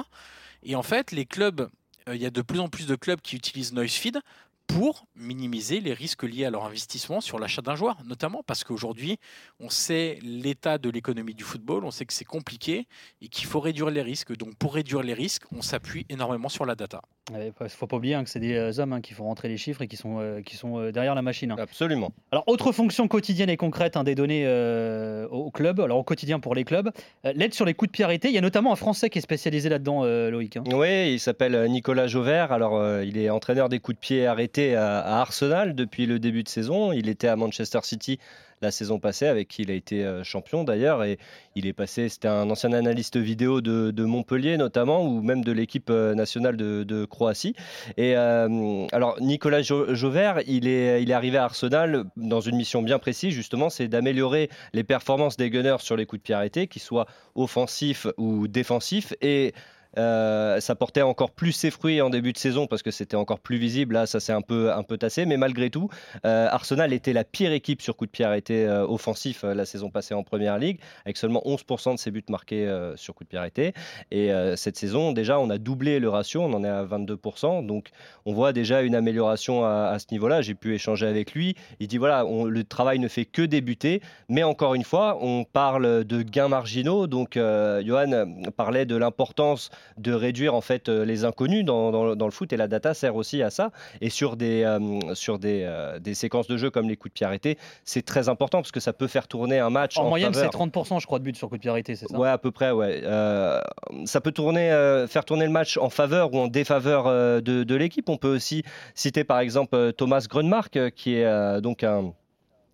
Et 0.64 0.76
en 0.76 0.84
fait, 0.84 1.12
les 1.12 1.26
clubs, 1.26 1.70
euh, 2.08 2.16
il 2.16 2.22
y 2.22 2.26
a 2.26 2.30
de 2.30 2.42
plus 2.42 2.60
en 2.60 2.70
plus 2.70 2.88
de 2.88 2.96
clubs 2.96 3.22
qui 3.22 3.36
utilisent 3.36 3.74
NoiseFeed 3.74 4.20
pour 4.68 5.06
minimiser 5.16 5.80
les 5.80 5.94
risques 5.94 6.24
liés 6.24 6.46
à 6.46 6.50
leur 6.52 6.66
investissement 6.66 7.22
sur 7.22 7.40
l'achat 7.40 7.62
d'un 7.62 7.76
joueur, 7.76 7.98
notamment 8.06 8.44
parce 8.46 8.64
qu'aujourd'hui, 8.64 9.18
on 9.60 9.70
sait 9.70 10.20
l'état 10.22 10.78
de 10.78 10.90
l'économie 10.90 11.34
du 11.34 11.44
football, 11.44 11.86
on 11.86 11.92
sait 11.92 12.06
que 12.06 12.14
c'est 12.14 12.26
compliqué 12.26 12.86
et 13.22 13.28
qu'il 13.30 13.48
faut 13.48 13.60
réduire 13.62 13.90
les 13.90 14.02
risques. 14.02 14.36
Donc 14.38 14.56
pour 14.58 14.76
réduire 14.76 15.02
les 15.04 15.14
risques, 15.14 15.44
on 15.56 15.62
s'appuie 15.62 16.06
énormément 16.10 16.50
sur 16.50 16.66
la 16.66 16.76
data. 16.76 17.02
Il 17.32 17.52
ne 17.60 17.68
faut 17.68 17.88
pas 17.88 17.98
oublier 17.98 18.14
hein, 18.16 18.24
que 18.24 18.30
c'est 18.30 18.40
des 18.40 18.54
euh, 18.56 18.80
hommes 18.80 18.94
hein, 18.94 19.02
qui 19.02 19.14
font 19.14 19.26
rentrer 19.26 19.50
les 19.50 19.58
chiffres 19.58 19.82
et 19.82 19.88
qui 19.90 19.98
sont, 19.98 20.20
euh, 20.20 20.42
qui 20.42 20.56
sont 20.56 20.80
euh, 20.80 20.92
derrière 20.94 21.14
la 21.16 21.22
machine. 21.22 21.52
hein. 21.52 21.56
Absolument. 21.60 22.14
Alors, 22.32 22.46
autre 22.48 22.72
fonction 22.72 23.10
quotidienne 23.10 23.50
et 23.50 23.58
concrète 23.58 23.98
hein, 23.98 24.06
des 24.06 24.16
données 24.16 24.44
euh, 24.46 25.28
au 25.28 25.52
club, 25.52 25.82
alors 25.82 25.98
au 25.98 26.04
quotidien 26.04 26.40
pour 26.40 26.56
les 26.56 26.64
clubs, 26.64 26.90
euh, 27.26 27.34
l'aide 27.36 27.54
sur 27.54 27.66
les 27.66 27.74
coups 27.74 27.90
de 27.90 27.94
pied 27.94 28.06
arrêtés. 28.06 28.30
Il 28.30 28.34
y 28.34 28.38
a 28.38 28.42
notamment 28.42 28.72
un 28.72 28.78
Français 28.78 29.10
qui 29.10 29.18
est 29.18 29.22
spécialisé 29.22 29.68
là-dedans, 29.68 30.04
euh, 30.06 30.30
Loïc. 30.30 30.56
hein. 30.56 30.64
Oui, 30.74 31.12
il 31.14 31.20
s'appelle 31.20 31.70
Nicolas 31.70 32.08
Jauvert. 32.08 32.54
Alors, 32.54 32.78
euh, 32.78 33.04
il 33.04 33.18
est 33.18 33.30
entraîneur 33.30 33.68
des 33.68 33.80
coups 33.80 33.96
de 33.98 34.00
pied 34.02 34.26
arrêtés 34.26 34.57
à, 34.76 35.20
Arsenal 35.22 35.76
depuis 35.76 36.06
le 36.06 36.20
début 36.20 36.44
de 36.44 36.50
saison. 36.50 36.92
Il 36.92 37.10
était 37.10 37.28
à 37.28 37.36
Manchester 37.36 37.80
City 37.84 38.20
la 38.62 38.72
saison 38.72 39.00
passée, 39.00 39.28
avec 39.28 39.48
qui 39.48 39.62
il 39.62 39.72
a 39.72 39.74
été 39.76 40.04
euh, 40.04 40.24
champion 40.24 40.64
d'ailleurs. 40.64 41.04
Et 41.04 41.20
il 41.56 41.68
est 41.68 41.74
passé, 41.74 42.10
c'était 42.10 42.28
un 42.28 42.50
ancien 42.50 42.74
analyste 42.74 43.18
vidéo 43.18 43.62
de, 43.62 44.04
Montpellier 44.04 44.58
notamment, 44.58 45.06
ou 45.06 45.22
même 45.22 45.44
de 45.44 45.52
l'équipe 45.52 45.90
euh, 45.90 46.16
nationale 46.16 46.58
de, 46.58 46.84
de 46.84 47.06
Croatie. 47.06 47.56
Et 47.98 48.16
euh, 48.16 48.88
alors, 48.92 49.22
Nicolas 49.22 49.62
Jo- 49.62 49.94
Jauvert, 49.94 50.42
il 50.48 50.68
est, 50.68 51.04
il 51.04 51.12
est 51.12 51.14
arrivé 51.14 51.38
à 51.38 51.44
Arsenal 51.44 52.06
dans 52.16 52.42
une 52.42 52.56
mission 52.56 52.82
bien 52.82 53.00
précise, 53.00 53.34
justement, 53.34 53.70
c'est 53.70 53.88
d'améliorer 53.88 54.50
les 54.74 54.84
performances 54.84 55.38
des 55.38 55.50
Gunners 55.50 55.78
sur 55.80 55.96
les 55.96 56.06
coups 56.06 56.22
de 56.22 56.24
pied 56.24 56.36
arrêtés, 56.36 56.68
qu'ils 56.68 56.82
soient 56.82 57.06
offensifs 57.36 58.08
ou 58.18 58.48
défensifs. 58.48 59.14
Et 59.22 59.54
euh, 59.98 60.60
ça 60.60 60.76
portait 60.76 61.02
encore 61.02 61.32
plus 61.32 61.52
ses 61.52 61.72
fruits 61.72 62.02
en 62.02 62.10
début 62.10 62.34
de 62.34 62.38
saison 62.38 62.68
parce 62.68 62.84
que 62.84 62.92
c'était 62.92 63.16
encore 63.16 63.40
plus 63.40 63.58
visible. 63.58 63.96
Là, 63.96 64.06
ça 64.06 64.20
s'est 64.20 64.34
un 64.34 64.42
peu, 64.42 64.72
un 64.72 64.84
peu 64.84 64.98
tassé. 64.98 65.26
Mais 65.26 65.38
malgré 65.38 65.70
tout, 65.70 65.90
euh, 66.26 66.48
Arsenal 66.50 66.94
était 66.94 67.14
la 67.14 67.24
pire 67.24 67.52
équipe 67.52 67.82
sur 67.82 67.96
coup 67.96 68.06
de 68.06 68.12
pied 68.12 68.26
arrêté 68.26 68.66
euh, 68.66 68.86
offensif 68.86 69.44
la 69.44 69.66
saison 69.66 69.90
passée 69.90 70.14
en 70.14 70.24
première 70.24 70.58
ligue, 70.58 70.80
avec 71.06 71.18
seulement 71.18 71.42
11% 71.46 71.94
de 71.94 72.00
ses 72.00 72.12
buts 72.12 72.24
marqués 72.30 72.68
sur 72.96 73.14
coup 73.16 73.24
de 73.24 73.30
pied 73.30 73.38
arrêté. 73.38 73.74
Et 74.12 74.32
cette 74.56 74.78
saison, 74.78 75.12
déjà, 75.12 75.40
on 75.40 75.50
a 75.50 75.58
doublé 75.58 76.00
le 76.00 76.10
ratio, 76.10 76.42
on 76.42 76.54
en 76.54 76.64
est 76.64 76.70
à 76.70 76.84
22%. 76.84 77.66
Donc, 77.66 77.90
on 78.26 78.34
voit 78.34 78.54
déjà 78.54 78.82
une 78.82 78.96
amélioration 78.96 79.66
à, 79.66 79.98
ce 80.00 80.06
niveau-là. 80.12 80.42
J'ai 80.42 80.56
pu 80.56 80.74
échanger 80.74 81.08
avec 81.08 81.34
lui. 81.34 81.56
Il 81.80 81.88
dit 81.88 81.98
voilà, 81.98 82.24
le 82.24 82.64
travail 82.64 83.00
ne 83.00 83.08
fait 83.08 83.26
que 83.26 83.42
débuter. 83.42 84.02
Mais 84.30 84.44
encore 84.44 84.76
une 84.76 84.84
fois, 84.84 85.18
on 85.22 85.44
parle 85.44 86.04
de 86.04 86.22
gains 86.22 86.50
marginaux. 86.50 87.08
Donc, 87.08 87.36
Johan 87.36 88.26
parlait 88.56 88.86
de 88.86 88.96
l'importance 88.96 89.70
de 89.98 90.14
réduire 90.14 90.54
en 90.56 90.62
fait 90.62 90.90
euh, 90.90 91.06
les 91.06 91.26
inconnus 91.26 91.66
dans, 91.66 91.92
dans- 91.92 92.16
dans 92.16 92.26
le 92.26 92.32
foot 92.32 92.52
et 92.54 92.58
la 92.58 92.68
data 92.68 92.94
sert 92.94 93.16
aussi 93.16 93.42
à 93.44 93.50
ça. 93.50 93.72
Et 94.02 94.10
sur 94.10 94.36
des, 94.38 94.64
euh, 94.64 95.14
sur 95.16 95.40
des, 95.40 95.62
euh, 95.66 96.00
des 96.00 96.14
séquences 96.14 96.48
de 96.48 96.58
jeu 96.58 96.70
comme 96.70 96.88
les 96.90 96.96
coups 96.98 97.12
de 97.12 97.14
pied 97.14 97.26
arrêtés, 97.26 97.58
c'est 97.84 98.06
très 98.06 98.30
important 98.30 98.60
parce 98.60 98.72
que 98.72 98.80
ça 98.80 98.94
peut 98.94 99.08
faire 99.08 99.28
tourner 99.28 99.60
un 99.60 99.70
match 99.70 99.98
en, 99.98 100.04
En 100.06 100.10
moyenne, 100.10 100.34
c'est 100.34 100.52
faveur. 100.52 100.68
30%, 100.68 101.00
je 101.00 101.06
crois, 101.06 101.20
de 101.20 101.24
buts 101.24 101.34
sur 101.36 101.50
coup 101.50 101.56
de 101.58 101.62
pied 101.62 101.70
arrêté, 101.70 101.96
c'est 101.96 102.08
ça? 102.08 102.18
Ouais, 102.18 102.30
à 102.30 102.38
peu 102.38 102.52
près, 102.52 102.72
ouais. 102.72 103.02
Euh, 103.04 103.60
ça 104.06 104.22
peut 104.22 104.32
tourner, 104.32 104.70
faire 105.08 105.26
tourner 105.26 105.46
le 105.46 105.52
match 105.52 105.78
en 105.78 105.90
faveur 105.90 106.34
ou 106.34 106.38
en 106.40 106.48
défaveur 106.48 107.06
de, 107.42 107.64
de 107.64 107.76
l'équipe. 107.76 108.10
On 108.10 108.18
peut 108.18 108.34
aussi 108.36 108.64
citer 108.96 109.24
par 109.24 109.40
exemple 109.40 109.94
Thomas 109.94 110.26
Grunmark, 110.30 110.92
qui 110.96 111.16
est 111.16 111.62
donc 111.62 111.84
un 111.84 112.14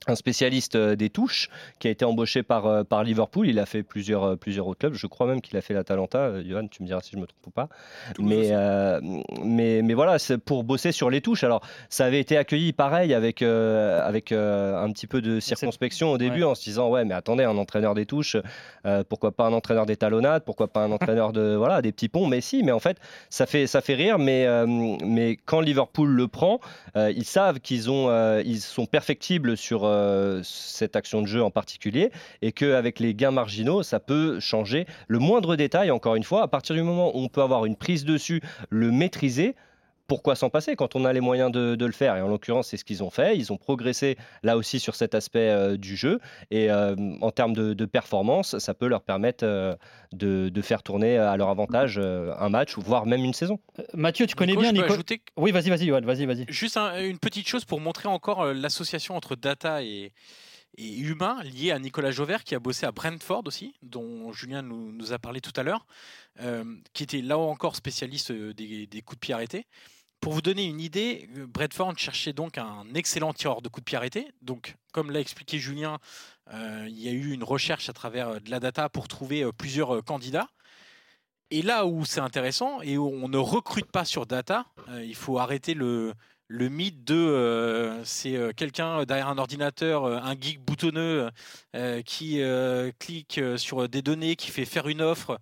un 0.07 0.15
spécialiste 0.15 0.75
euh, 0.75 0.95
des 0.95 1.09
touches 1.09 1.49
qui 1.79 1.87
a 1.87 1.91
été 1.91 2.05
embauché 2.05 2.43
par, 2.43 2.65
euh, 2.65 2.83
par 2.83 3.03
Liverpool. 3.03 3.47
Il 3.47 3.59
a 3.59 3.65
fait 3.65 3.83
plusieurs, 3.83 4.23
euh, 4.23 4.35
plusieurs 4.35 4.67
autres 4.67 4.79
clubs. 4.79 4.93
Je 4.93 5.07
crois 5.07 5.27
même 5.27 5.41
qu'il 5.41 5.57
a 5.57 5.61
fait 5.61 5.73
l'Atalanta. 5.73 6.19
Euh, 6.19 6.43
Johan, 6.45 6.67
tu 6.67 6.81
me 6.83 6.87
diras 6.87 7.01
si 7.01 7.11
je 7.13 7.17
me 7.17 7.25
trompe 7.25 7.47
ou 7.47 7.51
pas. 7.51 7.69
Mais, 8.19 8.49
euh, 8.51 8.99
mais, 9.43 9.81
mais 9.81 9.93
voilà, 9.93 10.19
c'est 10.19 10.37
pour 10.37 10.63
bosser 10.63 10.91
sur 10.91 11.09
les 11.09 11.21
touches. 11.21 11.43
Alors, 11.43 11.61
ça 11.89 12.05
avait 12.05 12.19
été 12.19 12.37
accueilli 12.37 12.73
pareil 12.73 13.13
avec, 13.13 13.41
euh, 13.41 14.05
avec 14.07 14.31
euh, 14.31 14.81
un 14.81 14.91
petit 14.91 15.07
peu 15.07 15.21
de 15.21 15.39
circonspection 15.39 16.11
au 16.11 16.17
début 16.17 16.43
en 16.43 16.55
se 16.55 16.63
disant 16.63 16.89
Ouais, 16.89 17.05
mais 17.05 17.13
attendez, 17.13 17.43
un 17.43 17.57
entraîneur 17.57 17.93
des 17.93 18.05
touches, 18.05 18.37
pourquoi 19.09 19.31
pas 19.31 19.45
un 19.45 19.53
entraîneur 19.53 19.85
des 19.85 19.95
talonnades, 19.97 20.43
pourquoi 20.43 20.67
pas 20.67 20.81
un 20.81 20.91
entraîneur 21.03 21.33
de 21.33 21.55
voilà 21.55 21.81
des 21.81 21.91
petits 21.91 22.09
ponts. 22.09 22.27
Mais 22.27 22.41
si, 22.41 22.63
mais 22.63 22.71
en 22.71 22.79
fait, 22.79 22.97
ça 23.29 23.45
fait, 23.45 23.67
ça 23.67 23.81
fait 23.81 23.95
rire. 23.95 24.19
Mais, 24.19 24.47
mais 25.05 25.37
quand 25.45 25.61
Liverpool 25.61 26.09
le 26.09 26.27
prend, 26.27 26.59
ils 26.95 27.25
savent 27.25 27.59
qu'ils 27.59 27.89
ont, 27.89 28.39
ils 28.39 28.61
sont 28.61 28.85
perfectibles 28.85 29.57
sur 29.57 29.83
euh, 29.93 30.41
cette 30.43 30.95
action 30.95 31.21
de 31.21 31.27
jeu 31.27 31.43
en 31.43 31.51
particulier 31.51 32.11
et 32.41 32.51
qu'avec 32.51 32.99
les 32.99 33.13
gains 33.13 33.31
marginaux, 33.31 33.83
ça 33.83 33.99
peut 33.99 34.39
changer 34.39 34.85
le 35.07 35.19
moindre 35.19 35.55
détail. 35.55 35.91
Encore 35.91 36.15
une 36.15 36.23
fois, 36.23 36.43
à 36.43 36.47
partir 36.47 36.75
du 36.75 36.81
moment 36.81 37.15
où 37.15 37.19
on 37.19 37.29
peut 37.29 37.41
avoir 37.41 37.65
une 37.65 37.75
prise 37.75 38.05
dessus, 38.05 38.41
le 38.69 38.91
maîtriser. 38.91 39.55
Pourquoi 40.07 40.35
s'en 40.35 40.49
passer 40.49 40.75
quand 40.75 40.95
on 40.95 41.05
a 41.05 41.13
les 41.13 41.21
moyens 41.21 41.51
de, 41.51 41.75
de 41.75 41.85
le 41.85 41.91
faire 41.93 42.15
Et 42.17 42.21
en 42.21 42.27
l'occurrence, 42.27 42.67
c'est 42.67 42.77
ce 42.77 42.83
qu'ils 42.83 43.03
ont 43.03 43.09
fait. 43.09 43.37
Ils 43.37 43.53
ont 43.53 43.57
progressé 43.57 44.17
là 44.43 44.57
aussi 44.57 44.79
sur 44.79 44.95
cet 44.95 45.15
aspect 45.15 45.49
euh, 45.49 45.77
du 45.77 45.95
jeu. 45.95 46.19
Et 46.51 46.69
euh, 46.69 46.95
en 47.21 47.31
termes 47.31 47.53
de, 47.53 47.73
de 47.73 47.85
performance, 47.85 48.57
ça 48.59 48.73
peut 48.73 48.87
leur 48.87 49.01
permettre 49.01 49.45
euh, 49.45 49.73
de, 50.11 50.49
de 50.49 50.61
faire 50.61 50.83
tourner 50.83 51.17
à 51.17 51.37
leur 51.37 51.49
avantage 51.49 51.97
euh, 51.97 52.33
un 52.37 52.49
match, 52.49 52.77
voire 52.77 53.05
même 53.05 53.23
une 53.23 53.33
saison. 53.33 53.59
Mathieu, 53.93 54.27
tu 54.27 54.35
connais 54.35 54.51
Nico, 54.51 54.61
bien 54.61 54.71
Nico. 54.73 54.91
ajouter 54.93 55.21
Oui, 55.37 55.51
vas-y, 55.51 55.69
vas-y, 55.69 55.87
Johan, 55.87 56.01
vas-y, 56.01 56.25
vas-y. 56.25 56.45
Juste 56.49 56.77
un- 56.77 57.01
une 57.01 57.17
petite 57.19 57.47
chose 57.47 57.63
pour 57.65 57.79
montrer 57.79 58.09
encore 58.09 58.45
l'association 58.53 59.15
entre 59.15 59.35
data 59.35 59.81
et, 59.83 60.11
et 60.77 60.97
humain 60.97 61.41
lié 61.43 61.71
à 61.71 61.79
Nicolas 61.79 62.11
Jauvert 62.11 62.43
qui 62.43 62.55
a 62.55 62.59
bossé 62.59 62.85
à 62.85 62.91
Brentford 62.91 63.43
aussi, 63.45 63.73
dont 63.81 64.31
Julien 64.31 64.61
nous, 64.61 65.13
a 65.13 65.19
parlé 65.19 65.41
tout 65.41 65.53
à 65.55 65.63
l'heure, 65.63 65.85
euh, 66.41 66.63
qui 66.93 67.03
était 67.03 67.21
là 67.21 67.37
encore 67.37 67.75
spécialiste 67.75 68.31
euh, 68.31 68.53
des, 68.53 69.01
coups 69.05 69.17
de 69.17 69.19
pied 69.19 69.33
arrêtés. 69.33 69.67
Pour 70.19 70.33
vous 70.33 70.41
donner 70.41 70.65
une 70.65 70.79
idée, 70.79 71.29
euh, 71.37 71.45
Brentford 71.45 71.97
cherchait 71.97 72.33
donc 72.33 72.57
un 72.57 72.85
excellent 72.95 73.33
tireur 73.33 73.61
de 73.61 73.69
coups 73.69 73.83
de 73.83 73.85
pied 73.85 73.97
arrêtés. 73.97 74.27
Donc, 74.41 74.75
comme 74.93 75.11
l'a 75.11 75.19
expliqué 75.19 75.59
Julien, 75.59 75.99
il 76.51 76.99
y 76.99 77.07
a 77.07 77.11
eu 77.11 77.31
une 77.31 77.43
recherche 77.43 77.89
à 77.89 77.93
travers 77.93 78.41
de 78.41 78.49
la 78.49 78.59
data 78.59 78.89
pour 78.89 79.07
trouver 79.07 79.49
plusieurs 79.57 80.03
candidats. 80.03 80.49
Et 81.51 81.61
là 81.61 81.85
où 81.85 82.03
c'est 82.03 82.19
intéressant 82.19 82.81
et 82.81 82.97
où 82.97 83.07
on 83.07 83.29
ne 83.29 83.37
recrute 83.37 83.89
pas 83.91 84.05
sur 84.05 84.25
data, 84.25 84.65
il 85.01 85.15
faut 85.15 85.39
arrêter 85.39 85.73
le, 85.73 86.13
le 86.47 86.69
mythe 86.69 87.03
de 87.03 87.15
euh, 87.15 88.03
c'est 88.03 88.35
euh, 88.35 88.51
quelqu'un 88.55 89.03
derrière 89.05 89.27
un 89.27 89.37
ordinateur, 89.37 90.05
euh, 90.05 90.19
un 90.21 90.35
geek 90.39 90.59
boutonneux 90.61 91.29
qui 92.05 92.41
clique 92.99 93.41
sur 93.57 93.89
des 93.89 94.01
données, 94.01 94.35
qui 94.35 94.51
fait 94.51 94.65
faire 94.65 94.87
une 94.87 95.01
offre, 95.01 95.39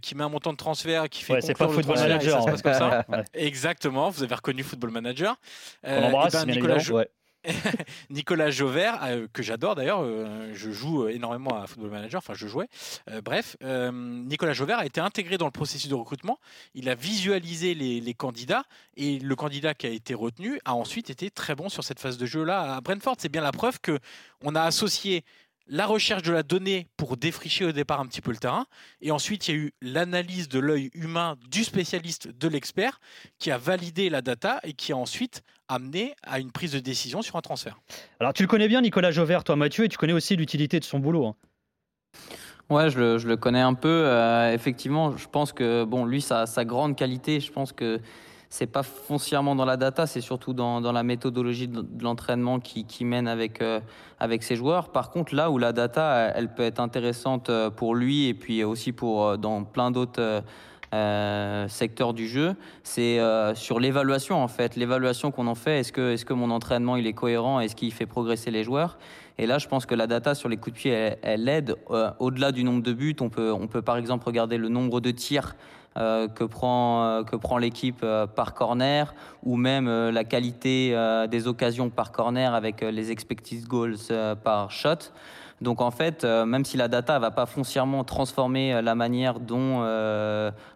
qui 0.00 0.14
met 0.14 0.24
un 0.24 0.28
montant 0.28 0.52
de 0.52 0.56
transfert, 0.56 1.08
qui 1.08 1.22
fait 1.22 1.34
Ouais, 1.34 1.40
c'est 1.40 1.54
pas 1.54 1.66
le 1.66 1.72
Football 1.72 1.96
transfert 1.96 2.16
et 2.16 2.24
ça 2.24 2.30
se 2.30 2.34
Manager, 2.34 2.44
passe 2.46 2.62
comme 2.62 2.74
ça. 2.74 3.04
Ouais. 3.08 3.24
Exactement, 3.34 4.10
vous 4.10 4.22
avez 4.22 4.34
reconnu 4.34 4.62
Football 4.62 4.90
Manager. 4.90 5.36
On 5.82 6.00
l'embrasse, 6.00 6.34
eh 6.34 6.38
ben, 6.38 6.44
bien 6.46 6.54
Nicolas, 6.54 6.78
Nicolas 8.10 8.50
Jauvert, 8.50 9.02
euh, 9.04 9.26
que 9.32 9.42
j'adore 9.42 9.74
d'ailleurs, 9.74 10.00
euh, 10.02 10.52
je 10.54 10.70
joue 10.70 11.08
énormément 11.08 11.60
à 11.60 11.66
Football 11.66 11.90
Manager, 11.90 12.18
enfin 12.18 12.34
je 12.34 12.46
jouais. 12.46 12.68
Euh, 13.10 13.20
bref, 13.20 13.56
Nicolas 13.62 14.52
Jauvert 14.52 14.78
a 14.78 14.86
été 14.86 15.00
intégré 15.00 15.38
dans 15.38 15.46
le 15.46 15.50
processus 15.50 15.88
de 15.88 15.94
recrutement. 15.94 16.38
Il 16.74 16.88
a 16.88 16.94
visualisé 16.94 17.74
les, 17.74 18.00
les 18.00 18.14
candidats 18.14 18.64
et 18.96 19.18
le 19.18 19.36
candidat 19.36 19.74
qui 19.74 19.86
a 19.86 19.90
été 19.90 20.14
retenu 20.14 20.60
a 20.64 20.74
ensuite 20.74 21.10
été 21.10 21.30
très 21.30 21.54
bon 21.54 21.68
sur 21.68 21.84
cette 21.84 22.00
phase 22.00 22.18
de 22.18 22.26
jeu-là 22.26 22.76
à 22.76 22.80
Brentford. 22.80 23.16
C'est 23.18 23.30
bien 23.30 23.42
la 23.42 23.52
preuve 23.52 23.80
que 23.80 23.98
on 24.42 24.54
a 24.54 24.62
associé 24.62 25.24
la 25.66 25.86
recherche 25.86 26.22
de 26.22 26.32
la 26.32 26.42
donnée 26.42 26.88
pour 26.96 27.16
défricher 27.16 27.64
au 27.64 27.72
départ 27.72 28.00
un 28.00 28.06
petit 28.06 28.20
peu 28.20 28.30
le 28.30 28.36
terrain. 28.36 28.66
Et 29.00 29.10
ensuite, 29.10 29.48
il 29.48 29.54
y 29.54 29.58
a 29.58 29.60
eu 29.60 29.72
l'analyse 29.80 30.48
de 30.48 30.58
l'œil 30.58 30.90
humain 30.94 31.36
du 31.50 31.64
spécialiste, 31.64 32.28
de 32.28 32.48
l'expert, 32.48 33.00
qui 33.38 33.50
a 33.50 33.58
validé 33.58 34.10
la 34.10 34.22
data 34.22 34.60
et 34.62 34.72
qui 34.74 34.92
a 34.92 34.96
ensuite 34.96 35.42
amené 35.68 36.14
à 36.22 36.40
une 36.40 36.52
prise 36.52 36.72
de 36.72 36.80
décision 36.80 37.22
sur 37.22 37.36
un 37.36 37.40
transfert. 37.40 37.80
Alors, 38.20 38.32
tu 38.32 38.42
le 38.42 38.48
connais 38.48 38.68
bien, 38.68 38.82
Nicolas 38.82 39.10
Jauvert, 39.10 39.44
toi, 39.44 39.56
Mathieu, 39.56 39.84
et 39.84 39.88
tu 39.88 39.96
connais 39.96 40.12
aussi 40.12 40.36
l'utilité 40.36 40.78
de 40.78 40.84
son 40.84 40.98
boulot. 40.98 41.26
hein. 41.26 41.36
Ouais, 42.70 42.88
je 42.88 42.98
le, 42.98 43.18
je 43.18 43.28
le 43.28 43.36
connais 43.36 43.60
un 43.60 43.74
peu. 43.74 43.88
Euh, 44.06 44.52
effectivement, 44.52 45.16
je 45.16 45.28
pense 45.28 45.52
que 45.52 45.84
bon, 45.84 46.06
lui, 46.06 46.22
sa, 46.22 46.46
sa 46.46 46.64
grande 46.64 46.96
qualité, 46.96 47.40
je 47.40 47.52
pense 47.52 47.72
que 47.72 48.00
c'est 48.54 48.68
pas 48.68 48.84
foncièrement 48.84 49.56
dans 49.56 49.64
la 49.64 49.76
data, 49.76 50.06
c'est 50.06 50.20
surtout 50.20 50.52
dans, 50.52 50.80
dans 50.80 50.92
la 50.92 51.02
méthodologie 51.02 51.66
de, 51.66 51.84
l'entraînement 52.00 52.60
qui, 52.60 53.04
mène 53.04 53.26
avec, 53.26 53.60
euh, 53.60 53.80
avec 54.20 54.44
ses 54.44 54.54
joueurs. 54.54 54.90
Par 54.90 55.10
contre, 55.10 55.34
là 55.34 55.50
où 55.50 55.58
la 55.58 55.72
data, 55.72 56.30
elle 56.36 56.54
peut 56.54 56.62
être 56.62 56.78
intéressante 56.78 57.50
euh, 57.50 57.68
pour 57.70 57.96
lui 57.96 58.28
et 58.28 58.34
puis 58.34 58.62
aussi 58.62 58.92
pour 58.92 59.24
euh, 59.24 59.36
dans 59.36 59.64
plein 59.64 59.90
d'autres 59.90 60.44
euh, 60.94 61.66
secteurs 61.66 62.14
du 62.14 62.28
jeu, 62.28 62.54
c'est 62.84 63.18
sur 63.56 63.80
l'évaluation 63.80 64.40
en 64.40 64.46
fait. 64.46 64.76
L'évaluation 64.76 65.32
qu'on 65.32 65.48
en 65.48 65.56
fait, 65.56 65.80
est-ce 65.80 65.90
que, 65.90 66.12
est-ce 66.12 66.24
que 66.24 66.32
mon 66.32 66.52
entraînement 66.52 66.94
il 66.94 67.08
est 67.08 67.12
cohérent, 67.12 67.58
est-ce 67.58 67.74
qu'il 67.74 67.92
fait 67.92 68.06
progresser 68.06 68.52
les 68.52 68.62
joueurs? 68.62 68.98
Et 69.36 69.48
là, 69.48 69.58
je 69.58 69.66
pense 69.66 69.84
que 69.84 69.96
la 69.96 70.06
data 70.06 70.36
sur 70.36 70.48
les 70.48 70.58
coups 70.58 70.74
de 70.74 70.78
pied, 70.78 70.92
elle, 70.92 71.18
elle 71.22 71.48
aide. 71.48 71.74
Au-delà 72.20 72.52
du 72.52 72.62
nombre 72.62 72.84
de 72.84 72.92
buts, 72.92 73.16
on 73.20 73.30
peut, 73.30 73.52
on 73.52 73.66
peut 73.66 73.82
par 73.82 73.96
exemple 73.96 74.24
regarder 74.24 74.58
le 74.58 74.68
nombre 74.68 75.00
de 75.00 75.10
tirs 75.10 75.56
euh, 75.96 76.26
que 76.26 76.42
prend, 76.42 77.04
euh, 77.04 77.22
que 77.22 77.36
prend 77.36 77.56
l'équipe 77.56 78.00
euh, 78.02 78.26
par 78.26 78.54
corner, 78.54 79.14
ou 79.44 79.56
même 79.56 79.88
la 79.88 80.24
qualité 80.24 80.96
des 81.28 81.46
occasions 81.46 81.90
par 81.90 82.10
corner 82.10 82.54
avec 82.54 82.80
les 82.80 83.10
expected 83.10 83.66
goals 83.66 83.98
par 84.42 84.70
shot. 84.70 85.10
Donc 85.60 85.80
en 85.82 85.90
fait, 85.90 86.24
même 86.24 86.64
si 86.64 86.76
la 86.78 86.88
data 86.88 87.18
va 87.18 87.30
pas 87.30 87.44
foncièrement 87.44 88.04
transformer 88.04 88.80
la 88.80 88.94
manière 88.94 89.38
dont 89.38 89.82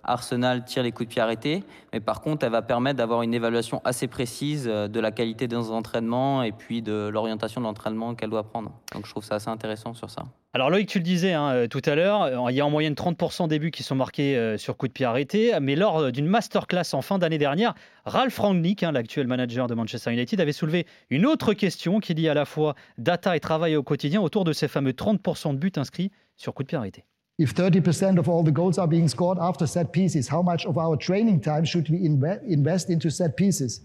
Arsenal 0.05 0.65
tire 0.65 0.83
les 0.83 0.93
coups 0.93 1.09
de 1.09 1.15
pied 1.15 1.23
arrêtés, 1.23 1.65
mais 1.93 2.01
par 2.01 2.21
contre, 2.21 2.45
elle 2.45 2.53
va 2.53 2.63
permettre 2.63 2.99
d'avoir 2.99 3.23
une 3.23 3.33
évaluation 3.33 3.81
assez 3.85 4.07
précise 4.07 4.67
de 4.67 5.01
la 5.01 5.11
qualité 5.11 5.49
des 5.49 5.57
entraînements 5.57 6.43
et 6.43 6.53
puis 6.53 6.83
de 6.83 7.09
l'orientation 7.09 7.63
de 7.63 7.67
l'entraînement 7.67 8.15
qu'elle 8.15 8.31
doit 8.31 8.45
prendre. 8.45 8.71
Donc 8.95 9.07
je 9.07 9.11
trouve 9.11 9.25
ça 9.25 9.37
assez 9.37 9.49
intéressant 9.49 9.95
sur 9.95 10.11
ça. 10.11 10.25
Alors 10.55 10.71
Loïc, 10.71 10.89
tu 10.89 10.97
le 10.99 11.05
disais 11.05 11.35
hein, 11.35 11.51
euh, 11.51 11.67
tout 11.67 11.83
à 11.85 11.95
l'heure, 11.95 12.23
euh, 12.23 12.51
il 12.51 12.57
y 12.57 12.61
a 12.63 12.67
en 12.67 12.71
moyenne 12.71 12.95
30% 12.95 13.49
des 13.49 13.59
buts 13.59 13.71
qui 13.71 13.83
sont 13.83 13.95
marqués 13.95 14.35
euh, 14.35 14.57
sur 14.57 14.79
coup 14.79 14.89
de 14.89 14.93
pied 14.93 15.05
arrêté, 15.05 15.53
mais 15.61 15.77
lors 15.77 16.11
d'une 16.11 16.27
masterclass 16.27 16.95
en 16.95 17.03
fin 17.03 17.19
d'année 17.19 17.37
dernière, 17.37 17.75
Ralph 18.07 18.39
Rangnick, 18.39 18.83
hein, 18.83 18.93
l'actuel 18.93 19.27
manager 19.27 19.67
de 19.67 19.75
Manchester 19.75 20.11
United, 20.11 20.41
avait 20.41 20.53
soulevé 20.53 20.87
une 21.11 21.27
autre 21.27 21.53
question 21.53 22.01
qui 22.01 22.15
lie 22.15 22.31
à 22.31 22.35
la 22.35 22.47
fois 22.47 22.75
data 22.97 23.37
et 23.37 23.41
travail 23.41 23.77
au 23.77 23.83
quotidien 23.83 24.23
autour 24.23 24.45
de 24.45 24.55
ces 24.55 24.69
fameux 24.69 24.93
30% 24.93 25.53
de 25.53 25.59
buts 25.59 25.73
inscrits 25.77 26.11
sur 26.37 26.55
coup 26.55 26.63
de 26.63 26.69
pied 26.69 26.79
arrêté. 26.79 27.05
If 27.39 27.53
30% 27.53 28.19
of 28.19 28.27
all 28.31 28.43
the 28.43 28.53
goals 28.53 28.79
are 28.79 28.89
being 28.89 29.07
scored 29.07 29.39
after 29.39 29.67
set 29.67 29.93
pieces, 29.93 30.33
how 30.33 30.43
much 30.43 30.65
of 30.65 30.79
our 30.79 30.97
training 30.97 31.41
time 31.43 31.67
should 31.67 31.91
we 31.91 31.99
inve- 31.99 32.41
invest 32.49 32.89
into 32.89 33.11
set 33.11 33.37
pieces? 33.37 33.83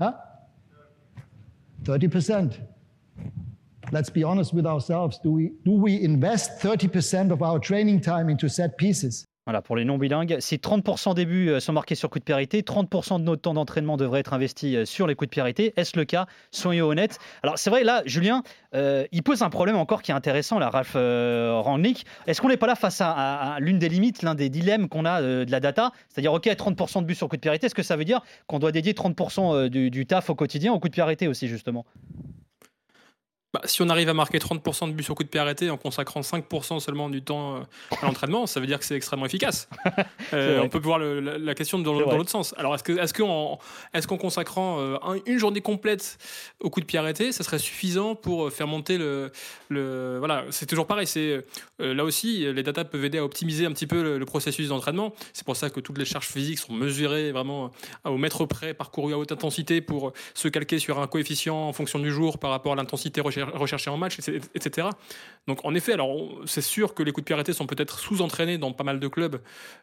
Huh? 0.00 0.12
30%. 1.84 2.52
Let's 3.92 4.10
be 4.12 4.24
honest 4.24 4.52
with 4.52 4.66
ourselves. 4.66 5.18
Do 5.22 5.32
we, 5.32 5.52
do 5.64 5.72
we 5.72 6.04
invest 6.04 6.62
30% 6.62 7.32
of 7.32 7.42
our 7.42 7.58
training 7.58 8.00
time 8.00 8.30
into 8.30 8.48
set 8.48 8.76
pieces? 8.76 9.26
Voilà, 9.46 9.62
pour 9.62 9.74
les 9.74 9.84
non-bilingues, 9.84 10.36
si 10.38 10.56
30% 10.56 11.14
des 11.14 11.24
buts 11.24 11.48
euh, 11.48 11.60
sont 11.60 11.72
marqués 11.72 11.96
sur 11.96 12.08
coup 12.08 12.20
de 12.20 12.24
pied 12.24 12.34
arrêté, 12.34 12.62
30% 12.62 13.18
de 13.18 13.24
notre 13.24 13.42
temps 13.42 13.54
d'entraînement 13.54 13.96
devrait 13.96 14.20
être 14.20 14.32
investi 14.32 14.76
euh, 14.76 14.84
sur 14.84 15.08
les 15.08 15.16
coups 15.16 15.28
de 15.28 15.30
pied 15.30 15.40
arrêtés. 15.40 15.72
Est-ce 15.76 15.98
le 15.98 16.04
cas? 16.04 16.26
Soyons 16.52 16.86
honnêtes. 16.86 17.18
Alors 17.42 17.58
c'est 17.58 17.70
vrai, 17.70 17.82
là, 17.82 18.02
Julien, 18.04 18.44
euh, 18.76 19.06
il 19.10 19.24
pose 19.24 19.42
un 19.42 19.50
problème 19.50 19.76
encore 19.76 20.02
qui 20.02 20.12
est 20.12 20.14
intéressant, 20.14 20.60
là, 20.60 20.68
Ralph 20.68 20.92
euh, 20.94 21.58
Rangnick. 21.58 22.06
Est-ce 22.28 22.40
qu'on 22.40 22.48
n'est 22.48 22.58
pas 22.58 22.68
là 22.68 22.76
face 22.76 23.00
à, 23.00 23.56
l'une 23.58 23.80
des 23.80 23.88
limites, 23.88 24.22
l'un 24.22 24.36
des 24.36 24.50
dilemmes 24.50 24.88
qu'on 24.88 25.04
a 25.04 25.20
de 25.20 25.50
la 25.50 25.58
data? 25.58 25.90
C'est-à-dire, 26.10 26.32
OK, 26.32 26.44
30% 26.44 27.00
de 27.00 27.06
buts 27.06 27.16
sur 27.16 27.28
coup 27.28 27.36
de 27.36 27.40
pied 27.40 27.48
arrêté, 27.48 27.66
est-ce 27.66 27.74
que 27.74 27.82
ça 27.82 27.96
veut 27.96 28.04
dire 28.04 28.20
qu'on 28.46 28.60
doit 28.60 28.72
dédier 28.72 28.92
30% 28.92 29.54
euh, 29.54 29.68
du, 29.68 29.90
du 29.90 30.06
taf 30.06 30.30
au 30.30 30.36
quotidien 30.36 30.72
au 30.72 30.78
coup 30.78 30.88
de 30.88 30.92
pied 30.92 31.02
arrêté 31.02 31.26
aussi, 31.26 31.48
justement? 31.48 31.86
Bah, 33.52 33.60
si 33.64 33.82
on 33.82 33.88
arrive 33.88 34.08
à 34.08 34.14
marquer 34.14 34.38
30% 34.38 34.86
de 34.88 34.92
buts 34.92 35.02
sur 35.02 35.16
coup 35.16 35.24
de 35.24 35.28
pied 35.28 35.40
arrêté 35.40 35.70
en 35.70 35.76
consacrant 35.76 36.20
5% 36.20 36.78
seulement 36.78 37.10
du 37.10 37.20
temps 37.22 37.56
euh, 37.56 37.60
à 38.00 38.06
l'entraînement, 38.06 38.46
ça 38.46 38.60
veut 38.60 38.66
dire 38.68 38.78
que 38.78 38.84
c'est 38.84 38.94
extrêmement 38.94 39.26
efficace. 39.26 39.68
Euh, 40.32 40.60
on 40.62 40.68
peut 40.68 40.78
voir 40.78 41.00
le- 41.00 41.18
la, 41.18 41.38
la 41.38 41.54
question 41.56 41.80
dans, 41.80 41.92
l'autre 42.16 42.30
sens. 42.30 42.54
Alors, 42.56 42.72
est-ce 42.76 42.84
que, 42.84 42.92
est-ce 42.92 43.12
qu'en, 43.12 43.58
consacrant 44.16 44.78
euh, 44.78 44.96
un- 45.02 45.16
une 45.26 45.38
journée 45.38 45.60
complète 45.60 46.18
au 46.60 46.70
coup 46.70 46.80
de 46.80 46.84
pied 46.84 47.00
arrêté, 47.00 47.32
ça 47.32 47.42
serait 47.42 47.58
suffisant 47.58 48.14
pour 48.14 48.52
faire 48.52 48.68
monter 48.68 48.96
le, 48.96 49.32
le 49.70 50.16
voilà, 50.18 50.44
c'est 50.50 50.66
toujours 50.66 50.86
pareil. 50.86 51.08
C'est 51.08 51.44
euh, 51.80 51.94
là 51.94 52.04
aussi, 52.04 52.44
les 52.52 52.62
datas 52.62 52.84
peuvent 52.84 53.04
aider 53.04 53.18
à 53.18 53.24
optimiser 53.24 53.66
un 53.66 53.72
petit 53.72 53.88
peu 53.88 54.02
le, 54.04 54.18
le 54.18 54.24
processus 54.26 54.68
d'entraînement. 54.68 55.12
C'est 55.32 55.44
pour 55.44 55.56
ça 55.56 55.68
que 55.68 55.80
toutes 55.80 55.98
les 55.98 56.04
charges 56.04 56.28
physiques 56.28 56.58
sont 56.60 56.72
mesurées 56.72 57.32
vraiment 57.32 57.72
au 58.04 58.16
mètre 58.18 58.44
près, 58.46 58.72
parcourues 58.72 59.14
à 59.14 59.18
haute 59.18 59.32
intensité 59.32 59.80
pour 59.80 60.12
se 60.34 60.46
calquer 60.46 60.78
sur 60.78 61.00
un 61.00 61.08
coefficient 61.08 61.56
en 61.68 61.72
fonction 61.72 61.98
du 61.98 62.12
jour 62.12 62.38
par 62.38 62.50
rapport 62.52 62.72
à 62.74 62.76
l'intensité 62.76 63.20
recher- 63.20 63.39
recherchée 63.42 63.90
en 63.90 63.96
match, 63.96 64.18
etc. 64.54 64.88
Donc 65.46 65.64
en 65.64 65.74
effet, 65.74 65.92
alors 65.92 66.16
c'est 66.46 66.60
sûr 66.60 66.94
que 66.94 67.02
les 67.02 67.12
coups 67.12 67.24
de 67.24 67.26
pied 67.26 67.34
arrêtés 67.34 67.52
sont 67.52 67.66
peut-être 67.66 67.98
sous-entraînés 67.98 68.58
dans 68.58 68.72
pas 68.72 68.84
mal 68.84 69.00
de 69.00 69.08
clubs 69.08 69.40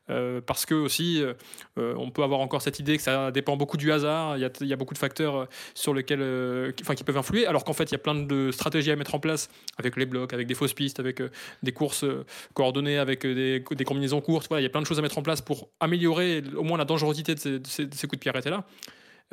euh, 0.09 0.41
parce 0.41 0.65
que 0.65 0.73
aussi 0.73 1.21
euh, 1.21 1.33
euh, 1.77 1.93
on 1.97 2.09
peut 2.09 2.23
avoir 2.23 2.39
encore 2.39 2.61
cette 2.61 2.79
idée 2.79 2.97
que 2.97 3.03
ça 3.03 3.31
dépend 3.31 3.57
beaucoup 3.57 3.77
du 3.77 3.91
hasard. 3.91 4.37
Il 4.37 4.67
y 4.67 4.73
a, 4.73 4.75
beaucoup 4.75 4.93
de 4.93 4.99
facteurs 4.99 5.47
sur 5.73 5.93
lesquels, 5.93 6.73
qui, 6.75 6.83
enfin, 6.83 6.95
qui 6.95 7.03
peuvent 7.03 7.17
influer, 7.17 7.45
alors 7.47 7.63
qu'en 7.63 7.73
fait 7.73 7.85
il 7.85 7.93
y 7.93 7.95
a 7.95 7.99
plein 7.99 8.15
de 8.15 8.51
stratégies 8.51 8.91
à 8.91 8.95
mettre 8.95 9.15
en 9.15 9.19
place 9.19 9.49
avec 9.77 9.95
les 9.95 10.05
blocs, 10.05 10.33
avec 10.33 10.47
des 10.47 10.55
fausses 10.55 10.73
pistes, 10.73 10.99
avec 10.99 11.21
des 11.63 11.71
courses 11.71 12.05
coordonnées, 12.53 12.97
avec 12.97 13.25
des, 13.25 13.63
combinaisons 13.85 14.21
courtes. 14.21 14.47
Voilà, 14.49 14.61
il 14.61 14.63
y 14.63 14.67
a 14.67 14.69
plein 14.69 14.81
de 14.81 14.87
choses 14.87 14.99
à 14.99 15.01
mettre 15.01 15.17
en 15.17 15.23
place 15.23 15.41
pour 15.41 15.69
améliorer 15.79 16.43
au 16.55 16.63
moins 16.63 16.77
la 16.77 16.85
dangerosité 16.85 17.35
de 17.35 17.39
ces, 17.39 17.59
de 17.59 17.67
ces- 17.67 17.85
de 17.85 17.95
ces 17.95 18.07
coups 18.07 18.19
de 18.19 18.21
pied 18.21 18.29
arrêtés 18.29 18.49
là. 18.49 18.63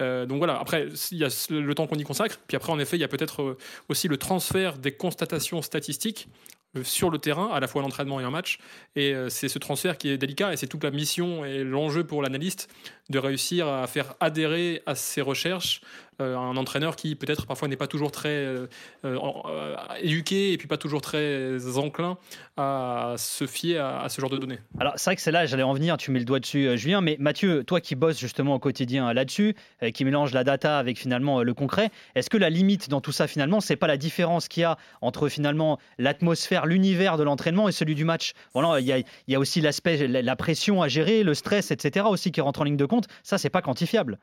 Euh, 0.00 0.26
donc 0.26 0.38
voilà, 0.38 0.58
après, 0.58 0.88
il 1.10 1.18
y 1.18 1.24
a 1.24 1.28
le 1.50 1.74
temps 1.74 1.86
qu'on 1.86 1.96
y 1.96 2.04
consacre. 2.04 2.38
Puis 2.46 2.56
après, 2.56 2.72
en 2.72 2.78
effet, 2.78 2.96
il 2.96 3.00
y 3.00 3.04
a 3.04 3.08
peut-être 3.08 3.42
euh, 3.42 3.58
aussi 3.88 4.08
le 4.08 4.16
transfert 4.16 4.78
des 4.78 4.92
constatations 4.92 5.62
statistiques 5.62 6.28
euh, 6.76 6.82
sur 6.82 7.10
le 7.10 7.18
terrain, 7.18 7.50
à 7.52 7.60
la 7.60 7.68
fois 7.68 7.82
en 7.82 7.86
entraînement 7.86 8.20
et 8.20 8.24
en 8.24 8.30
match. 8.30 8.58
Et 8.96 9.14
c'est 9.28 9.48
ce 9.48 9.58
transfert 9.58 9.96
qui 9.98 10.08
est 10.08 10.18
délicat 10.18 10.52
et 10.52 10.56
c'est 10.56 10.66
toute 10.66 10.84
la 10.84 10.90
mission 10.90 11.44
et 11.44 11.62
l'enjeu 11.64 12.04
pour 12.04 12.22
l'analyste 12.22 12.68
de 13.10 13.18
réussir 13.18 13.68
à 13.68 13.86
faire 13.86 14.14
adhérer 14.20 14.82
à 14.86 14.94
ses 14.94 15.20
recherches 15.20 15.80
un 16.18 16.56
entraîneur 16.56 16.96
qui 16.96 17.14
peut-être 17.14 17.46
parfois 17.46 17.68
n'est 17.68 17.76
pas 17.76 17.86
toujours 17.86 18.10
très 18.10 18.28
euh, 18.28 18.66
euh, 19.04 19.18
euh, 19.46 19.76
éduqué 20.00 20.52
et 20.52 20.58
puis 20.58 20.68
pas 20.68 20.76
toujours 20.76 21.00
très 21.00 21.76
enclin 21.76 22.18
à 22.56 23.14
se 23.18 23.46
fier 23.46 23.78
à, 23.78 24.08
ce 24.08 24.20
genre 24.20 24.30
de 24.30 24.38
données. 24.38 24.58
Alors, 24.78 24.92
c'est 24.96 25.10
vrai 25.10 25.16
que 25.16 25.22
c'est 25.22 25.32
là, 25.32 25.46
j'allais 25.46 25.62
en 25.62 25.72
venir, 25.72 25.96
tu 25.96 26.10
mets 26.10 26.18
le 26.18 26.24
doigt 26.24 26.40
dessus, 26.40 26.66
euh, 26.66 26.76
Julien. 26.76 27.00
Mais 27.00 27.16
Mathieu, 27.18 27.64
toi 27.64 27.80
qui 27.80 27.94
bosses 27.94 28.18
justement 28.18 28.54
au 28.54 28.58
quotidien 28.58 29.08
euh, 29.08 29.12
là-dessus, 29.12 29.54
euh, 29.82 29.90
qui 29.90 30.04
mélange 30.04 30.32
la 30.32 30.44
data 30.44 30.78
avec 30.78 30.98
finalement 30.98 31.40
euh, 31.40 31.42
le 31.42 31.54
concret, 31.54 31.90
est-ce 32.14 32.30
que 32.30 32.36
la 32.36 32.50
limite 32.50 32.88
dans 32.88 33.00
tout 33.00 33.12
ça, 33.12 33.26
finalement, 33.26 33.60
c'est 33.60 33.76
pas 33.76 33.86
la 33.86 33.96
différence 33.96 34.48
qu'il 34.48 34.62
y 34.62 34.64
a 34.64 34.76
entre 35.00 35.28
finalement 35.28 35.78
l'atmosphère, 35.98 36.66
l'univers 36.66 37.16
de 37.16 37.24
l'entraînement 37.24 37.68
et 37.68 37.72
celui 37.72 37.94
du 37.94 38.04
match? 38.04 38.32
Voilà, 38.52 38.80
il 38.80 38.86
y 38.86 38.92
a, 38.92 38.98
il 38.98 39.04
y 39.28 39.34
a 39.34 39.40
aussi 39.40 39.60
l'aspect, 39.60 40.06
la, 40.06 40.22
la 40.22 40.36
pression 40.36 40.82
à 40.82 40.88
gérer, 40.88 41.22
le 41.22 41.34
stress, 41.34 41.70
etc. 41.70 42.06
aussi 42.08 42.30
qui 42.30 42.40
rentre 42.40 42.60
en 42.60 42.64
ligne 42.64 42.76
de 42.76 42.86
compte. 42.86 43.06
Ça, 43.22 43.38
c'est 43.38 43.50
pas 43.50 43.62
quantifiable. 43.62 44.18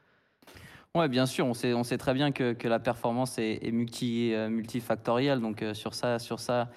Ouais, 0.97 1.07
bien 1.07 1.25
sûr, 1.25 1.45
on 1.45 1.53
sait, 1.53 1.73
on 1.73 1.85
sait 1.85 1.97
très 1.97 2.13
bien 2.13 2.33
que, 2.33 2.51
que 2.51 2.67
la 2.67 2.77
performance 2.77 3.37
est, 3.37 3.59
est 3.65 3.71
multi, 3.71 4.33
euh, 4.33 4.49
multifactorielle, 4.49 5.39
donc 5.39 5.61
euh, 5.61 5.73
sur 5.73 5.93
ça, 5.93 6.19
sur 6.19 6.41
ça, 6.41 6.67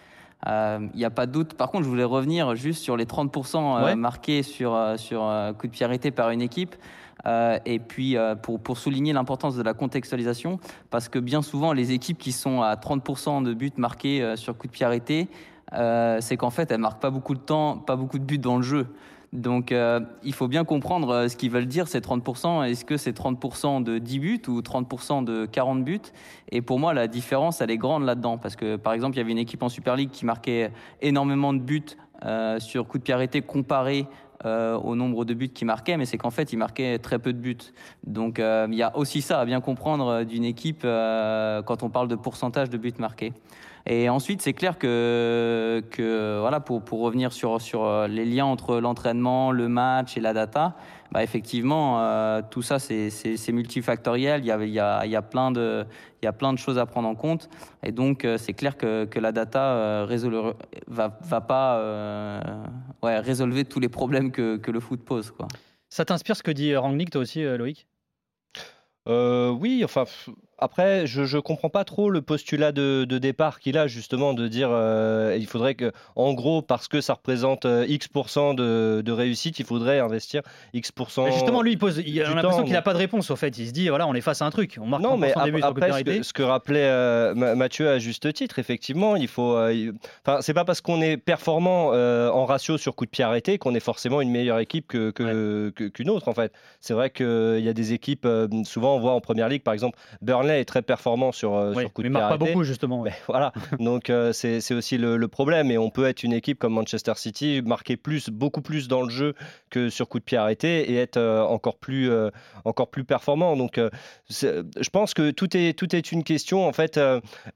il 0.46 0.90
n'y 0.94 1.04
a 1.04 1.10
pas 1.10 1.26
de 1.26 1.32
doute. 1.32 1.54
Par 1.54 1.68
contre, 1.72 1.82
je 1.82 1.88
voulais 1.88 2.04
revenir 2.04 2.54
juste 2.54 2.80
sur 2.84 2.96
les 2.96 3.06
30% 3.06 3.56
euh, 3.80 3.84
Ouais. 3.84 3.96
marqués 3.96 4.44
sur, 4.44 4.72
euh, 4.72 4.96
sur 4.98 5.24
euh, 5.24 5.52
coup 5.52 5.66
de 5.66 5.72
pied 5.72 5.84
arrêté 5.84 6.12
par 6.12 6.30
une 6.30 6.42
équipe. 6.42 6.76
Euh, 7.26 7.58
et 7.66 7.80
puis 7.80 8.16
euh, 8.16 8.36
pour, 8.36 8.60
pour 8.60 8.78
souligner 8.78 9.12
l'importance 9.12 9.56
de 9.56 9.62
la 9.64 9.74
contextualisation, 9.74 10.60
parce 10.90 11.08
que 11.08 11.18
bien 11.18 11.42
souvent 11.42 11.72
les 11.72 11.90
équipes 11.90 12.18
qui 12.18 12.30
sont 12.30 12.60
à 12.62 12.76
30% 12.76 13.42
de 13.42 13.52
buts 13.52 13.72
marqués 13.78 14.22
euh, 14.22 14.36
sur 14.36 14.56
coup 14.56 14.68
de 14.68 14.72
pied 14.72 14.86
arrêté, 14.86 15.28
euh, 15.72 16.18
c'est 16.20 16.36
qu'en 16.36 16.50
fait 16.50 16.70
elles 16.70 16.78
marquent 16.80 17.00
pas 17.00 17.10
beaucoup 17.10 17.34
de 17.34 17.40
temps, 17.40 17.78
pas 17.78 17.96
beaucoup 17.96 18.18
de 18.20 18.24
buts 18.24 18.38
dans 18.38 18.58
le 18.58 18.62
jeu. 18.62 18.86
Donc 19.34 19.72
euh, 19.72 19.98
il 20.22 20.32
faut 20.32 20.46
bien 20.46 20.64
comprendre 20.64 21.10
euh, 21.10 21.28
ce 21.28 21.36
qu'ils 21.36 21.50
veulent 21.50 21.66
dire 21.66 21.88
ces 21.88 21.98
30%. 21.98 22.64
Est-ce 22.66 22.84
que 22.84 22.96
c'est 22.96 23.18
30% 23.18 23.82
de 23.82 23.98
10 23.98 24.18
buts 24.20 24.42
ou 24.46 24.60
30% 24.60 25.24
de 25.24 25.44
40 25.46 25.84
buts? 25.84 26.00
Et 26.52 26.62
pour 26.62 26.78
moi 26.78 26.94
la 26.94 27.08
différence 27.08 27.60
elle 27.60 27.72
est 27.72 27.76
grande 27.76 28.04
là-dedans 28.04 28.38
parce 28.38 28.54
que 28.54 28.76
par 28.76 28.92
exemple 28.92 29.16
il 29.16 29.18
y 29.18 29.22
avait 29.22 29.32
une 29.32 29.38
équipe 29.38 29.64
en 29.64 29.68
Super 29.68 29.96
League 29.96 30.10
qui 30.12 30.24
marquait 30.24 30.70
énormément 31.02 31.52
de 31.52 31.58
buts 31.58 31.82
euh, 32.24 32.60
sur 32.60 32.86
coup 32.86 32.98
de 32.98 33.02
pied 33.02 33.12
arrêté 33.12 33.42
comparé 33.42 34.06
euh, 34.46 34.76
au 34.76 34.94
nombre 34.94 35.24
de 35.24 35.34
buts 35.34 35.48
qu'il 35.48 35.66
marquait, 35.66 35.96
mais 35.96 36.06
c'est 36.06 36.18
qu'en 36.18 36.30
fait, 36.30 36.52
il 36.52 36.56
marquait 36.56 36.98
très 36.98 37.18
peu 37.18 37.32
de 37.32 37.38
buts. 37.38 37.56
Donc, 38.06 38.38
euh, 38.38 38.66
il 38.70 38.76
y 38.76 38.82
a 38.82 38.96
aussi 38.96 39.22
ça 39.22 39.40
à 39.40 39.44
bien 39.44 39.60
comprendre 39.60 40.08
euh, 40.08 40.24
d'une 40.24 40.44
équipe 40.44 40.82
quand 40.82 41.82
on 41.82 41.90
parle 41.90 42.08
de 42.08 42.14
pourcentage 42.14 42.70
de 42.70 42.76
buts 42.76 42.94
marqués. 42.98 43.32
Et 43.86 44.08
ensuite, 44.08 44.40
c'est 44.40 44.54
clair 44.54 44.78
que, 44.78 45.82
que 45.90 46.38
voilà, 46.40 46.60
pour, 46.60 46.82
pour 46.82 47.00
revenir 47.00 47.32
sur, 47.32 47.60
sur 47.60 48.08
les 48.08 48.24
liens 48.24 48.46
entre 48.46 48.80
l'entraînement, 48.80 49.52
le 49.52 49.68
match 49.68 50.16
et 50.16 50.20
la 50.20 50.32
data, 50.32 50.74
bah 51.14 51.22
effectivement, 51.22 52.00
euh, 52.00 52.42
tout 52.50 52.60
ça, 52.62 52.80
c'est 52.80 53.52
multifactoriel. 53.52 54.40
Il 54.40 54.46
y, 54.46 54.50
a, 54.50 54.64
il, 54.64 54.70
y 54.70 54.80
a, 54.80 55.06
il, 55.06 55.12
y 55.12 55.16
a 55.16 55.22
plein 55.22 55.52
de, 55.52 55.86
il 56.20 56.24
y 56.24 56.28
a 56.28 56.32
plein 56.32 56.52
de 56.52 56.58
choses 56.58 56.76
à 56.76 56.86
prendre 56.86 57.08
en 57.08 57.14
compte. 57.14 57.48
Et 57.84 57.92
donc, 57.92 58.24
euh, 58.24 58.36
c'est 58.36 58.52
clair 58.52 58.76
que, 58.76 59.04
que 59.04 59.20
la 59.20 59.30
data 59.30 59.76
euh, 59.76 60.52
va, 60.88 61.16
va 61.22 61.40
pas 61.40 61.78
euh, 61.78 62.40
ouais, 63.04 63.20
résolver 63.20 63.64
tous 63.64 63.78
les 63.78 63.88
problèmes 63.88 64.32
que, 64.32 64.56
que 64.56 64.72
le 64.72 64.80
foot 64.80 65.04
pose. 65.04 65.30
Quoi. 65.30 65.46
Ça 65.88 66.04
t'inspire 66.04 66.36
ce 66.36 66.42
que 66.42 66.50
dit 66.50 66.74
Rangnick, 66.74 67.10
toi 67.10 67.20
aussi, 67.20 67.44
Loïc? 67.44 67.86
Euh, 69.06 69.50
oui, 69.50 69.82
enfin, 69.84 70.06
après, 70.58 71.06
je 71.06 71.22
ne 71.36 71.40
comprends 71.40 71.68
pas 71.68 71.84
trop 71.84 72.10
le 72.10 72.22
postulat 72.22 72.72
de, 72.72 73.04
de 73.08 73.18
départ 73.18 73.60
qu'il 73.60 73.76
a, 73.78 73.86
justement, 73.86 74.34
de 74.34 74.46
dire 74.48 74.68
euh, 74.72 75.36
il 75.38 75.46
faudrait 75.46 75.74
que, 75.74 75.92
en 76.16 76.32
gros, 76.34 76.62
parce 76.62 76.88
que 76.88 77.00
ça 77.00 77.14
représente 77.14 77.64
euh, 77.64 77.84
X% 77.88 78.54
de, 78.54 79.02
de 79.04 79.12
réussite, 79.12 79.58
il 79.58 79.64
faudrait 79.66 79.98
investir 80.00 80.42
X%. 80.72 81.24
Mais 81.24 81.32
Justement, 81.32 81.62
lui, 81.62 81.72
il 81.72 81.78
pose, 81.78 82.02
il 82.06 82.20
a 82.22 82.34
l'impression 82.34 82.62
qu'il 82.64 82.72
n'a 82.72 82.82
pas 82.82 82.92
de 82.92 82.98
réponse, 82.98 83.30
au 83.30 83.36
fait. 83.36 83.56
Il 83.58 83.66
se 83.68 83.72
dit, 83.72 83.88
voilà, 83.88 84.06
on 84.06 84.14
est 84.14 84.20
face 84.20 84.42
à 84.42 84.46
un 84.46 84.50
truc. 84.50 84.78
On 84.80 84.86
marque 84.86 85.02
Non, 85.02 85.16
30% 85.16 85.18
mais 85.20 85.32
ap- 85.34 85.50
de 85.50 85.84
après, 85.84 85.92
ce 85.92 86.02
que, 86.04 86.22
ce 86.22 86.32
que 86.32 86.42
rappelait 86.42 86.84
euh, 86.84 87.34
Ma- 87.34 87.54
Mathieu 87.54 87.88
à 87.88 87.98
juste 87.98 88.32
titre, 88.32 88.58
effectivement, 88.58 89.16
il 89.16 89.28
faut. 89.28 89.56
euh, 89.56 89.92
c'est 90.40 90.54
pas 90.54 90.64
parce 90.64 90.80
qu'on 90.80 91.00
est 91.00 91.16
performant 91.16 91.88
en 91.88 92.44
ratio 92.44 92.78
sur 92.78 92.94
coup 92.94 93.04
de 93.06 93.10
pied 93.10 93.24
arrêté 93.24 93.58
qu'on 93.58 93.74
est 93.74 93.80
forcément 93.80 94.20
une 94.20 94.30
meilleure 94.30 94.58
équipe 94.60 94.86
que, 94.88 95.10
que- 95.10 95.70
qu'une 95.88 96.10
autre, 96.10 96.28
en 96.28 96.34
fait. 96.34 96.52
C'est 96.80 96.94
vrai 96.94 97.10
qu'il 97.10 97.60
y 97.60 97.68
a 97.68 97.72
des 97.72 97.92
équipes, 97.92 98.26
souvent 98.64 98.96
on 98.96 99.00
voit 99.00 99.12
en 99.12 99.20
première 99.20 99.48
ligue, 99.48 99.62
par 99.62 99.74
exemple, 99.74 99.98
Burnley 100.22 100.43
Burnley 100.44 100.60
est 100.60 100.64
très 100.64 100.82
performant 100.82 101.32
sur, 101.32 101.54
euh, 101.54 101.72
Oui, 101.74 101.82
sur 101.84 101.92
coup 101.92 102.02
mais 102.02 102.08
de 102.08 102.12
pied 102.14 102.20
marque 102.20 102.28
pas 102.28 102.34
arrêté. 102.34 102.52
beaucoup, 102.52 102.64
justement. 102.64 103.00
ouais. 103.02 103.10
Ben, 103.14 103.16
voilà, 103.28 103.52
donc 103.78 104.10
euh, 104.10 104.32
c'est 104.32 104.74
aussi 104.74 104.98
le, 104.98 105.16
le 105.16 105.28
problème. 105.28 105.70
Et 105.70 105.78
on 105.78 105.90
peut 105.90 106.06
être 106.06 106.22
une 106.22 106.32
équipe 106.32 106.58
comme 106.58 106.74
Manchester 106.74 107.12
City, 107.16 107.62
marquer 107.64 107.96
plus, 107.96 108.28
beaucoup 108.30 108.60
plus 108.62 108.88
dans 108.88 109.02
le 109.02 109.08
jeu 109.10 109.34
que 109.70 109.88
sur 109.88 110.08
coup 110.08 110.18
de 110.18 110.24
pied 110.24 110.36
arrêté 110.38 110.90
et 110.92 110.96
être 110.96 111.16
euh, 111.16 111.42
encore, 111.42 111.76
plus, 111.76 112.10
euh, 112.10 112.30
encore 112.64 112.88
plus 112.88 113.04
performant. 113.04 113.56
Donc 113.56 113.78
je 114.30 114.88
pense 114.90 115.14
que 115.14 115.30
tout 115.30 115.56
est, 115.56 115.76
tout 115.78 115.94
est 115.94 116.12
une 116.12 116.24
question. 116.24 116.66
En 116.66 116.72
fait, 116.72 116.98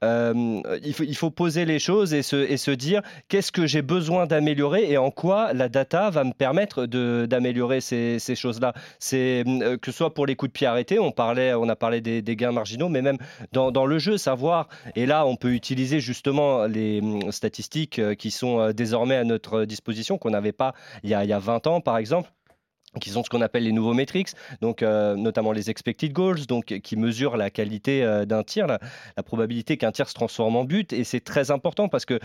il, 0.03 0.93
faut, 0.93 1.03
il 1.03 1.15
faut 1.15 1.29
poser 1.31 1.65
les 1.65 1.79
choses 1.79 2.13
et 2.13 2.21
se, 2.21 2.35
et 2.35 2.57
se 2.57 2.71
dire 2.71 3.01
qu'est-ce 3.27 3.51
que 3.51 3.65
j'ai 3.65 3.81
besoin 3.81 4.25
d'améliorer 4.25 4.89
et 4.91 4.97
en 4.97 5.11
quoi 5.11 5.53
la 5.53 5.67
data 5.69 6.09
va 6.09 6.23
me 6.23 6.33
permettre 6.33 6.85
d'améliorer 6.85 7.81
ces, 7.81 8.19
ces 8.19 8.35
choses-là. 8.35 8.73
C'est 8.99 9.43
que 9.81 9.91
ce 9.91 9.97
soit 9.97 10.13
pour 10.13 10.25
les 10.25 10.35
coups 10.35 10.49
de 10.51 10.53
pied 10.53 10.67
arrêtés, 10.67 10.99
on, 10.99 11.11
parlait, 11.11 11.53
on 11.53 11.67
a 11.69 11.75
parlé 11.75 12.01
des, 12.01 12.21
des 12.21 12.35
gains 12.35 12.51
marginaux, 12.51 12.78
mais 12.87 13.01
même 13.01 13.17
dans, 13.51 13.85
le 13.85 13.99
jeu, 13.99 14.17
savoir 14.17 14.69
et 14.95 15.05
là, 15.05 15.25
on 15.25 15.35
peut 15.35 15.53
utiliser 15.53 15.99
justement 15.99 16.65
les 16.65 17.01
hum, 17.01 17.31
statistiques 17.31 17.99
euh, 17.99 18.15
qui 18.15 18.31
sont 18.31 18.59
euh, 18.59 18.73
désormais 18.73 19.15
à 19.15 19.23
notre 19.23 19.65
disposition, 19.65 20.17
qu'on 20.17 20.29
n'avait 20.29 20.51
pas 20.51 20.73
il 21.03 21.09
y, 21.09 21.13
a, 21.13 21.23
il 21.23 21.29
y 21.29 21.33
a 21.33 21.39
20 21.39 21.67
ans, 21.67 21.81
par 21.81 21.97
exemple 21.97 22.31
qui 22.99 23.11
sont 23.11 23.23
ce 23.23 23.29
qu'on 23.29 23.41
appelle 23.41 23.65
les 23.65 23.71
nouveaux 23.71 23.93
metrics, 23.93 24.29
donc 24.61 24.81
euh, 24.81 25.15
notamment 25.15 25.51
les 25.51 25.69
expected 25.69 26.11
goals, 26.11 26.47
donc 26.47 26.79
qui 26.79 26.97
mesurent 26.97 27.37
la 27.37 27.51
qualité 27.51 28.03
d'un 28.25 28.41
tir, 28.41 28.65
la, 28.65 28.79
probabilité 29.21 29.77
qu'un 29.77 29.91
tir 29.91 30.09
se 30.09 30.15
transforme 30.15 30.55
en 30.55 30.63
but, 30.63 30.91
et 30.91 31.03
c'est 31.03 31.19
très 31.19 31.51
important 31.51 31.87
parce 31.87 32.05
que 32.05 32.19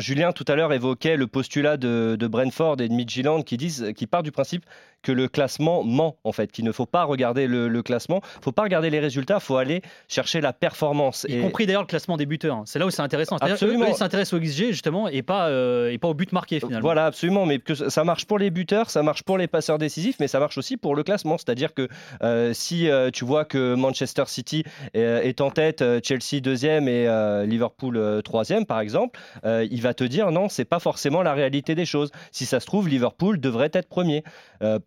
Julien 0.00 0.32
tout 0.32 0.44
à 0.48 0.56
l'heure 0.56 0.72
évoquait 0.72 1.16
le 1.16 1.28
postulat 1.28 1.76
de, 1.76 2.16
de 2.18 2.26
Brentford 2.26 2.80
et 2.80 2.88
de 2.88 2.94
Midtjylland 2.94 3.44
qui 3.44 3.56
disent, 3.56 3.92
qui 3.96 4.08
part 4.08 4.24
du 4.24 4.32
principe 4.32 4.66
que 5.04 5.12
le 5.12 5.28
classement 5.28 5.84
ment 5.84 6.16
en 6.24 6.32
fait, 6.32 6.50
qu'il 6.50 6.64
ne 6.64 6.72
faut 6.72 6.86
pas 6.86 7.04
regarder 7.04 7.46
le, 7.46 7.68
le 7.68 7.82
classement, 7.82 8.20
faut 8.42 8.50
pas 8.50 8.62
regarder 8.62 8.90
les 8.90 8.98
résultats, 8.98 9.38
faut 9.38 9.56
aller 9.56 9.82
chercher 10.08 10.40
la 10.40 10.52
performance. 10.52 11.26
Y 11.28 11.36
Et- 11.36 11.40
compris 11.40 11.66
d'ailleurs 11.66 11.82
le 11.82 11.86
classement 11.86 12.16
des 12.16 12.26
buteurs. 12.26 12.62
C'est 12.64 12.78
là 12.78 12.86
où 12.86 12.90
c'est 12.90 13.02
intéressant. 13.02 13.36
Absolument. 13.36 13.84
eux, 13.84 13.90
ils 13.90 13.94
s'intéressent 13.94 14.32
au 14.32 14.40
XG 14.40 14.72
justement 14.72 15.06
et 15.08 15.22
pas, 15.22 15.48
euh, 15.48 15.92
et 15.92 15.98
pas 15.98 16.08
au 16.08 16.14
but 16.14 16.32
marqué 16.32 16.58
finalement. 16.58 16.80
Voilà, 16.80 17.06
absolument. 17.06 17.46
Mais 17.46 17.58
que 17.58 17.74
ça 17.74 18.02
marche 18.04 18.24
pour 18.24 18.38
les 18.38 18.50
buteurs, 18.50 18.90
ça 18.90 19.02
marche 19.02 19.22
pour 19.22 19.38
les 19.38 19.46
passeurs 19.46 19.78
décisifs, 19.78 20.16
mais 20.18 20.26
ça 20.28 20.40
marche 20.40 20.58
aussi 20.58 20.76
pour 20.76 20.96
le 20.96 21.02
classement. 21.02 21.36
C'est-à-dire 21.38 21.74
que 21.74 21.88
euh, 22.22 22.52
si 22.54 22.88
euh, 22.88 23.10
tu 23.12 23.24
vois 23.24 23.44
que 23.44 23.74
Manchester 23.74 24.24
City 24.26 24.64
est 24.94 25.40
en 25.40 25.50
tête, 25.50 25.84
Chelsea 26.02 26.40
deuxième 26.40 26.88
et 26.88 27.06
Liverpool 27.46 28.22
troisième, 28.24 28.64
par 28.64 28.80
exemple, 28.80 29.20
il 29.44 29.82
va 29.82 29.92
te 29.94 30.04
dire 30.04 30.30
non, 30.30 30.48
c'est 30.48 30.64
pas 30.64 30.78
forcément 30.78 31.22
la 31.22 31.34
réalité 31.34 31.74
des 31.74 31.84
choses. 31.84 32.10
Si 32.32 32.46
ça 32.46 32.60
se 32.60 32.66
trouve, 32.66 32.88
Liverpool 32.88 33.38
devrait 33.38 33.70
être 33.72 33.88
premier 33.88 34.24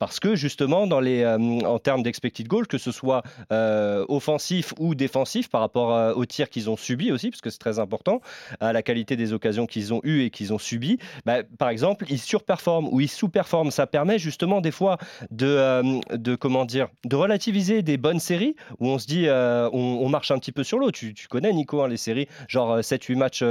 parce 0.08 0.22
que 0.22 0.38
justement, 0.38 0.88
dans 0.88 1.02
les, 1.02 1.24
euh, 1.24 1.38
en 1.38 1.80
termes 1.80 2.02
d'expected 2.02 2.48
goal, 2.48 2.66
que 2.66 2.78
ce 2.78 2.94
soit 2.94 3.24
euh, 3.52 4.06
offensif 4.08 4.74
ou 4.80 4.96
défensif 4.96 5.50
par 5.50 5.60
rapport 5.60 5.94
euh, 5.94 6.14
aux 6.14 6.26
tirs 6.26 6.50
qu'ils 6.50 6.70
ont 6.70 6.78
subis 6.78 7.12
aussi, 7.12 7.30
parce 7.30 7.42
que 7.42 7.50
c'est 7.50 7.58
très 7.58 7.78
important, 7.78 8.22
à 8.62 8.72
la 8.72 8.82
qualité 8.82 9.18
des 9.18 9.34
occasions 9.34 9.66
qu'ils 9.66 9.94
ont 9.94 10.00
eues 10.06 10.22
et 10.22 10.30
qu'ils 10.30 10.54
ont 10.54 10.58
subies, 10.58 10.98
bah, 11.26 11.44
par 11.58 11.68
exemple, 11.68 12.06
ils 12.10 12.20
surperforment 12.20 12.88
ou 12.90 13.02
ils 13.02 13.10
sous-performent. 13.10 13.70
Ça 13.70 13.86
permet 13.86 14.18
justement 14.18 14.62
des 14.62 14.72
fois 14.72 14.98
de, 15.30 15.46
euh, 15.46 16.00
de 16.14 16.36
comment 16.36 16.64
dire, 16.64 16.88
de 17.04 17.18
relativiser 17.18 17.82
des 17.82 17.98
bonnes 17.98 18.22
séries 18.22 18.56
où 18.80 18.88
on 18.88 19.00
se 19.00 19.08
dit, 19.08 19.28
on, 19.30 20.08
marche 20.08 20.32
un 20.32 20.40
petit 20.40 20.54
peu 20.54 20.64
sur 20.64 20.80
l'eau. 20.80 20.90
Tu, 20.92 21.14
connais 21.30 21.52
Nico 21.52 21.82
hein, 21.82 21.90
les 21.90 21.98
séries, 21.98 22.30
genre 22.48 22.72
euh, 22.72 22.82
7-8 22.82 23.16
matchs 23.18 23.42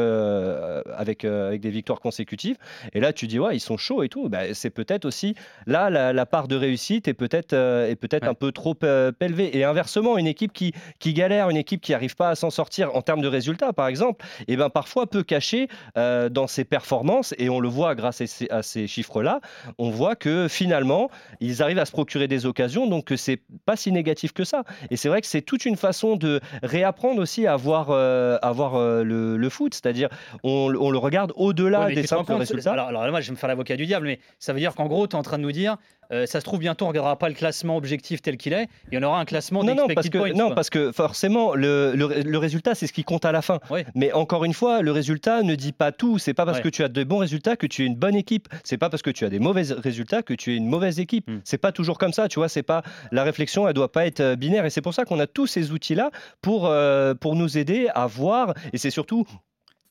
avec, 0.97 1.27
avec 1.27 1.61
des 1.61 1.71
victoires 1.71 2.01
consécutives. 2.01 2.57
Et 2.95 3.01
là, 3.01 3.13
tu 3.13 3.27
dis 3.27 3.39
ouais, 3.39 3.55
ils 3.55 3.61
sont 3.61 3.77
chauds 3.77 4.03
et 4.03 4.09
tout. 4.09 4.31
Bah, 4.31 4.55
c'est 4.55 4.71
peut-être 4.71 5.05
aussi 5.05 5.35
là 5.67 5.91
la 5.91 6.27
part 6.27 6.46
de 6.49 6.57
réussite 6.57 7.09
est 7.09 7.15
peut-être 7.15 7.53
euh, 7.53 7.89
est 7.89 7.97
peut-être 7.97 8.27
un 8.27 8.35
peu 8.35 8.53
trop 8.53 8.75
euh, 8.83 9.13
élevée. 9.21 9.57
Et 9.57 9.65
inversement, 9.65 10.19
une 10.19 10.27
équipe 10.27 10.53
qui, 10.53 10.73
qui 10.99 11.13
galère, 11.15 11.51
une 11.51 11.57
équipe 11.57 11.81
qui 11.81 11.93
n'arrive 11.93 12.17
pas 12.17 12.31
à 12.31 12.35
s'en 12.35 12.51
sortir 12.51 12.95
en 12.95 13.03
termes 13.03 13.21
de 13.21 13.29
résultats, 13.29 13.73
par 13.73 13.89
exemple, 13.89 14.25
et 14.49 14.57
ben 14.57 14.71
parfois 14.71 15.07
peut 15.07 15.23
cacher 15.23 15.69
euh, 15.97 16.29
dans 16.29 16.47
ses 16.47 16.65
performances, 16.65 17.35
et 17.39 17.49
on 17.49 17.61
le 17.61 17.69
voit 17.69 17.95
grâce 17.95 18.23
à 18.51 18.63
ces, 18.63 18.87
chiffres-là, 18.87 19.41
on 19.79 19.91
voit 19.91 20.17
que 20.17 20.49
finalement, 20.49 21.11
ils 21.41 21.63
arrivent 21.63 21.79
à 21.79 21.85
se 21.87 21.93
procurer 21.93 22.29
des 22.29 22.47
occasions, 22.47 22.87
donc 22.87 23.07
que 23.07 23.17
c'est 23.17 23.41
pas 23.65 23.77
si 23.77 23.93
négatif 23.93 24.33
que 24.33 24.45
ça. 24.45 24.65
Et 24.91 24.97
c'est 24.97 25.09
vrai 25.09 25.21
que 25.21 25.27
c'est 25.27 25.43
toute 25.43 25.65
une 25.65 25.77
façon 25.77 26.17
de 26.17 26.41
réapprendre 26.63 27.21
aussi 27.21 27.47
à 27.47 27.57
voir, 27.57 27.89
euh, 27.91 28.39
à 28.43 28.53
voir 28.53 28.75
euh, 28.75 29.03
le, 29.03 29.37
le 29.37 29.49
foot, 29.49 29.75
c'est-à-dire 29.75 30.09
on, 30.43 30.75
on 30.79 30.91
le 30.91 30.99
regarde 30.99 31.33
au-delà 31.37 31.87
Ouais, 31.87 31.95
des 31.95 32.07
simples 32.07 32.33
résultats. 32.33 32.73
Alors, 32.73 32.89
alors 32.89 33.05
là, 33.05 33.11
moi, 33.11 33.21
je 33.21 33.29
vais 33.29 33.33
me 33.33 33.37
faire 33.37 33.49
l'avocat 33.49 33.77
du 33.77 33.87
diable, 33.87 34.07
mais 34.07 34.21
ça 34.39 34.53
veut 34.53 34.61
dire 34.61 34.75
qu'en 34.75 34.87
gros, 34.87 35.07
tu 35.07 35.15
es 35.15 35.19
en 35.19 35.23
train 35.23 35.39
de 35.39 35.43
nous 35.43 35.53
dire, 35.53 35.77
euh, 36.13 36.27
ça 36.27 36.41
se 36.41 36.45
trouve 36.45 36.61
bientôt, 36.61 36.85
on 36.85 36.89
regardera 36.89 37.19
pas 37.19 37.29
le 37.29 37.35
classement 37.35 37.77
objectif 37.77 38.23
tel 38.23 38.37
qu'il 38.37 38.53
est, 38.53 38.69
il 38.91 38.95
y 38.95 38.99
en 38.99 39.03
aura 39.03 39.19
un 39.21 39.25
classement 39.25 39.63
Non, 39.65 39.75
non, 39.75 39.87
parce 39.95 40.09
que, 40.09 40.19
points, 40.19 40.33
non 40.33 40.55
parce 40.55 40.71
que 40.71 40.93
forcément, 40.93 41.55
le, 41.55 41.93
le- 41.95 42.23
le 42.23 42.39
résultat, 42.39 42.75
c'est 42.75 42.87
ce 42.87 42.93
qui 42.93 43.05
compte 43.05 43.25
à 43.25 43.33
la 43.33 43.43
fin. 43.43 43.59
Mais 43.95 44.13
encore 44.13 44.45
une 44.45 44.55
fois, 44.55 44.83
le 44.83 44.93
résultat 44.93 45.43
ne 45.43 45.55
dit 45.55 45.73
pas 45.73 45.93
tout. 45.93 46.19
C'est 46.19 46.35
pas 46.35 46.45
parce 46.45 46.59
Ouais. 46.59 46.63
que 46.65 46.69
tu 46.69 46.83
as 46.85 46.89
de 46.89 47.05
bons 47.05 47.19
résultats 47.19 47.57
que 47.57 47.67
tu 47.67 47.83
es 47.83 47.87
une 47.87 47.97
bonne 47.97 48.15
équipe. 48.17 48.49
C'est 48.65 48.79
pas 48.79 48.89
parce 48.91 49.03
que 49.03 49.11
tu 49.11 49.25
as 49.25 49.29
des 49.31 49.39
mauvais 49.39 49.63
résultats 49.77 50.23
que 50.23 50.35
tu 50.35 50.53
es 50.53 50.57
une 50.57 50.67
mauvaise 50.67 51.01
équipe. 51.01 51.29
Hmm. 51.31 51.41
C'est 51.45 51.59
pas 51.59 51.73
toujours 51.73 51.99
comme 51.99 52.13
ça, 52.13 52.29
tu 52.29 52.39
vois. 52.39 52.49
C'est 52.49 52.63
pas 52.63 52.83
la 53.13 53.25
réflexion, 53.25 53.67
elle 53.69 53.75
doit 53.75 53.93
pas 53.93 54.07
être 54.07 54.21
euh, 54.21 54.37
binaire. 54.37 54.65
Et 54.65 54.71
c'est 54.71 54.81
pour 54.83 54.95
ça 54.95 55.05
qu'on 55.05 55.19
a 55.21 55.27
tous 55.27 55.47
ces 55.47 55.73
outils-là 55.73 56.11
pour, 56.43 56.67
euh, 56.67 57.15
pour 57.15 57.35
nous 57.37 57.59
aider 57.59 57.89
à 57.95 58.07
voir. 58.07 58.55
Et 58.73 58.79
c'est 58.79 58.91
surtout 58.91 59.27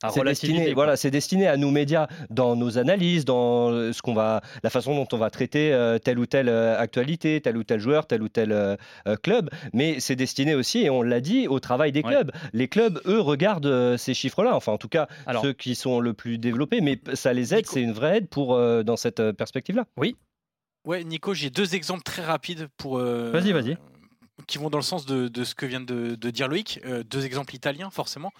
À 0.06 0.10
c'est 0.10 0.24
destiné, 0.24 0.64
quoi. 0.66 0.74
voilà, 0.74 0.96
c'est 0.96 1.10
destiné 1.10 1.46
à 1.46 1.56
nous 1.56 1.70
médias 1.70 2.06
dans 2.30 2.56
nos 2.56 2.78
analyses, 2.78 3.24
dans 3.24 3.70
euh, 3.70 3.92
ce 3.92 4.02
qu'on 4.02 4.14
va, 4.14 4.40
la 4.62 4.70
façon 4.70 4.94
dont 4.94 5.08
on 5.12 5.16
va 5.18 5.30
traiter 5.30 5.72
euh, 5.72 5.98
telle 5.98 6.18
ou 6.18 6.26
telle 6.26 6.48
euh, 6.48 6.78
actualité, 6.78 7.40
tel 7.40 7.56
ou 7.56 7.64
tel 7.64 7.80
joueur, 7.80 8.06
tel 8.06 8.22
ou 8.22 8.28
tel 8.28 8.52
euh, 8.52 8.76
club. 9.22 9.50
Mais 9.72 10.00
c'est 10.00 10.16
destiné 10.16 10.54
aussi, 10.54 10.82
et 10.84 10.90
on 10.90 11.02
l'a 11.02 11.20
dit, 11.20 11.48
au 11.48 11.60
travail 11.60 11.92
des 11.92 12.02
clubs. 12.02 12.30
Les 12.52 12.68
clubs, 12.68 13.00
eux, 13.06 13.20
regardent 13.20 13.66
euh, 13.66 13.96
ces 13.96 14.14
chiffres-là. 14.14 14.54
Enfin, 14.54 14.72
en 14.72 14.78
tout 14.78 14.88
cas, 14.88 15.08
Alors- 15.26 15.42
ceux 15.42 15.52
qui 15.52 15.74
sont 15.74 16.00
le 16.00 16.12
plus 16.12 16.38
développés. 16.38 16.80
Mais 16.80 17.00
ça 17.14 17.32
les 17.32 17.54
aide, 17.54 17.66
c'est 17.66 17.82
une 17.82 17.92
vraie 17.92 18.18
aide 18.18 18.28
pour 18.28 18.54
euh, 18.54 18.82
dans 18.82 18.96
cette 18.96 19.32
perspective-là. 19.32 19.84
Oui. 19.96 20.16
Ouais, 20.86 21.02
Nico, 21.02 21.34
j'ai 21.34 21.50
deux 21.50 21.74
exemples 21.74 22.02
très 22.04 22.22
rapides 22.22 22.68
pour. 22.76 22.98
euh, 22.98 23.30
Vas-y, 23.32 23.52
vas-y. 23.52 23.76
Qui 24.46 24.58
vont 24.58 24.68
dans 24.68 24.78
le 24.78 24.84
sens 24.84 25.06
de, 25.06 25.44
ce 25.44 25.54
que 25.54 25.64
vient 25.64 25.80
de, 25.80 26.14
dire 26.30 26.48
Loïc. 26.48 26.80
Euh, 26.84 27.02
deux 27.02 27.24
exemples 27.24 27.54
italiens, 27.54 27.90
forcément, 27.90 28.32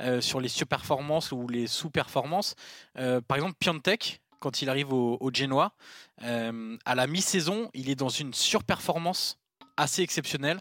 euh, 0.00 0.20
sur 0.20 0.40
les 0.40 0.48
surperformances 0.48 1.32
ou 1.32 1.48
les 1.48 1.66
sous-performances. 1.66 2.54
Euh, 2.98 3.20
par 3.20 3.36
exemple, 3.36 3.56
Piontek, 3.58 4.20
quand 4.38 4.62
il 4.62 4.68
arrive 4.68 4.92
au, 4.92 5.18
au 5.20 5.30
Genoa, 5.32 5.72
à 6.22 6.94
la 6.94 7.06
mi-saison, 7.06 7.70
il 7.74 7.90
est 7.90 7.94
dans 7.94 8.08
une 8.08 8.32
surperformance 8.32 9.38
assez 9.76 10.02
exceptionnelle. 10.02 10.60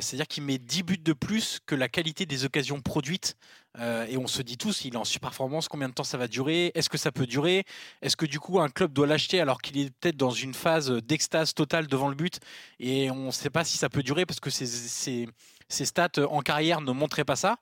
C'est-à-dire 0.00 0.26
qu'il 0.26 0.44
met 0.44 0.58
10 0.58 0.82
buts 0.82 0.98
de 0.98 1.12
plus 1.12 1.60
que 1.66 1.74
la 1.74 1.88
qualité 1.88 2.26
des 2.26 2.44
occasions 2.44 2.80
produites. 2.80 3.36
Euh, 3.80 4.06
et 4.08 4.16
on 4.16 4.26
se 4.28 4.40
dit 4.40 4.56
tous, 4.56 4.84
il 4.84 4.94
est 4.94 4.96
en 4.96 5.04
surperformance, 5.04 5.66
combien 5.66 5.88
de 5.88 5.94
temps 5.94 6.04
ça 6.04 6.16
va 6.16 6.28
durer 6.28 6.70
Est-ce 6.76 6.88
que 6.88 6.96
ça 6.98 7.10
peut 7.10 7.26
durer 7.26 7.64
Est-ce 8.02 8.16
que 8.16 8.24
du 8.26 8.38
coup 8.38 8.60
un 8.60 8.68
club 8.68 8.92
doit 8.92 9.06
l'acheter 9.06 9.40
alors 9.40 9.60
qu'il 9.60 9.78
est 9.78 9.90
peut-être 9.98 10.16
dans 10.16 10.30
une 10.30 10.54
phase 10.54 10.90
d'extase 10.92 11.54
totale 11.54 11.88
devant 11.88 12.08
le 12.08 12.14
but 12.14 12.38
Et 12.78 13.10
on 13.10 13.26
ne 13.26 13.30
sait 13.32 13.50
pas 13.50 13.64
si 13.64 13.76
ça 13.76 13.88
peut 13.88 14.02
durer 14.04 14.26
parce 14.26 14.38
que 14.40 14.50
ses, 14.50 14.66
ses- 14.66 15.28
ses 15.68 15.86
stats 15.86 16.10
en 16.30 16.40
carrière 16.40 16.82
ne 16.82 16.92
montraient 16.92 17.24
pas 17.24 17.36
ça. 17.36 17.56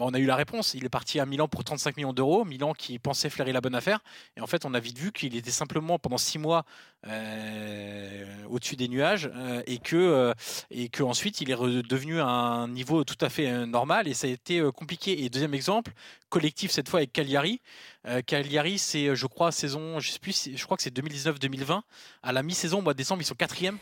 Bah, 0.00 0.06
on 0.08 0.14
a 0.14 0.18
eu 0.18 0.24
la 0.24 0.34
réponse. 0.34 0.72
Il 0.72 0.86
est 0.86 0.88
parti 0.88 1.20
à 1.20 1.26
Milan 1.26 1.46
pour 1.46 1.62
35 1.62 1.98
millions 1.98 2.14
d'euros. 2.14 2.46
Milan 2.46 2.72
qui 2.72 2.98
pensait 2.98 3.28
flairer 3.28 3.52
la 3.52 3.60
bonne 3.60 3.74
affaire. 3.74 4.00
Et 4.34 4.40
en 4.40 4.46
fait, 4.46 4.64
on 4.64 4.72
a 4.72 4.80
vite 4.80 4.96
vu 4.96 5.12
qu'il 5.12 5.36
était 5.36 5.50
simplement 5.50 5.98
pendant 5.98 6.16
six 6.16 6.38
mois 6.38 6.64
euh, 7.06 8.24
au-dessus 8.48 8.76
des 8.76 8.88
nuages 8.88 9.30
euh, 9.34 9.62
et 9.66 9.76
que 9.76 9.96
euh, 9.96 10.32
et 10.70 10.90
ensuite 11.00 11.40
il 11.42 11.50
est 11.50 11.54
redevenu 11.54 12.20
à 12.20 12.26
un 12.26 12.68
niveau 12.68 13.04
tout 13.04 13.18
à 13.20 13.28
fait 13.28 13.66
normal. 13.66 14.08
Et 14.08 14.14
ça 14.14 14.26
a 14.26 14.30
été 14.30 14.66
compliqué. 14.74 15.22
Et 15.22 15.28
deuxième 15.28 15.52
exemple, 15.52 15.92
collectif 16.30 16.70
cette 16.70 16.88
fois 16.88 17.00
avec 17.00 17.12
Cagliari. 17.12 17.60
Cagliari, 18.26 18.78
c'est 18.78 19.14
je 19.14 19.26
crois 19.26 19.52
saison, 19.52 20.00
je 20.00 20.12
sais 20.12 20.18
plus, 20.18 20.48
je 20.54 20.64
crois 20.64 20.78
que 20.78 20.82
c'est 20.82 20.96
2019-2020. 20.96 21.82
À 22.22 22.32
la 22.32 22.42
mi-saison, 22.42 22.80
mois 22.80 22.94
de 22.94 22.98
décembre, 22.98 23.20
ils 23.20 23.26
sont 23.26 23.34
quatrième. 23.34 23.76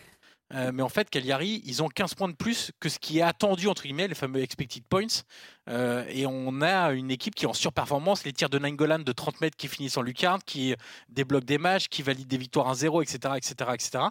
Euh, 0.55 0.71
mais 0.73 0.83
en 0.83 0.89
fait, 0.89 1.11
Cagliari, 1.11 1.63
ils 1.67 1.83
ont 1.83 1.89
15 1.89 2.15
points 2.15 2.29
de 2.29 2.35
plus 2.35 2.73
que 2.81 2.89
ce 2.89 2.99
qui 2.99 3.19
est 3.19 3.23
attendu, 3.23 3.69
entre 3.69 3.83
guillemets, 3.83 4.09
les 4.09 4.15
fameux 4.15 4.41
expected 4.41 4.83
points. 4.85 5.23
Euh, 5.69 6.05
et 6.09 6.25
on 6.27 6.63
a 6.63 6.93
une 6.93 7.11
équipe 7.11 7.35
qui 7.35 7.45
est 7.45 7.49
en 7.49 7.53
surperformance. 7.53 8.25
Les 8.25 8.33
tirs 8.33 8.49
de 8.49 8.59
Nainggolan 8.59 9.01
de 9.01 9.13
30 9.13 9.43
mètres 9.43 9.57
qui 9.57 9.69
finissent 9.69 9.99
en 9.99 10.03
lucarne, 10.03 10.41
qui 10.47 10.75
débloquent 11.11 11.45
des 11.45 11.59
matchs, 11.59 11.89
qui 11.89 12.03
valident 12.03 12.29
des 12.29 12.39
victoires 12.39 12.73
1-0, 12.75 13.03
etc., 13.03 13.35
etc., 13.37 13.71
etc. 13.75 14.05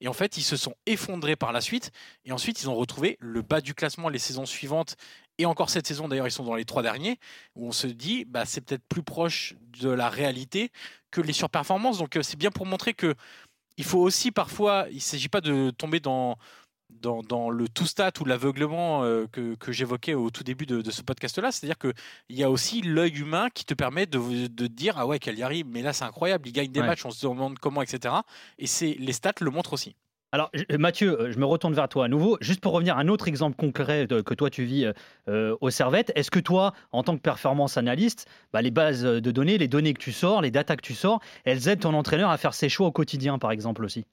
Et 0.00 0.08
en 0.08 0.14
fait, 0.14 0.38
ils 0.38 0.42
se 0.42 0.56
sont 0.56 0.74
effondrés 0.86 1.36
par 1.36 1.52
la 1.52 1.60
suite. 1.60 1.90
Et 2.24 2.32
ensuite, 2.32 2.62
ils 2.62 2.70
ont 2.70 2.74
retrouvé 2.74 3.18
le 3.20 3.42
bas 3.42 3.60
du 3.60 3.74
classement 3.74 4.08
les 4.08 4.18
saisons 4.18 4.46
suivantes. 4.46 4.96
Et 5.38 5.46
encore 5.46 5.70
cette 5.70 5.86
saison, 5.86 6.08
d'ailleurs, 6.08 6.26
ils 6.26 6.32
sont 6.32 6.44
dans 6.44 6.54
les 6.54 6.64
trois 6.64 6.82
derniers, 6.82 7.18
où 7.54 7.66
on 7.66 7.72
se 7.72 7.86
dit, 7.86 8.24
bah, 8.24 8.44
c'est 8.44 8.60
peut-être 8.60 8.84
plus 8.88 9.02
proche 9.02 9.54
de 9.80 9.88
la 9.88 10.08
réalité 10.08 10.70
que 11.10 11.20
les 11.20 11.32
surperformances. 11.32 11.98
Donc, 11.98 12.16
euh, 12.16 12.22
c'est 12.22 12.38
bien 12.38 12.50
pour 12.50 12.66
montrer 12.66 12.94
que 12.94 13.14
il 13.76 13.84
faut 13.84 13.98
aussi 14.00 14.30
parfois, 14.30 14.86
il 14.90 14.96
ne 14.96 15.00
s'agit 15.00 15.28
pas 15.28 15.40
de 15.40 15.70
tomber 15.70 16.00
dans, 16.00 16.36
dans, 16.90 17.22
dans 17.22 17.48
le 17.50 17.68
tout 17.68 17.86
stat 17.86 18.12
ou 18.20 18.24
l'aveuglement 18.24 19.02
euh, 19.04 19.26
que, 19.32 19.54
que 19.54 19.72
j'évoquais 19.72 20.14
au 20.14 20.30
tout 20.30 20.44
début 20.44 20.66
de, 20.66 20.82
de 20.82 20.90
ce 20.90 21.02
podcast-là. 21.02 21.50
C'est-à-dire 21.52 21.78
qu'il 21.78 21.92
y 22.36 22.42
a 22.44 22.50
aussi 22.50 22.82
l'œil 22.82 23.18
humain 23.18 23.48
qui 23.54 23.64
te 23.64 23.74
permet 23.74 24.06
de, 24.06 24.46
de 24.46 24.66
dire 24.66 24.98
Ah 24.98 25.06
ouais, 25.06 25.18
Cagliari, 25.18 25.64
mais 25.64 25.82
là 25.82 25.92
c'est 25.92 26.04
incroyable, 26.04 26.48
il 26.48 26.52
gagne 26.52 26.70
des 26.70 26.80
Ouais. 26.80 26.86
matchs, 26.86 27.04
on 27.06 27.10
se 27.10 27.26
demande 27.26 27.58
comment, 27.58 27.82
etc. 27.82 28.14
Et 28.58 28.66
c'est, 28.66 28.94
les 28.98 29.12
stats 29.12 29.32
le 29.40 29.50
montrent 29.50 29.72
aussi. 29.72 29.96
Alors, 30.34 30.50
Mathieu, 30.78 31.20
euh, 31.20 31.30
je 31.30 31.38
me 31.38 31.44
retourne 31.44 31.74
vers 31.74 31.90
toi 31.90 32.06
à 32.06 32.08
nouveau. 32.08 32.38
Juste 32.40 32.60
pour 32.60 32.72
revenir 32.72 32.96
à 32.96 33.00
un 33.00 33.08
autre 33.08 33.28
exemple 33.28 33.54
concret 33.54 34.06
de- 34.06 34.22
que 34.22 34.32
toi 34.32 34.48
tu 34.48 34.64
vis 34.64 34.86
euh, 34.86 34.92
euh, 35.28 35.56
au 35.60 35.68
Servette, 35.68 36.10
est-ce 36.14 36.30
que 36.30 36.40
toi, 36.40 36.72
en 36.90 37.02
tant 37.02 37.16
que 37.16 37.20
performance 37.20 37.76
analyste, 37.76 38.26
bah, 38.50 38.62
les 38.62 38.70
bases 38.70 39.02
de 39.02 39.30
données, 39.30 39.58
les 39.58 39.68
données 39.68 39.92
que 39.92 40.00
tu 40.00 40.10
sors, 40.10 40.40
les 40.40 40.50
datas 40.50 40.76
que 40.76 40.82
tu 40.82 40.94
sors, 40.94 41.20
elles 41.44 41.68
aident 41.68 41.80
ton 41.80 41.92
entraîneur 41.92 42.30
à 42.30 42.38
faire 42.38 42.54
ses 42.54 42.70
choix 42.70 42.86
au 42.86 42.92
quotidien, 42.92 43.38
par 43.38 43.52
exemple 43.52 43.84
aussi? 43.84 44.06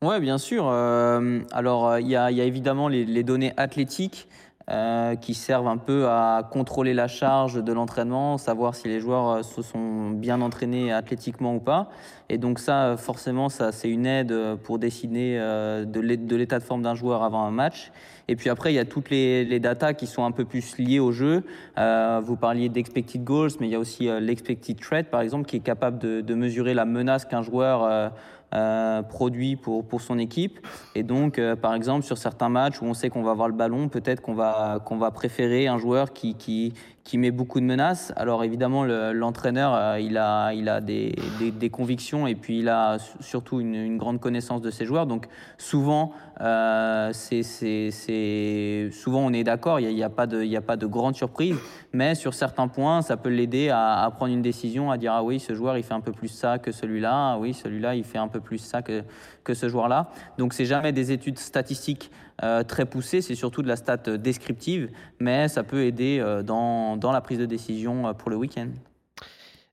Ouais, 0.00 0.20
bien 0.20 0.38
sûr. 0.38 0.68
Euh, 0.68 1.40
alors, 1.50 1.88
euh, 1.88 2.00
il 2.00 2.06
y, 2.06 2.14
a, 2.14 2.30
évidemment 2.30 2.86
les 2.86 3.24
données 3.24 3.52
athlétiques 3.56 4.28
euh, 4.70 5.16
qui 5.16 5.34
servent 5.34 5.68
un 5.68 5.78
peu 5.78 6.08
à 6.08 6.46
contrôler 6.50 6.92
la 6.92 7.08
charge 7.08 7.62
de 7.62 7.72
l'entraînement, 7.72 8.36
savoir 8.36 8.74
si 8.74 8.86
les 8.88 9.00
joueurs 9.00 9.28
euh, 9.30 9.42
se 9.42 9.62
sont 9.62 10.10
bien 10.10 10.40
entraînés 10.42 10.92
athlétiquement 10.92 11.54
ou 11.54 11.60
pas. 11.60 11.88
Et 12.28 12.36
donc 12.36 12.58
ça, 12.58 12.84
euh, 12.84 12.96
forcément, 12.98 13.48
ça 13.48 13.72
c'est 13.72 13.88
une 13.88 14.04
aide 14.04 14.34
pour 14.64 14.78
décider 14.78 15.36
euh, 15.38 15.84
de 15.86 16.00
l'é- 16.00 16.16
de 16.18 16.36
l'état 16.36 16.58
de 16.58 16.64
forme 16.64 16.82
d'un 16.82 16.94
joueur 16.94 17.22
avant 17.22 17.44
un 17.44 17.50
match. 17.50 17.92
Et 18.30 18.36
puis 18.36 18.50
après, 18.50 18.72
il 18.72 18.76
y 18.76 18.78
a 18.78 18.84
toutes 18.84 19.08
les, 19.08 19.46
les 19.46 19.58
datas 19.58 19.94
qui 19.94 20.06
sont 20.06 20.22
un 20.22 20.32
peu 20.32 20.44
plus 20.44 20.76
liées 20.76 21.00
au 21.00 21.12
jeu. 21.12 21.44
Vous 21.78 22.36
parliez 22.36 22.68
d'expected 22.68 23.24
goals, 23.24 23.52
mais 23.58 23.68
il 23.68 23.70
y 23.70 23.74
a 23.74 23.78
aussi 23.78 24.06
l'expected 24.20 24.78
threat, 24.78 25.08
par 25.08 25.22
exemple, 25.22 25.46
qui 25.46 25.56
est 25.56 25.60
capable 25.60 25.98
de 25.98 26.34
mesurer 26.34 26.74
la 26.74 26.84
menace 26.84 27.24
qu'un 27.24 27.40
joueur 27.40 28.12
euh, 28.54 29.02
produit 29.02 29.56
pour, 29.56 29.84
pour 29.84 30.00
son 30.00 30.18
équipe. 30.18 30.66
Et 30.94 31.02
donc, 31.02 31.38
euh, 31.38 31.54
par 31.54 31.74
exemple, 31.74 32.06
sur 32.06 32.16
certains 32.16 32.48
matchs 32.48 32.80
où 32.80 32.86
on 32.86 32.94
sait 32.94 33.10
qu'on 33.10 33.22
va 33.22 33.32
avoir 33.32 33.48
le 33.48 33.54
ballon, 33.54 33.88
peut-être 33.88 34.22
qu'on 34.22 34.32
va, 34.32 34.80
qu'on 34.84 34.96
va 34.96 35.10
préférer 35.10 35.66
un 35.66 35.76
joueur 35.76 36.14
qui, 36.14 36.34
qui, 36.34 36.72
qui 37.08 37.16
met 37.16 37.30
beaucoup 37.30 37.58
de 37.58 37.64
menaces. 37.64 38.12
Alors 38.16 38.44
évidemment, 38.44 38.84
le- 38.84 39.14
l'entraîneur, 39.14 39.74
euh, 39.74 39.98
il 39.98 40.18
a, 40.18 40.52
il 40.52 40.68
a 40.68 40.82
des, 40.82 41.14
des, 41.40 41.70
convictions 41.70 42.26
et 42.26 42.34
puis 42.34 42.58
il 42.58 42.68
a 42.68 42.98
su- 42.98 43.16
surtout 43.20 43.60
une, 43.60 43.96
grande 43.96 44.20
connaissance 44.20 44.60
de 44.60 44.70
ses 44.70 44.84
joueurs. 44.84 45.06
Donc 45.06 45.26
souvent, 45.56 46.12
euh, 46.42 47.10
c'est, 47.14 48.90
souvent 48.92 49.20
on 49.20 49.32
est 49.32 49.42
d'accord, 49.42 49.80
il 49.80 49.94
n'y 49.94 50.02
a, 50.02 50.10
pas 50.10 50.26
de, 50.26 50.42
il 50.42 50.50
y 50.50 50.56
a 50.56 50.60
pas 50.60 50.76
de 50.76 50.84
grande 50.84 51.16
surprise, 51.16 51.56
mais 51.94 52.14
sur 52.14 52.34
certains 52.34 52.68
points, 52.68 53.00
ça 53.00 53.16
peut 53.16 53.30
l'aider 53.30 53.70
à, 53.70 54.02
à 54.02 54.10
prendre 54.10 54.34
une 54.34 54.42
décision, 54.42 54.90
à 54.90 54.98
dire 54.98 55.14
ah 55.14 55.22
oui, 55.22 55.40
ce 55.40 55.54
joueur 55.54 55.78
il 55.78 55.84
fait 55.84 55.94
un 55.94 56.00
peu 56.00 56.12
plus 56.12 56.28
ça 56.28 56.58
que 56.58 56.72
celui-là, 56.72 57.32
ah 57.32 57.38
oui, 57.40 57.54
celui-là 57.54 57.94
il 57.94 58.04
fait 58.04 58.18
un 58.18 58.28
peu 58.28 58.40
plus 58.40 58.58
ça 58.58 58.82
que, 58.82 59.02
que 59.44 59.54
ce 59.54 59.70
joueur-là. 59.70 60.10
Donc 60.36 60.52
c'est 60.52 60.66
jamais 60.66 60.92
des 60.92 61.10
études 61.10 61.38
statistiques 61.38 62.10
euh, 62.42 62.62
très 62.62 62.84
poussées, 62.86 63.20
c'est 63.20 63.34
surtout 63.34 63.62
de 63.62 63.68
la 63.68 63.76
stat 63.76 63.96
descriptive, 64.18 64.90
mais 65.18 65.48
ça 65.48 65.62
peut 65.64 65.84
aider 65.84 66.18
euh, 66.20 66.42
dans, 66.42 66.96
dans 66.96 67.12
la 67.12 67.20
prise 67.20 67.38
de 67.38 67.46
décision 67.46 68.06
euh, 68.08 68.12
pour 68.12 68.30
le 68.30 68.36
week-end. 68.36 68.68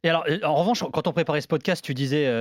Et 0.03 0.09
alors, 0.09 0.26
en 0.43 0.53
revanche, 0.53 0.84
quand 0.93 1.07
on 1.07 1.13
préparait 1.13 1.41
ce 1.41 1.47
podcast, 1.47 1.84
tu 1.84 1.95
disais, 1.95 2.32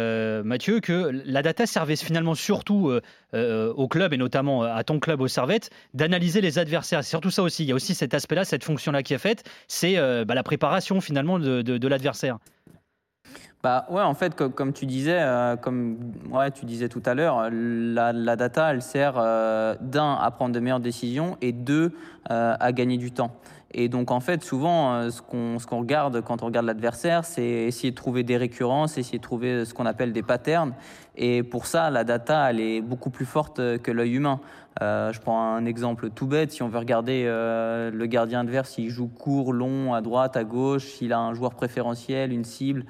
Mathieu, 0.44 0.80
que 0.80 1.22
la 1.24 1.40
data 1.40 1.64
servait 1.64 1.96
finalement 1.96 2.34
surtout 2.34 2.92
au 3.32 3.88
club 3.88 4.12
et 4.12 4.18
notamment 4.18 4.64
à 4.64 4.84
ton 4.84 5.00
club 5.00 5.22
au 5.22 5.28
Servette 5.28 5.70
d'analyser 5.94 6.42
les 6.42 6.58
adversaires. 6.58 7.02
C'est 7.02 7.08
surtout 7.08 7.30
ça 7.30 7.42
aussi. 7.42 7.64
Il 7.64 7.68
y 7.70 7.72
a 7.72 7.74
aussi 7.74 7.94
cet 7.94 8.12
aspect-là, 8.12 8.44
cette 8.44 8.64
fonction-là 8.64 9.02
qui 9.02 9.14
est 9.14 9.18
faite, 9.18 9.44
c'est 9.66 9.94
bah, 10.26 10.34
la 10.34 10.42
préparation 10.42 11.00
finalement 11.00 11.38
de- 11.38 11.62
de 11.62 11.88
l'adversaire. 11.88 12.36
Bah 13.64 13.86
ouais, 13.88 14.02
en 14.02 14.12
fait, 14.12 14.34
comme, 14.34 14.74
tu 14.74 14.84
disais, 14.84 15.16
euh, 15.18 15.56
comme 15.56 15.96
ouais, 16.30 16.50
tu 16.50 16.66
disais 16.66 16.90
tout 16.90 17.02
à 17.06 17.14
l'heure, 17.14 17.48
la, 17.50 18.36
data, 18.36 18.70
elle 18.70 18.82
sert 18.82 19.14
euh, 19.16 19.74
d'un 19.80 20.18
à 20.20 20.30
prendre 20.30 20.54
de 20.54 20.60
meilleures 20.60 20.80
décisions 20.80 21.38
et 21.40 21.52
deux 21.52 21.94
euh, 22.30 22.54
à 22.60 22.72
gagner 22.72 22.98
du 22.98 23.10
temps. 23.10 23.30
Et 23.72 23.88
donc 23.88 24.10
en 24.10 24.20
fait, 24.20 24.44
souvent, 24.44 25.10
ce 25.10 25.22
qu'on 25.22 25.58
ce 25.58 25.66
qu'on 25.66 25.78
regarde 25.78 26.20
quand 26.20 26.42
on 26.42 26.46
regarde 26.46 26.66
l'adversaire, 26.66 27.24
c'est 27.24 27.42
essayer 27.42 27.90
de 27.90 27.96
trouver 27.96 28.22
des 28.22 28.36
récurrences, 28.36 28.98
essayer 28.98 29.18
de 29.18 29.22
trouver 29.24 29.64
ce 29.64 29.72
qu'on 29.72 29.86
appelle 29.86 30.12
des 30.12 30.22
patterns. 30.22 30.74
Et 31.16 31.42
pour 31.42 31.64
ça, 31.64 31.88
la 31.88 32.04
data, 32.04 32.50
elle 32.50 32.60
est 32.60 32.82
beaucoup 32.82 33.10
plus 33.10 33.24
forte 33.24 33.56
que 33.78 33.90
l'œil 33.90 34.12
humain. 34.12 34.40
Je 34.80 35.18
prends 35.20 35.54
un 35.54 35.64
exemple 35.64 36.10
tout 36.10 36.26
bête. 36.26 36.52
Si 36.52 36.62
on 36.62 36.68
veut 36.68 36.78
regarder 36.78 37.24
le 37.24 38.06
gardien 38.06 38.40
adverse, 38.40 38.70
s'il 38.70 38.90
joue 38.90 39.08
court, 39.08 39.52
long, 39.52 39.92
à 39.92 40.02
droite, 40.02 40.36
à 40.36 40.44
gauche, 40.44 40.84
s'il 40.84 41.12
a 41.12 41.18
un 41.18 41.34
joueur 41.34 41.54
préférentiel, 41.54 42.32
une 42.32 42.44
cible, 42.44 42.84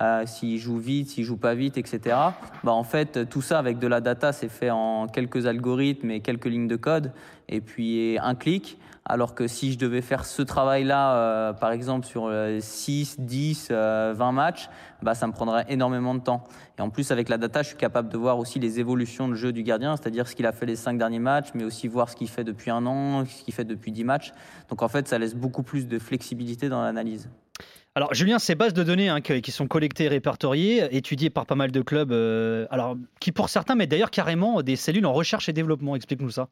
euh, 0.00 0.26
s'il 0.26 0.58
joue 0.58 0.78
vite, 0.78 1.10
s'il 1.10 1.24
joue 1.24 1.36
pas 1.36 1.54
vite, 1.54 1.78
etc. 1.78 2.16
Bah, 2.64 2.72
en 2.72 2.84
fait, 2.84 3.28
tout 3.28 3.42
ça 3.42 3.58
avec 3.58 3.78
de 3.78 3.86
la 3.86 4.00
data, 4.00 4.32
c'est 4.32 4.48
fait 4.48 4.70
en 4.70 5.06
quelques 5.06 5.46
algorithmes 5.46 6.10
et 6.10 6.20
quelques 6.20 6.46
lignes 6.46 6.68
de 6.68 6.76
code, 6.76 7.12
et 7.48 7.60
puis 7.60 8.18
un 8.20 8.34
clic. 8.34 8.78
Alors 9.10 9.34
que 9.34 9.48
si 9.48 9.72
je 9.72 9.78
devais 9.78 10.02
faire 10.02 10.24
ce 10.24 10.40
travail-là, 10.42 11.16
euh, 11.16 11.52
par 11.52 11.72
exemple, 11.72 12.06
sur 12.06 12.26
euh, 12.26 12.58
6, 12.60 13.18
10, 13.18 13.68
euh, 13.70 14.14
20 14.16 14.32
matchs, 14.32 14.68
bah, 15.02 15.14
ça 15.14 15.26
me 15.26 15.32
prendrait 15.32 15.64
énormément 15.68 16.14
de 16.14 16.20
temps. 16.20 16.44
Et 16.78 16.82
en 16.82 16.90
plus, 16.90 17.10
avec 17.10 17.28
la 17.28 17.38
data, 17.38 17.62
je 17.62 17.68
suis 17.68 17.76
capable 17.76 18.08
de 18.08 18.16
voir 18.16 18.38
aussi 18.38 18.60
les 18.60 18.78
évolutions 18.78 19.26
de 19.26 19.34
jeu 19.34 19.52
du 19.52 19.62
gardien, 19.62 19.96
c'est-à-dire 19.96 20.28
ce 20.28 20.36
qu'il 20.36 20.46
a 20.46 20.52
fait 20.52 20.66
les 20.66 20.76
5 20.76 20.96
derniers 20.96 21.18
matchs, 21.18 21.48
mais 21.54 21.64
aussi 21.64 21.88
voir 21.88 22.08
ce 22.08 22.14
qu'il 22.14 22.28
fait 22.28 22.44
depuis 22.44 22.70
un 22.70 22.86
an, 22.86 23.24
ce 23.24 23.42
qu'il 23.42 23.54
fait 23.54 23.64
depuis 23.64 23.90
10 23.90 24.04
matchs. 24.04 24.32
Donc 24.68 24.82
en 24.82 24.88
fait, 24.88 25.08
ça 25.08 25.18
laisse 25.18 25.34
beaucoup 25.34 25.62
plus 25.62 25.88
de 25.88 25.98
flexibilité 25.98 26.68
dans 26.68 26.82
l'analyse. 26.82 27.28
Alors, 28.00 28.14
Julien, 28.14 28.38
ces 28.38 28.54
bases 28.54 28.72
de 28.72 28.82
données 28.82 29.10
hein, 29.10 29.20
qui 29.20 29.50
sont 29.50 29.68
collectées 29.68 30.04
et 30.04 30.08
répertoriées, 30.08 30.88
étudiées 30.96 31.28
par 31.28 31.44
pas 31.44 31.54
mal 31.54 31.70
de 31.70 31.82
clubs, 31.82 32.12
euh, 32.12 32.66
alors, 32.70 32.96
qui 33.20 33.30
pour 33.30 33.50
certains 33.50 33.74
mettent 33.74 33.90
d'ailleurs 33.90 34.10
carrément 34.10 34.62
des 34.62 34.76
cellules 34.76 35.04
en 35.04 35.12
recherche 35.12 35.50
et 35.50 35.52
développement. 35.52 35.94
Explique-nous 35.96 36.30
ça. 36.30 36.48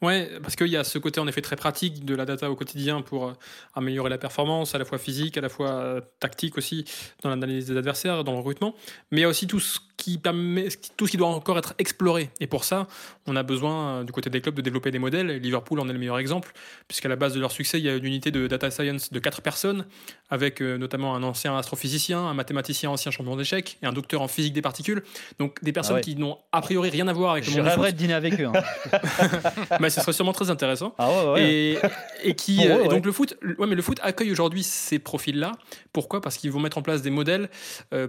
Ouais, 0.00 0.30
parce 0.40 0.54
qu'il 0.54 0.68
y 0.68 0.76
a 0.76 0.84
ce 0.84 0.98
côté 0.98 1.18
en 1.18 1.26
effet 1.26 1.42
très 1.42 1.56
pratique 1.56 2.04
de 2.04 2.14
la 2.14 2.24
data 2.24 2.48
au 2.48 2.54
quotidien 2.54 3.02
pour 3.02 3.26
euh, 3.26 3.32
améliorer 3.74 4.10
la 4.10 4.18
performance, 4.18 4.76
à 4.76 4.78
la 4.78 4.84
fois 4.84 4.98
physique, 4.98 5.36
à 5.36 5.40
la 5.40 5.48
fois 5.48 5.72
euh, 5.72 6.00
tactique 6.20 6.56
aussi, 6.56 6.84
dans 7.24 7.30
l'analyse 7.30 7.66
des 7.66 7.76
adversaires, 7.76 8.22
dans 8.22 8.32
le 8.32 8.38
recrutement. 8.38 8.76
Mais 9.10 9.18
il 9.18 9.22
y 9.22 9.24
a 9.24 9.28
aussi 9.28 9.48
tout 9.48 9.58
ce 9.58 9.80
qui 10.00 10.16
permet, 10.18 10.68
tout 10.96 11.06
ce 11.06 11.10
qui 11.12 11.16
doit 11.18 11.28
encore 11.28 11.58
être 11.58 11.74
exploré. 11.78 12.30
Et 12.40 12.46
pour 12.46 12.64
ça, 12.64 12.88
on 13.26 13.36
a 13.36 13.42
besoin 13.42 14.00
euh, 14.00 14.04
du 14.04 14.12
côté 14.12 14.30
des 14.30 14.40
clubs 14.40 14.54
de 14.54 14.62
développer 14.62 14.90
des 14.90 14.98
modèles. 14.98 15.28
Liverpool 15.36 15.78
en 15.78 15.88
est 15.88 15.92
le 15.92 15.98
meilleur 15.98 16.18
exemple, 16.18 16.52
puisqu'à 16.88 17.08
la 17.10 17.16
base 17.16 17.34
de 17.34 17.40
leur 17.40 17.52
succès, 17.52 17.78
il 17.78 17.84
y 17.84 17.88
a 17.90 17.94
une 17.94 18.04
unité 18.06 18.30
de 18.30 18.46
data 18.46 18.70
science 18.70 19.12
de 19.12 19.18
quatre 19.18 19.42
personnes, 19.42 19.84
avec 20.30 20.62
euh, 20.62 20.78
notamment 20.78 21.14
un 21.14 21.22
ancien 21.22 21.56
astrophysicien, 21.56 22.18
un 22.18 22.34
mathématicien 22.34 22.88
ancien 22.90 23.10
champion 23.10 23.36
d'échecs 23.36 23.78
et 23.82 23.86
un 23.86 23.92
docteur 23.92 24.22
en 24.22 24.28
physique 24.28 24.54
des 24.54 24.62
particules. 24.62 25.02
Donc 25.38 25.62
des 25.62 25.72
personnes 25.72 25.96
ouais. 25.96 26.00
qui 26.00 26.16
n'ont 26.16 26.38
a 26.52 26.62
priori 26.62 26.88
rien 26.88 27.06
à 27.08 27.12
voir 27.12 27.32
avec 27.32 27.44
le 27.46 27.52
Je 27.52 27.56
monde 27.58 27.66
foot. 27.66 27.74
rêverais 27.74 27.92
de 27.92 27.98
dîner 27.98 28.14
avec 28.14 28.40
eux. 28.40 28.46
hein. 28.46 28.52
Bah, 29.80 29.90
ce 29.90 30.00
serait 30.00 30.12
sûrement 30.12 30.32
très 30.32 30.50
intéressant. 30.50 30.94
Ah 30.98 31.08
ouais, 31.10 31.30
ouais. 31.32 31.52
Et, 31.52 31.78
et 32.24 32.34
qui 32.34 32.66
euh, 32.66 32.84
et 32.84 32.88
donc 32.88 33.04
le 33.04 33.12
foot 33.12 33.36
ouais 33.58 33.66
mais 33.66 33.74
le 33.74 33.82
foot 33.82 33.98
accueille 34.02 34.32
aujourd'hui 34.32 34.62
ces 34.62 34.98
profils 34.98 35.38
là 35.38 35.52
pourquoi? 35.92 36.20
Parce 36.20 36.36
qu'ils 36.36 36.50
vont 36.52 36.60
mettre 36.60 36.78
en 36.78 36.82
place 36.82 37.02
des 37.02 37.10
modèles 37.10 37.48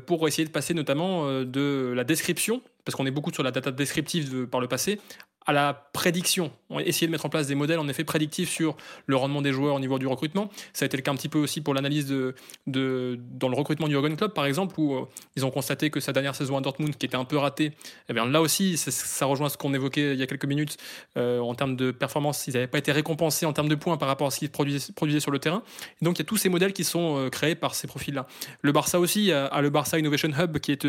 pour 0.05 0.27
essayer 0.27 0.45
de 0.45 0.51
passer 0.51 0.73
notamment 0.73 1.25
de 1.43 1.80
la 1.81 2.03
description 2.03 2.61
parce 2.85 2.95
qu'on 2.95 3.05
est 3.05 3.11
beaucoup 3.11 3.31
sur 3.31 3.43
la 3.43 3.51
data 3.51 3.71
descriptive 3.71 4.33
de- 4.33 4.45
par 4.45 4.59
le 4.61 4.67
passé 4.67 4.99
à 5.45 5.53
la 5.53 5.73
prédiction. 5.73 6.51
On 6.69 6.75
va 6.75 6.83
essayer 6.83 7.07
de 7.07 7.11
mettre 7.11 7.25
en 7.25 7.29
place 7.29 7.47
des 7.47 7.55
modèles 7.55 7.79
en 7.79 7.87
effet 7.87 8.03
prédictifs 8.03 8.49
sur 8.49 8.77
le 9.07 9.15
rendement 9.15 9.41
des 9.41 9.51
joueurs 9.51 9.75
au 9.75 9.79
niveau 9.79 9.97
du 9.99 10.07
recrutement. 10.07 10.49
Ça 10.73 10.85
a 10.85 10.87
été 10.87 10.97
le 10.97 11.03
cas 11.03 11.11
un 11.11 11.15
petit 11.15 11.29
peu 11.29 11.39
aussi 11.39 11.61
pour 11.61 11.73
l'analyse 11.73 12.07
de, 12.07 12.35
dans 12.67 13.49
le 13.49 13.55
recrutement 13.55 13.87
du 13.87 13.93
Jürgen 13.93 14.15
Klopp 14.15 14.33
par 14.33 14.45
exemple, 14.45 14.79
où 14.79 14.93
euh, 14.93 15.05
ils 15.35 15.45
ont 15.45 15.51
constaté 15.51 15.89
que 15.89 15.99
sa 15.99 16.13
dernière 16.13 16.35
saison 16.35 16.57
à 16.57 16.61
Dortmund, 16.61 16.95
qui 16.95 17.05
était 17.05 17.17
un 17.17 17.25
peu 17.25 17.37
ratée, 17.37 17.73
eh 18.09 18.13
bien 18.13 18.25
là 18.25 18.41
aussi, 18.41 18.77
ça, 18.77 19.25
rejoint 19.25 19.49
ce 19.49 19.57
qu'on 19.57 19.73
évoquait 19.73 20.13
il 20.13 20.19
y 20.19 20.23
a 20.23 20.27
quelques 20.27 20.45
minutes 20.45 20.77
euh, 21.17 21.39
en 21.39 21.55
termes 21.55 21.75
de 21.75 21.91
performance. 21.91 22.47
Ils 22.47 22.53
n'avaient 22.53 22.67
pas 22.67 22.77
été 22.77 22.91
récompensés 22.91 23.45
en 23.45 23.53
termes 23.53 23.69
de 23.69 23.75
points 23.75 23.97
par 23.97 24.07
rapport 24.07 24.27
à 24.27 24.31
ce 24.31 24.39
qu'ils 24.39 24.49
produisaient, 24.49 24.93
produisaient 24.93 25.19
sur 25.19 25.31
le 25.31 25.39
terrain. 25.39 25.63
Donc 26.01 26.17
il 26.17 26.21
y 26.21 26.25
a 26.25 26.25
tous 26.25 26.37
ces 26.37 26.49
modèles 26.49 26.73
qui 26.73 26.83
sont 26.83 27.17
euh, 27.17 27.29
créés 27.29 27.55
par 27.55 27.75
ces 27.75 27.87
profils-là. 27.87 28.27
Le 28.61 28.71
Barça 28.71 28.99
aussi 28.99 29.31
a, 29.31 29.47
a 29.47 29.61
le 29.61 29.69
Barça 29.69 29.97
Innovation 29.97 30.29
Hub, 30.37 30.59
qui 30.59 30.71
est 30.71 30.87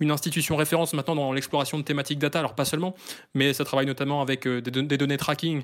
une 0.00 0.10
institution 0.10 0.56
référence 0.56 0.94
maintenant 0.94 1.14
dans 1.14 1.32
l'exploration 1.32 1.78
de 1.78 1.82
thématiques 1.82 2.18
data, 2.18 2.38
alors 2.38 2.54
pas 2.54 2.64
seulement, 2.64 2.94
mais 3.34 3.52
ça 3.52 3.64
travaille 3.64 3.86
notamment 3.86 3.99
avec 4.00 4.46
euh, 4.46 4.60
des, 4.60 4.70
des 4.82 4.96
données 4.96 5.16
tracking 5.16 5.62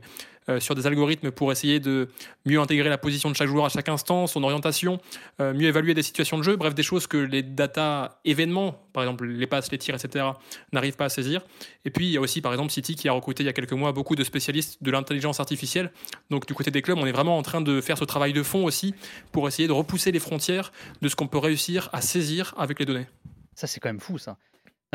euh, 0.49 0.61
sur 0.61 0.77
des 0.77 0.87
algorithmes 0.87 1.33
pour 1.33 1.51
essayer 1.51 1.81
de 1.81 2.09
mieux 2.45 2.61
intégrer 2.61 2.89
la 2.89 2.99
position 2.99 3.29
de 3.29 3.35
chaque 3.35 3.49
joueur 3.49 3.65
à 3.65 3.69
chaque 3.69 3.89
instant, 3.89 4.29
son 4.29 4.45
orientation, 4.45 5.01
euh, 5.41 5.53
mieux 5.53 5.67
évaluer 5.67 5.93
des 5.93 6.05
situations 6.05 6.39
de 6.39 6.45
jeu, 6.45 6.55
bref, 6.55 6.73
des 6.73 6.85
choses 6.85 7.09
que 7.09 7.17
les 7.17 7.43
data 7.43 8.21
événements, 8.25 8.81
par 8.93 9.03
exemple 9.03 9.27
les 9.27 9.47
passes, 9.49 9.73
les 9.73 9.79
tirs, 9.79 9.97
etc., 9.97 10.25
n'arrivent 10.73 10.95
pas 10.95 11.07
à 11.07 11.09
saisir. 11.09 11.45
Et 11.85 11.91
puis 11.91 12.07
il 12.07 12.13
y 12.13 12.17
a 12.17 12.21
aussi 12.21 12.43
par 12.43 12.53
exemple 12.53 12.71
City 12.71 12.95
qui 12.95 13.09
a 13.09 13.13
recruté 13.13 13.43
il 13.43 13.47
y 13.47 13.49
a 13.49 13.53
quelques 13.53 13.73
mois 13.73 13.91
beaucoup 13.91 14.15
de 14.15 14.23
spécialistes 14.23 14.81
de 14.85 14.91
l'intelligence 14.93 15.41
artificielle. 15.41 15.91
Donc 16.31 16.47
du 16.47 16.55
côté 16.55 16.71
des 16.71 16.81
clubs, 16.81 16.99
on 16.99 17.07
est 17.07 17.13
vraiment 17.13 17.37
en 17.37 17.43
train 17.43 17.61
de 17.61 17.81
faire 17.81 17.99
ce 17.99 18.05
travail 18.05 18.33
de 18.33 18.45
fond 18.45 18.65
aussi 18.65 18.95
pour 19.33 19.49
essayer 19.49 19.67
de 19.67 19.73
repousser 19.73 20.13
les 20.13 20.21
frontières 20.21 20.71
de 21.03 21.09
ce 21.09 21.17
qu'on 21.17 21.27
peut 21.27 21.39
réussir 21.39 21.89
à 21.93 22.01
saisir 22.01 22.55
avec 22.57 22.79
les 22.79 22.85
données. 22.85 23.07
Ça, 23.57 23.67
c'est 23.67 23.81
quand 23.81 23.89
même 23.89 24.01
fou, 24.01 24.19
ça. 24.19 24.37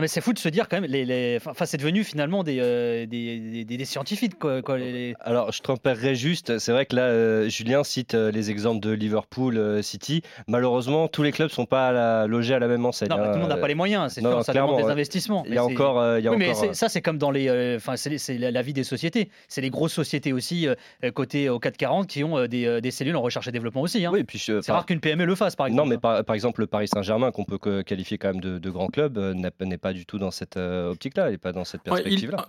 Mais 0.02 0.08
c'est 0.08 0.20
fou 0.22 0.34
de 0.34 0.40
se 0.40 0.50
dire 0.50 0.68
quand 0.68 0.82
même, 0.82 0.90
les, 0.92 1.06
les... 1.06 1.38
enfin, 1.46 1.66
c'est 1.66 1.78
devenu 1.78 2.04
finalement 2.04 2.44
des, 2.44 2.58
euh, 2.60 3.06
des, 3.06 3.64
des- 3.64 3.78
des 3.78 3.86
scientifiques. 3.86 4.38
Quoi, 4.40 4.62
quoi, 4.62 4.78
les- 4.78 4.92
les- 4.92 5.16
Alors, 5.22 5.52
je 5.52 5.62
tempérerai 5.62 6.16
juste. 6.16 6.58
C'est 6.60 6.72
vrai 6.72 6.86
que 6.86 6.96
là, 6.96 7.04
euh, 7.04 7.48
Julien 7.50 7.84
cite 7.84 8.16
euh, 8.16 8.32
les 8.32 8.50
exemples 8.52 8.80
de 8.82 8.92
Liverpool, 8.92 9.84
City. 9.84 10.22
Malheureusement, 10.48 11.08
tous 11.08 11.24
les 11.24 11.32
clubs 11.32 11.50
sont 11.50 11.66
pas 11.66 11.90
à 11.90 11.92
la- 11.92 12.28
logés 12.28 12.54
à 12.56 12.60
la 12.60 12.68
même 12.68 12.86
enseigne. 12.86 13.10
Non, 13.10 13.18
bah, 13.18 13.24
hein. 13.24 13.28
tout 13.30 13.36
le 13.36 13.42
monde 13.42 13.50
n'a 13.50 13.58
pas 13.58 13.68
les 13.68 13.76
moyens, 13.76 14.12
c'est 14.14 14.22
sûr, 14.22 14.44
ça 14.44 14.54
demande 14.54 14.78
des 14.82 14.90
investissements. 14.90 15.44
Il 15.48 15.54
y 15.54 15.58
a 15.58 15.64
encore, 15.64 16.18
il 16.18 16.24
y 16.24 16.28
a 16.28 16.32
Oui, 16.32 16.38
mais 16.38 16.50
encore, 16.50 16.76
ça, 16.76 16.90
c'est 16.90 17.02
comme 17.02 17.18
dans 17.18 17.32
les. 17.32 17.76
Enfin, 17.78 17.96
c'est 17.96 18.38
la, 18.38 18.62
vie 18.62 18.74
des 18.74 18.84
sociétés. 18.84 19.30
C'est 19.48 19.62
les 19.62 19.70
grosses 19.70 19.94
sociétés 19.94 20.34
aussi, 20.34 20.68
côté 21.14 21.50
au 21.50 21.60
440, 21.60 22.08
qui 22.08 22.24
ont 22.24 22.48
des, 22.48 22.92
cellules 22.92 23.16
en 23.16 23.22
recherche 23.22 23.48
et 23.48 23.52
développement 23.52 23.82
aussi. 23.82 24.06
hein. 24.06 24.12
Oui, 24.14 24.26
c'est 24.34 24.66
par- 24.66 24.76
rare 24.78 24.86
qu'une 24.86 25.00
PME 25.00 25.26
le 25.26 25.36
fasse, 25.36 25.56
par 25.56 25.68
exemple. 25.68 25.84
Non, 25.84 25.90
mais 25.90 25.98
par, 25.98 26.24
par 26.24 26.34
exemple, 26.36 26.62
le 26.62 26.68
Paris 26.68 26.88
Saint-Germain, 26.88 27.32
qu'on 27.32 27.46
peut 27.46 27.84
qualifier 27.84 28.18
quand 28.18 28.30
même 28.30 28.42
de, 28.42 28.58
de 28.58 28.70
grand 28.70 28.88
club, 28.88 29.18
n'est 29.62 29.78
pas 29.78 29.91
pas 29.92 29.98
du 29.98 30.06
tout 30.06 30.18
dans 30.18 30.32
cette 30.32 30.58
euh, 30.58 30.92
optique-là, 30.92 31.30
il 31.30 31.34
n'est 31.34 31.38
pas 31.38 31.52
dans 31.52 31.66
cette 31.66 31.82
Ouais, 31.88 32.00
il- 32.00 32.04
perspective-là. 32.04 32.48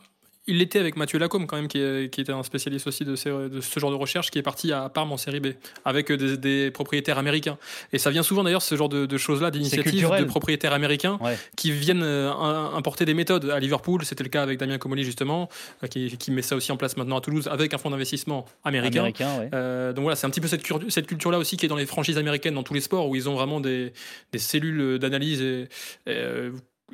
Il 0.48 0.58
l'était 0.58 0.80
avec 0.80 0.96
Mathieu 0.96 1.20
Lacombe 1.20 1.46
quand 1.46 1.54
même, 1.54 1.68
qui, 1.68 1.78
est- 1.78 2.12
qui 2.12 2.20
était 2.20 2.32
un 2.32 2.42
spécialiste 2.42 2.88
aussi 2.88 3.04
de, 3.04 3.14
ces- 3.14 3.30
de 3.30 3.60
ce 3.60 3.78
genre 3.78 3.92
de 3.92 3.96
recherche, 3.96 4.28
qui 4.32 4.40
est 4.40 4.42
parti 4.42 4.72
à 4.72 4.88
Parme 4.88 5.12
en 5.12 5.16
série 5.16 5.38
B, 5.38 5.50
avec 5.84 6.10
euh, 6.10 6.16
des, 6.16 6.36
des 6.36 6.70
propriétaires 6.72 7.16
américains. 7.16 7.58
Et 7.92 7.98
ça 7.98 8.10
vient 8.10 8.24
souvent 8.24 8.42
d'ailleurs, 8.42 8.60
ce 8.60 8.74
genre 8.74 8.88
de, 8.88 9.06
de 9.06 9.16
choses-là, 9.18 9.52
d'initiatives 9.52 10.10
de 10.18 10.24
propriétaires 10.24 10.72
américains 10.72 11.16
Ouais. 11.20 11.38
qui 11.56 11.70
viennent 11.70 12.02
euh, 12.02 12.28
importer 12.74 13.04
des 13.04 13.14
méthodes. 13.14 13.50
À 13.50 13.60
Liverpool, 13.60 14.04
c'était 14.04 14.24
le 14.24 14.30
cas 14.30 14.42
avec 14.42 14.58
Damien 14.58 14.78
Comoli 14.78 15.04
justement, 15.04 15.48
euh, 15.84 15.86
qui, 15.86 16.18
qui 16.18 16.32
met 16.32 16.42
ça 16.42 16.56
aussi 16.56 16.72
en 16.72 16.76
place 16.76 16.96
maintenant 16.96 17.18
à 17.18 17.20
Toulouse, 17.20 17.46
avec 17.46 17.72
un 17.72 17.78
fonds 17.78 17.90
d'investissement 17.90 18.44
américain. 18.64 18.98
Américain, 19.02 19.38
ouais. 19.38 19.50
Euh, 19.54 19.92
donc 19.92 20.02
voilà, 20.02 20.16
c'est 20.16 20.26
un 20.26 20.30
petit 20.30 20.40
peu 20.40 20.48
cette, 20.48 21.06
culture-là 21.06 21.38
aussi 21.38 21.56
qui 21.56 21.66
est 21.66 21.68
dans 21.68 21.76
les 21.76 21.86
franchises 21.86 22.18
américaines, 22.18 22.54
dans 22.54 22.64
tous 22.64 22.74
les 22.74 22.80
sports, 22.80 23.08
où 23.08 23.14
ils 23.14 23.28
ont 23.28 23.34
vraiment 23.36 23.60
des, 23.60 23.92
des 24.32 24.38
cellules 24.40 24.98
d'analyse 24.98 25.40
et- 25.40 25.68
et, 26.08 26.50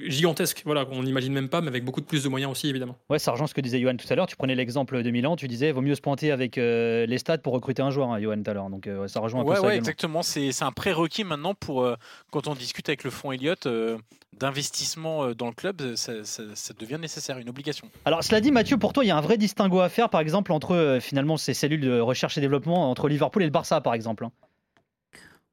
gigantesques, 0.06 0.62
voilà, 0.64 0.84
qu'on 0.84 1.02
n'imagine 1.02 1.32
même 1.32 1.48
pas, 1.48 1.60
mais 1.60 1.68
avec 1.68 1.84
beaucoup 1.84 2.00
de 2.00 2.06
plus 2.06 2.22
de 2.24 2.28
moyens 2.28 2.50
aussi, 2.52 2.68
évidemment. 2.68 2.96
Ouais, 3.10 3.18
ça 3.18 3.32
rejoint 3.32 3.46
ce 3.46 3.54
que 3.54 3.60
disait 3.60 3.80
Johan 3.80 3.96
tout 3.96 4.06
à 4.10 4.14
l'heure. 4.14 4.26
Tu 4.26 4.36
prenais 4.36 4.54
l'exemple 4.54 5.02
de 5.02 5.10
Milan, 5.10 5.36
tu 5.36 5.48
disais 5.48 5.72
vaut 5.72 5.80
mieux 5.80 5.94
se 5.94 6.00
pointer 6.00 6.30
avec 6.30 6.58
euh, 6.58 7.06
les 7.06 7.18
stades 7.18 7.42
pour 7.42 7.52
recruter 7.52 7.82
un 7.82 7.90
joueur, 7.90 8.10
hein, 8.12 8.20
Johan 8.20 8.42
tout 8.42 8.50
à 8.50 8.54
l'heure. 8.54 8.70
Donc 8.70 8.86
euh, 8.86 9.08
ça 9.08 9.20
rejoint 9.20 9.40
un 9.40 9.44
peu 9.44 9.50
Ouais, 9.50 9.56
ça 9.56 9.62
ouais, 9.62 9.68
également. 9.68 9.78
exactement. 9.80 10.22
C'est 10.22 10.52
c'est 10.52 10.64
un 10.64 10.72
prérequis 10.72 11.24
maintenant 11.24 11.54
pour 11.54 11.82
euh, 11.82 11.96
quand 12.30 12.46
on 12.48 12.54
discute 12.54 12.88
avec 12.88 13.04
le 13.04 13.10
fonds 13.10 13.32
Elliott 13.32 13.66
euh, 13.66 13.98
d'investissement 14.38 15.24
euh, 15.24 15.34
dans 15.34 15.46
le 15.46 15.52
club, 15.52 15.94
ça, 15.96 16.24
ça- 16.24 16.42
ça 16.54 16.74
devient 16.78 16.98
nécessaire, 17.00 17.38
une 17.38 17.48
obligation. 17.48 17.88
Alors, 18.04 18.22
cela 18.22 18.40
dit, 18.40 18.50
Mathieu, 18.52 18.76
pour 18.76 18.92
toi, 18.92 19.04
il 19.04 19.08
y 19.08 19.10
a 19.10 19.16
un 19.16 19.20
vrai 19.20 19.36
distinguo 19.36 19.80
à 19.80 19.88
faire, 19.88 20.08
par 20.10 20.20
exemple, 20.20 20.52
entre 20.52 20.74
euh, 20.74 21.00
finalement 21.00 21.36
ces 21.36 21.54
cellules 21.54 21.80
de 21.80 21.98
recherche 22.00 22.38
et 22.38 22.40
développement 22.40 22.90
entre 22.90 23.08
Liverpool 23.08 23.42
et 23.42 23.46
le 23.46 23.50
Barça, 23.50 23.80
par 23.80 23.94
exemple. 23.94 24.24
hein. 24.24 24.32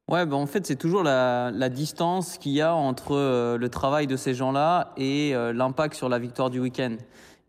Ouais, 0.08 0.24
bah 0.28 0.36
en 0.36 0.46
fait, 0.46 0.68
c'est 0.68 0.76
toujours 0.76 1.02
la, 1.02 1.70
distance 1.70 2.38
qu'il 2.38 2.52
y 2.52 2.62
a 2.62 2.76
entre 2.76 3.16
euh, 3.16 3.58
le 3.58 3.70
travail 3.70 4.06
de 4.06 4.16
ces 4.16 4.36
gens-là 4.36 4.94
et 4.98 5.34
euh, 5.34 5.52
l'impact 5.52 5.96
sur 5.96 6.10
la 6.10 6.20
victoire 6.20 6.52
du 6.52 6.60
week-end. 6.60 6.98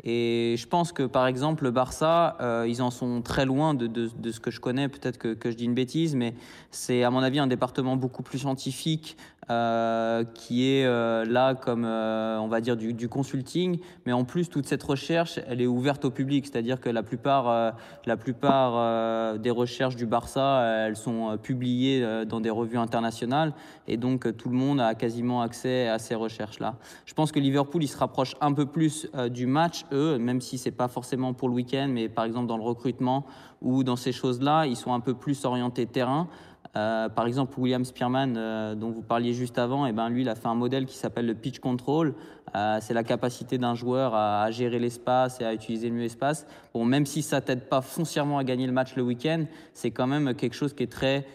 Et 0.04 0.54
je 0.57 0.66
pense 0.66 0.92
que, 0.92 1.02
par 1.02 1.26
exemple, 1.26 1.64
le 1.64 1.70
Barça, 1.70 2.38
euh, 2.40 2.64
ils 2.66 2.80
en 2.80 2.90
sont 2.90 3.20
très 3.20 3.44
loin 3.44 3.74
de, 3.74 3.86
de, 3.86 4.09
de 4.09 4.30
ce 4.30 4.40
que 4.40 4.50
je 4.50 4.61
connais. 4.61 4.88
Peut-être 4.88 5.18
que, 5.18 5.34
que 5.34 5.50
je 5.50 5.57
dis 5.57 5.64
une 5.64 5.74
bêtise, 5.74 6.14
mais 6.14 6.34
c'est, 6.76 7.02
à 7.02 7.10
mon 7.10 7.22
avis, 7.22 7.38
un 7.38 7.46
département 7.46 7.96
beaucoup 7.96 8.22
plus 8.22 8.40
scientifique 8.40 9.16
euh, 9.48 10.24
qui 10.34 10.68
est 10.68 10.84
euh, 10.84 11.24
là 11.24 11.54
comme, 11.54 11.84
euh, 11.84 12.36
on 12.38 12.48
va 12.48 12.60
dire, 12.60 12.76
du, 12.76 12.92
du 12.92 13.08
consulting. 13.08 13.78
Mais 14.04 14.12
en 14.12 14.24
plus, 14.24 14.50
toute 14.50 14.66
cette 14.66 14.82
recherche, 14.82 15.38
elle 15.48 15.60
est 15.60 15.66
ouverte 15.66 16.04
au 16.04 16.10
public. 16.10 16.46
C'est-à-dire 16.46 16.80
que 16.80 16.90
la 16.90 17.02
plupart, 17.02 17.74
la 18.04 18.16
plupart 18.16 19.38
des 19.38 19.50
recherches 19.50 19.96
du 19.96 20.04
Barça, 20.04 20.86
elles 20.86 20.96
sont 20.96 21.38
publiées 21.42 22.24
dans 22.26 22.40
des 22.40 22.50
revues 22.50 22.78
internationales. 22.78 23.52
Et 23.88 23.96
donc, 23.96 24.36
tout 24.36 24.48
le 24.48 24.56
monde 24.56 24.80
a 24.80 24.94
quasiment 24.94 25.42
accès 25.42 25.88
à 25.88 25.98
ces 25.98 26.14
recherches-là. 26.14 26.76
Je 27.06 27.14
pense 27.14 27.32
que 27.32 27.40
Liverpool, 27.40 27.82
il 27.82 27.88
se 27.88 27.96
rapproche 27.96 28.34
un 28.40 28.52
peu 28.52 28.66
plus 28.66 29.08
du 29.30 29.46
match, 29.46 29.84
eux, 29.92 30.18
même 30.18 30.40
si 30.40 30.58
c'est 30.58 30.72
pas 30.72 30.88
forcément 30.88 31.32
pour 31.32 31.48
le 31.48 31.54
week-end, 31.54 31.88
mais 31.88 32.08
par 32.08 32.24
exemple 32.24 32.48
dans 32.48 32.56
le 32.58 32.64
recrutement 32.64 33.26
ou 33.62 33.84
dans 33.84 33.96
ces 33.96 34.12
choses-là, 34.12 34.66
ils 34.66 34.76
sont 34.76 34.92
un 34.92 35.00
peu 35.00 35.14
plus 35.14 35.44
orientés 35.44 35.86
terrain. 35.86 36.28
Euh, 36.76 37.09
par 37.09 37.26
exemple, 37.26 37.59
William 37.59 37.84
Spearman, 37.84 38.36
euh, 38.36 38.74
dont 38.74 38.90
vous 38.90 39.02
parliez 39.02 39.32
juste 39.32 39.59
avant, 39.59 39.86
et 39.86 39.92
ben 39.92 40.11
lui, 40.11 40.22
il 40.22 40.28
a 40.28 40.34
fait 40.34 40.48
un 40.48 40.54
modèle 40.54 40.84
qui 40.84 40.96
s'appelle 40.96 41.26
le 41.26 41.34
pitch 41.34 41.59
control. 41.59 42.14
Euh, 42.54 42.78
c'est 42.80 42.92
la 42.92 43.02
capacité 43.02 43.57
d'un 43.57 43.74
joueur 43.74 44.14
à, 44.14 44.50
gérer 44.50 44.78
l'espace 44.78 45.40
et 45.40 45.44
à 45.44 45.54
utiliser 45.54 45.90
mieux 45.90 46.02
l'espace. 46.02 46.46
Bon, 46.74 46.84
même 46.84 47.07
si 47.07 47.22
ça 47.22 47.40
t'aide 47.40 47.68
pas 47.68 47.80
foncièrement 47.80 48.38
à 48.38 48.44
gagner 48.44 48.66
le 48.66 48.72
match 48.72 48.94
le 48.94 49.02
week-end, 49.02 49.44
c'est 49.72 49.90
quand 49.90 50.07
même 50.07 50.34
quelque 50.34 50.54
chose 50.54 50.74
qui 50.74 50.82
est 50.82 50.92
très 50.92 51.26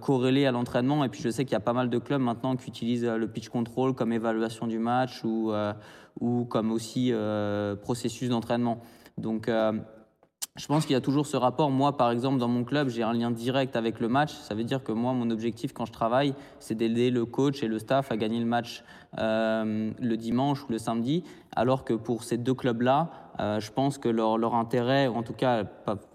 corrélé 0.00 0.44
à 0.44 0.50
l'entraînement. 0.50 1.04
Et 1.04 1.08
puis 1.08 1.22
je 1.22 1.28
sais 1.28 1.44
qu'il 1.44 1.52
y 1.52 1.56
a 1.56 1.60
pas 1.60 1.72
mal 1.72 1.88
de 1.88 1.98
clubs 1.98 2.20
maintenant 2.20 2.56
qui 2.56 2.68
utilisent 2.68 3.04
le 3.04 3.28
pitch 3.28 3.48
control 3.48 3.94
comme 3.94 4.12
évaluation 4.12 4.66
du 4.66 4.80
match 4.80 5.22
ou, 5.22 5.52
ou 6.20 6.44
comme 6.46 6.72
aussi 6.72 7.12
processus 7.82 8.28
d'entraînement. 8.28 8.80
Donc 9.18 9.48
je 10.56 10.66
pense 10.66 10.84
qu'il 10.84 10.92
y 10.92 10.96
a 10.96 11.00
toujours 11.00 11.26
ce 11.26 11.38
rapport. 11.38 11.70
Moi, 11.70 11.96
par 11.96 12.10
exemple, 12.10 12.38
dans 12.38 12.48
mon 12.48 12.62
club, 12.62 12.90
j'ai 12.90 13.02
un 13.02 13.14
lien 13.14 13.30
direct 13.30 13.74
avec 13.74 14.00
le 14.00 14.08
match. 14.08 14.34
Ça 14.34 14.54
veut 14.54 14.64
dire 14.64 14.84
que 14.84 14.92
moi, 14.92 15.14
mon 15.14 15.30
objectif 15.30 15.72
quand 15.72 15.86
je 15.86 15.92
travaille, 15.92 16.34
c'est 16.58 16.74
d'aider 16.74 17.10
le 17.10 17.24
coach 17.24 17.62
et 17.62 17.68
le 17.68 17.78
staff 17.78 18.12
à 18.12 18.18
gagner 18.18 18.38
le 18.38 18.44
match 18.44 18.84
euh, 19.18 19.90
le 19.98 20.16
dimanche 20.18 20.62
ou 20.64 20.72
le 20.72 20.76
samedi. 20.76 21.24
Alors 21.56 21.84
que 21.84 21.94
pour 21.94 22.22
ces 22.22 22.36
deux 22.36 22.52
clubs-là, 22.52 23.10
euh, 23.40 23.60
je 23.60 23.72
pense 23.72 23.96
que 23.96 24.10
leur, 24.10 24.36
leur 24.36 24.54
intérêt, 24.54 25.06
en 25.06 25.22
tout 25.22 25.32
cas, 25.32 25.64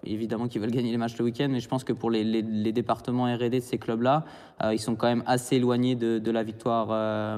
évidemment 0.04 0.48
qu'ils 0.48 0.62
veulent 0.62 0.70
gagner 0.70 0.92
les 0.92 0.98
matchs 0.98 1.18
le 1.18 1.26
week-end, 1.26 1.48
mais 1.50 1.60
je 1.60 1.68
pense 1.68 1.84
que 1.84 1.94
pour 1.94 2.12
les, 2.12 2.44
départements 2.72 3.26
R&D 3.26 3.50
de 3.50 3.60
ces 3.60 3.80
clubs-là, 3.80 4.24
euh, 4.64 4.72
ils 4.72 4.80
sont 4.80 4.96
quand 4.96 5.08
même 5.08 5.24
assez 5.26 5.56
éloignés 5.56 5.96
de, 5.96 6.32
la 6.32 6.44
victoire, 6.44 6.88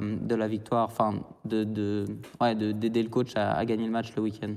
de 0.02 0.36
la 0.36 0.47
victoire, 0.50 0.88
enfin, 0.88 1.14
de, 1.45 1.64
d'aider 1.64 3.04
le 3.04 3.10
coach 3.10 3.32
à 3.38 3.64
gagner 3.64 3.86
le 3.86 3.91
match 3.91 4.14
le 4.18 4.22
week-end. 4.22 4.54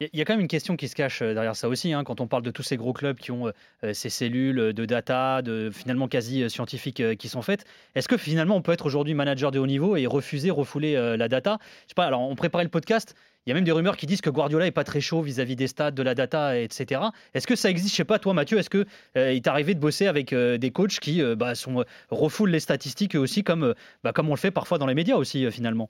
Il 0.00 0.16
y 0.16 0.20
a 0.20 0.24
quand 0.24 0.34
même 0.34 0.42
une 0.42 0.46
question 0.48 0.76
qui 0.76 0.86
se 0.86 0.94
cache 0.94 1.22
euh, 1.22 1.34
derrière 1.34 1.56
ça 1.56 1.68
aussi, 1.68 1.92
hein, 1.92 2.04
quand 2.04 2.20
on 2.20 2.28
parle 2.28 2.44
de 2.44 2.52
tous 2.52 2.62
ces 2.62 2.76
gros 2.76 2.92
clubs 2.92 3.16
qui 3.16 3.32
ont 3.32 3.48
euh, 3.82 3.92
ces 3.92 4.10
cellules 4.10 4.72
de 4.72 4.84
data, 4.84 5.42
de 5.42 5.70
finalement 5.72 6.06
quasi 6.06 6.44
euh, 6.44 6.48
scientifiques 6.48 7.00
euh, 7.00 7.16
qui 7.16 7.28
sont 7.28 7.42
faites. 7.42 7.64
Est-ce 7.96 8.06
que 8.06 8.16
finalement 8.16 8.54
on 8.54 8.62
peut 8.62 8.70
être 8.70 8.86
aujourd'hui 8.86 9.14
manager 9.14 9.50
de 9.50 9.58
haut 9.58 9.66
niveau 9.66 9.96
et 9.96 10.06
refuser, 10.06 10.52
refouler 10.52 10.94
euh, 10.94 11.16
la 11.16 11.26
data? 11.28 11.58
Je 11.86 11.88
sais 11.88 11.94
pas. 11.96 12.04
Alors 12.04 12.20
on 12.20 12.36
préparait 12.36 12.62
le 12.62 12.70
podcast. 12.70 13.16
Il 13.44 13.50
y 13.50 13.52
a 13.52 13.54
même 13.54 13.64
des 13.64 13.72
rumeurs 13.72 13.96
qui 13.96 14.06
disent 14.06 14.20
que 14.20 14.30
Guardiola 14.30 14.66
est 14.66 14.72
pas 14.72 14.84
très 14.84 15.00
chaud 15.00 15.22
vis-à-vis 15.22 15.56
des 15.56 15.66
stats, 15.66 15.90
de 15.90 16.02
la 16.02 16.14
data, 16.14 16.60
etc. 16.60 17.00
Est-ce 17.34 17.46
que 17.46 17.56
ça 17.56 17.70
existe? 17.70 17.92
Je 17.92 17.96
sais 17.96 18.04
pas, 18.04 18.18
toi 18.18 18.34
Mathieu, 18.34 18.58
est-ce 18.58 18.70
que 18.70 18.84
euh, 19.16 19.40
t'est 19.40 19.48
arrivé 19.48 19.74
de 19.74 19.80
bosser 19.80 20.06
avec 20.06 20.32
euh, 20.32 20.58
des 20.58 20.70
coachs 20.70 21.00
qui 21.00 21.22
euh, 21.22 21.34
bah, 21.34 21.54
sont, 21.54 21.80
euh, 21.80 21.84
refoulent 22.10 22.50
les 22.50 22.60
statistiques 22.60 23.14
aussi, 23.14 23.42
comme, 23.42 23.64
euh, 23.64 23.74
bah, 24.04 24.12
comme 24.12 24.28
on 24.28 24.34
le 24.34 24.38
fait 24.38 24.50
parfois 24.50 24.76
dans 24.78 24.86
les 24.86 24.94
médias 24.94 25.16
aussi 25.16 25.46
euh, 25.46 25.50
finalement? 25.50 25.88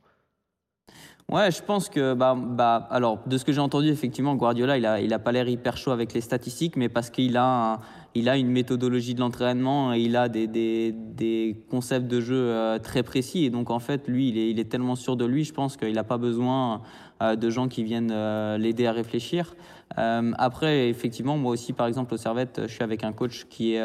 Ouais, 1.30 1.50
je 1.50 1.62
pense 1.62 1.90
que 1.90 2.14
bah, 2.14 2.34
bah 2.34 2.88
alors 2.90 3.18
de 3.26 3.36
ce 3.36 3.44
que 3.44 3.52
j'ai 3.52 3.60
entendu 3.60 3.88
effectivement 3.88 4.34
Guardiola 4.34 4.78
il 4.78 4.86
a 4.86 4.98
il 4.98 5.12
a 5.12 5.18
pas 5.18 5.30
l'air 5.30 5.46
hyper 5.46 5.76
chaud 5.76 5.90
avec 5.90 6.14
les 6.14 6.22
statistiques 6.22 6.74
mais 6.74 6.88
parce 6.88 7.10
qu'il 7.10 7.36
a 7.36 7.80
il 8.14 8.30
a 8.30 8.38
une 8.38 8.48
méthodologie 8.48 9.14
de 9.14 9.20
l'entraînement 9.20 9.92
et 9.92 10.00
il 10.00 10.16
a 10.16 10.30
des, 10.30 10.46
des, 10.46 10.90
des 10.92 11.62
concepts 11.70 12.06
de 12.06 12.22
jeu 12.22 12.34
euh, 12.34 12.78
très 12.78 13.02
précis 13.02 13.44
et 13.44 13.50
donc 13.50 13.68
en 13.68 13.78
fait 13.78 14.08
lui 14.08 14.30
il 14.30 14.38
est 14.38 14.48
il 14.48 14.58
est 14.58 14.70
tellement 14.70 14.96
sûr 14.96 15.18
de 15.18 15.26
lui 15.26 15.44
je 15.44 15.52
pense 15.52 15.76
qu'il 15.76 15.92
n'a 15.92 16.02
pas 16.02 16.16
besoin 16.16 16.80
euh, 17.20 17.36
de 17.36 17.50
gens 17.50 17.68
qui 17.68 17.84
viennent 17.84 18.10
euh, 18.10 18.56
l'aider 18.56 18.86
à 18.86 18.92
réfléchir. 18.92 19.54
Après 19.96 20.88
effectivement 20.88 21.36
moi 21.36 21.52
aussi 21.52 21.72
par 21.74 21.86
exemple 21.88 22.14
au 22.14 22.16
Servette 22.16 22.62
je 22.66 22.72
suis 22.72 22.84
avec 22.84 23.04
un 23.04 23.12
coach 23.12 23.46
qui 23.50 23.74
est 23.74 23.82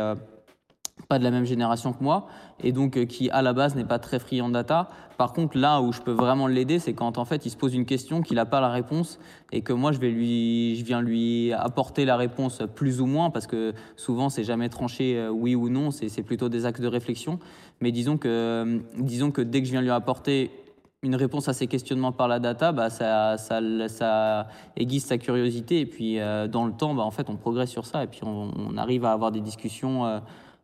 pas 1.08 1.20
de 1.20 1.24
la 1.24 1.32
même 1.32 1.46
génération 1.46 1.94
que 1.94 2.04
moi 2.04 2.28
et 2.62 2.72
donc 2.72 2.98
euh, 2.98 3.06
qui 3.06 3.30
à 3.30 3.42
la 3.42 3.54
base 3.54 3.76
n'est 3.76 3.86
pas 3.86 4.00
très 4.00 4.20
friand 4.20 4.48
de 4.48 4.54
data. 4.54 4.90
Par 5.18 5.34
contre, 5.34 5.58
là 5.58 5.82
où 5.82 5.92
je 5.92 6.02
peux 6.02 6.12
vraiment 6.12 6.48
l'aider, 6.48 6.80
c'est 6.80 6.94
quand 6.94 7.18
en 7.18 7.26
fait 7.26 7.46
il 7.46 7.50
se 7.50 7.58
pose 7.58 7.76
une 7.76 7.86
question 7.86 8.22
qu'il 8.22 8.36
n'a 8.36 8.46
pas 8.46 8.62
la 8.62 8.70
réponse 8.70 9.20
et 9.52 9.62
que 9.62 9.74
moi 9.74 9.92
je 9.92 10.00
vais 10.00 10.10
lui, 10.10 10.76
je 10.76 10.84
viens 10.84 11.02
lui 11.02 11.54
apporter 11.54 12.06
la 12.06 12.18
réponse 12.18 12.62
plus 12.76 13.02
ou 13.02 13.06
moins 13.06 13.30
parce 13.30 13.48
que 13.48 13.74
souvent 13.96 14.30
c'est 14.30 14.44
jamais 14.44 14.70
tranché 14.70 15.18
euh, 15.18 15.30
oui 15.30 15.56
ou 15.56 15.70
non, 15.70 15.92
c'est 15.92 16.24
plutôt 16.24 16.50
des 16.50 16.66
axes 16.66 16.82
de 16.82 16.88
réflexion. 16.88 17.40
Mais 17.82 17.92
disons 17.92 18.18
que, 18.18 18.28
euh, 18.28 18.80
disons 18.98 19.32
que 19.32 19.42
dès 19.42 19.62
que 19.62 19.68
je 19.68 19.72
viens 19.72 19.82
lui 19.82 19.92
apporter 19.92 20.52
une 21.04 21.16
réponse 21.16 21.50
à 21.50 21.54
ses 21.54 21.68
questionnements 21.68 22.14
par 22.14 22.30
la 22.30 22.40
data, 22.40 22.72
bah, 22.72 22.90
ça, 22.90 23.38
ça, 23.38 23.60
ça 23.90 24.48
aiguise 24.78 25.04
sa 25.04 25.18
curiosité 25.18 25.82
et 25.82 25.86
puis 25.86 26.18
dans 26.50 26.66
le 26.66 26.72
temps, 26.72 26.94
bah, 26.96 27.04
en 27.04 27.12
fait, 27.12 27.30
on 27.30 27.36
progresse 27.36 27.70
sur 27.70 27.86
ça 27.86 28.06
et 28.06 28.08
puis 28.08 28.22
on, 28.24 28.78
arrive 28.78 29.04
à 29.04 29.12
avoir 29.12 29.34
des 29.34 29.42
discussions 29.42 30.22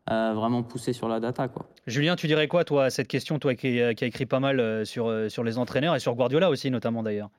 euh, 0.10 0.34
vraiment 0.34 0.64
poussées 0.64 0.94
sur 0.94 1.08
la 1.08 1.20
data, 1.20 1.48
quoi. 1.48 1.68
Julien, 1.88 2.16
tu 2.16 2.28
dirais 2.28 2.48
quoi 2.48 2.64
toi 2.64 2.86
à 2.86 2.90
cette 2.90 3.08
question, 3.08 3.40
toi 3.40 3.56
qui, 3.56 3.80
qui 3.96 4.04
a 4.04 4.08
écrit 4.08 4.26
pas 4.26 4.40
mal 4.40 4.60
euh, 4.60 4.86
sur, 4.86 5.08
euh, 5.08 5.30
sur 5.30 5.44
les 5.44 5.58
entraîneurs 5.58 5.96
et 5.96 6.00
sur 6.00 6.14
Guardiola 6.16 6.50
aussi 6.50 6.70
notamment 6.72 7.04
d'ailleurs? 7.04 7.30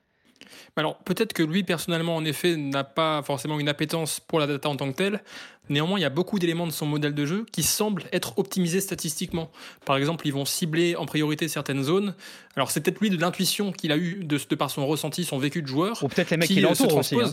Alors 0.75 0.97
peut-être 0.97 1.33
que 1.33 1.43
lui 1.43 1.63
personnellement 1.63 2.15
en 2.15 2.25
effet 2.25 2.57
n'a 2.57 2.83
pas 2.83 3.21
forcément 3.21 3.59
une 3.59 3.69
appétence 3.69 4.19
pour 4.19 4.39
la 4.39 4.47
data 4.47 4.67
en 4.69 4.75
tant 4.75 4.91
que 4.91 4.97
telle. 4.97 5.21
Néanmoins, 5.69 5.99
il 5.99 6.01
y 6.01 6.05
a 6.05 6.09
beaucoup 6.09 6.39
d'éléments 6.39 6.65
de 6.65 6.71
son 6.71 6.85
modèle 6.85 7.13
de 7.13 7.25
jeu 7.25 7.45
qui 7.51 7.63
semblent 7.63 8.03
être 8.11 8.37
optimisés 8.37 8.81
statistiquement. 8.81 9.51
Par 9.85 9.95
exemple, 9.95 10.27
ils 10.27 10.33
vont 10.33 10.43
cibler 10.43 10.95
en 10.95 11.05
priorité 11.05 11.47
certaines 11.47 11.83
zones. 11.83 12.15
Alors 12.55 12.71
c'est 12.71 12.81
peut-être 12.81 12.99
lui 12.99 13.09
de 13.09 13.17
l'intuition 13.21 13.71
qu'il 13.71 13.91
a 13.91 13.97
eu 13.97 14.25
de, 14.25 14.37
de 14.37 14.55
par 14.55 14.71
son 14.71 14.85
ressenti, 14.87 15.23
son 15.23 15.37
vécu 15.37 15.61
de 15.61 15.67
joueur. 15.67 16.03
Ou 16.03 16.07
peut-être 16.07 16.31
les 16.31 16.37
mecs 16.37 16.47
qui, 16.47 16.55
qui 16.55 16.65
euh, 16.65 16.73
se 16.73 16.83
l'entourent 16.83 16.97
aussi. 16.97 17.15
hein. 17.15 17.31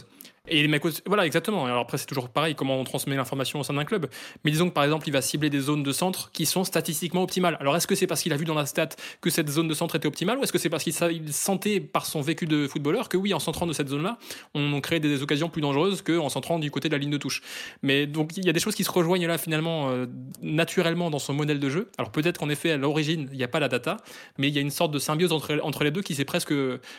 Et 0.51 0.63
les 0.63 0.69
mecs, 0.69 0.83
voilà, 1.07 1.27
exactement. 1.27 1.67
Alors 1.67 1.81
après, 1.81 1.99
c'est 1.99 2.07
toujours 2.07 2.29
pareil, 2.29 2.55
comment 2.55 2.79
on 2.79 2.85
transmet 2.85 3.17
l'information 3.17 3.61
au 3.61 3.63
sein 3.63 3.75
d'un 3.75 3.85
club. 3.85 4.07
Mais 4.45 4.51
disons 4.51 4.69
que 4.69 4.75
par 4.75 4.85
exemple, 4.85 5.09
il 5.09 5.13
va 5.13 5.23
cibler 5.23 5.51
des 5.51 5.61
zones 5.61 5.83
de 5.83 5.93
centre 5.93 6.31
qui 6.33 6.47
sont 6.47 6.65
statistiquement 6.65 7.23
optimales. 7.23 7.57
Alors 7.61 7.77
est-ce 7.77 7.87
que 7.87 7.95
c'est 7.95 8.07
parce 8.07 8.23
qu'il 8.23 8.33
a 8.33 8.37
vu 8.37 8.45
dans 8.45 8.55
la 8.55 8.67
stat 8.67 8.91
que 9.21 9.31
cette 9.31 9.49
zone 9.49 9.69
de 9.69 9.75
centre 9.75 9.97
était 9.97 10.09
optimale 10.09 10.39
ou 10.39 10.43
est-ce 10.43 10.53
que 10.53 10.59
c'est 10.59 10.71
parce 10.71 10.85
qu'il 10.85 11.33
sentait 11.33 11.81
par 11.81 12.07
son 12.07 12.21
vécu 12.21 12.47
de 12.47 12.67
footballeur 12.67 13.09
que 13.09 13.17
oui, 13.17 13.35
en 13.35 13.39
centrant 13.39 13.67
de 13.67 13.73
cette 13.73 13.89
zone-là, 13.89 14.19
on, 14.55 14.73
on 14.73 14.81
crée 14.81 15.01
des 15.01 15.23
occasions 15.23 15.49
plus 15.49 15.63
dangereuses 15.63 16.03
qu'en 16.03 16.29
centrant 16.29 16.59
du 16.59 16.71
côté 16.71 16.89
de 16.89 16.95
la 16.95 16.99
ligne 16.99 17.11
de 17.11 17.19
touche. 17.19 17.43
Mais 17.83 18.07
donc 18.07 18.37
il 18.37 18.45
y 18.45 18.51
a 18.51 18.53
des 18.53 18.61
choses 18.61 18.75
qui 18.75 18.85
se 18.85 18.91
rejoignent 18.91 19.27
là 19.27 19.39
finalement 19.39 19.91
euh, 19.91 20.07
naturellement 20.43 21.11
dans 21.11 21.19
son 21.19 21.35
modèle 21.35 21.61
de 21.61 21.69
jeu. 21.69 21.91
Alors 21.99 22.11
peut-être 22.11 22.39
qu'en 22.39 22.49
effet, 22.49 22.73
à 22.73 22.77
l'origine, 22.77 23.29
il 23.33 23.37
n'y 23.37 23.45
a 23.45 23.49
pas 23.49 23.61
la 23.61 23.69
data, 23.69 23.99
mais 24.39 24.49
il 24.49 24.55
y 24.55 24.59
a 24.59 24.61
une 24.61 24.71
sorte 24.71 24.93
de 24.93 24.99
symbiose 24.99 25.33
entre, 25.33 25.61
entre 25.63 25.85
les 25.85 25.91
deux 25.91 26.03
qui 26.03 26.15
s'est 26.15 26.25
presque 26.25 26.55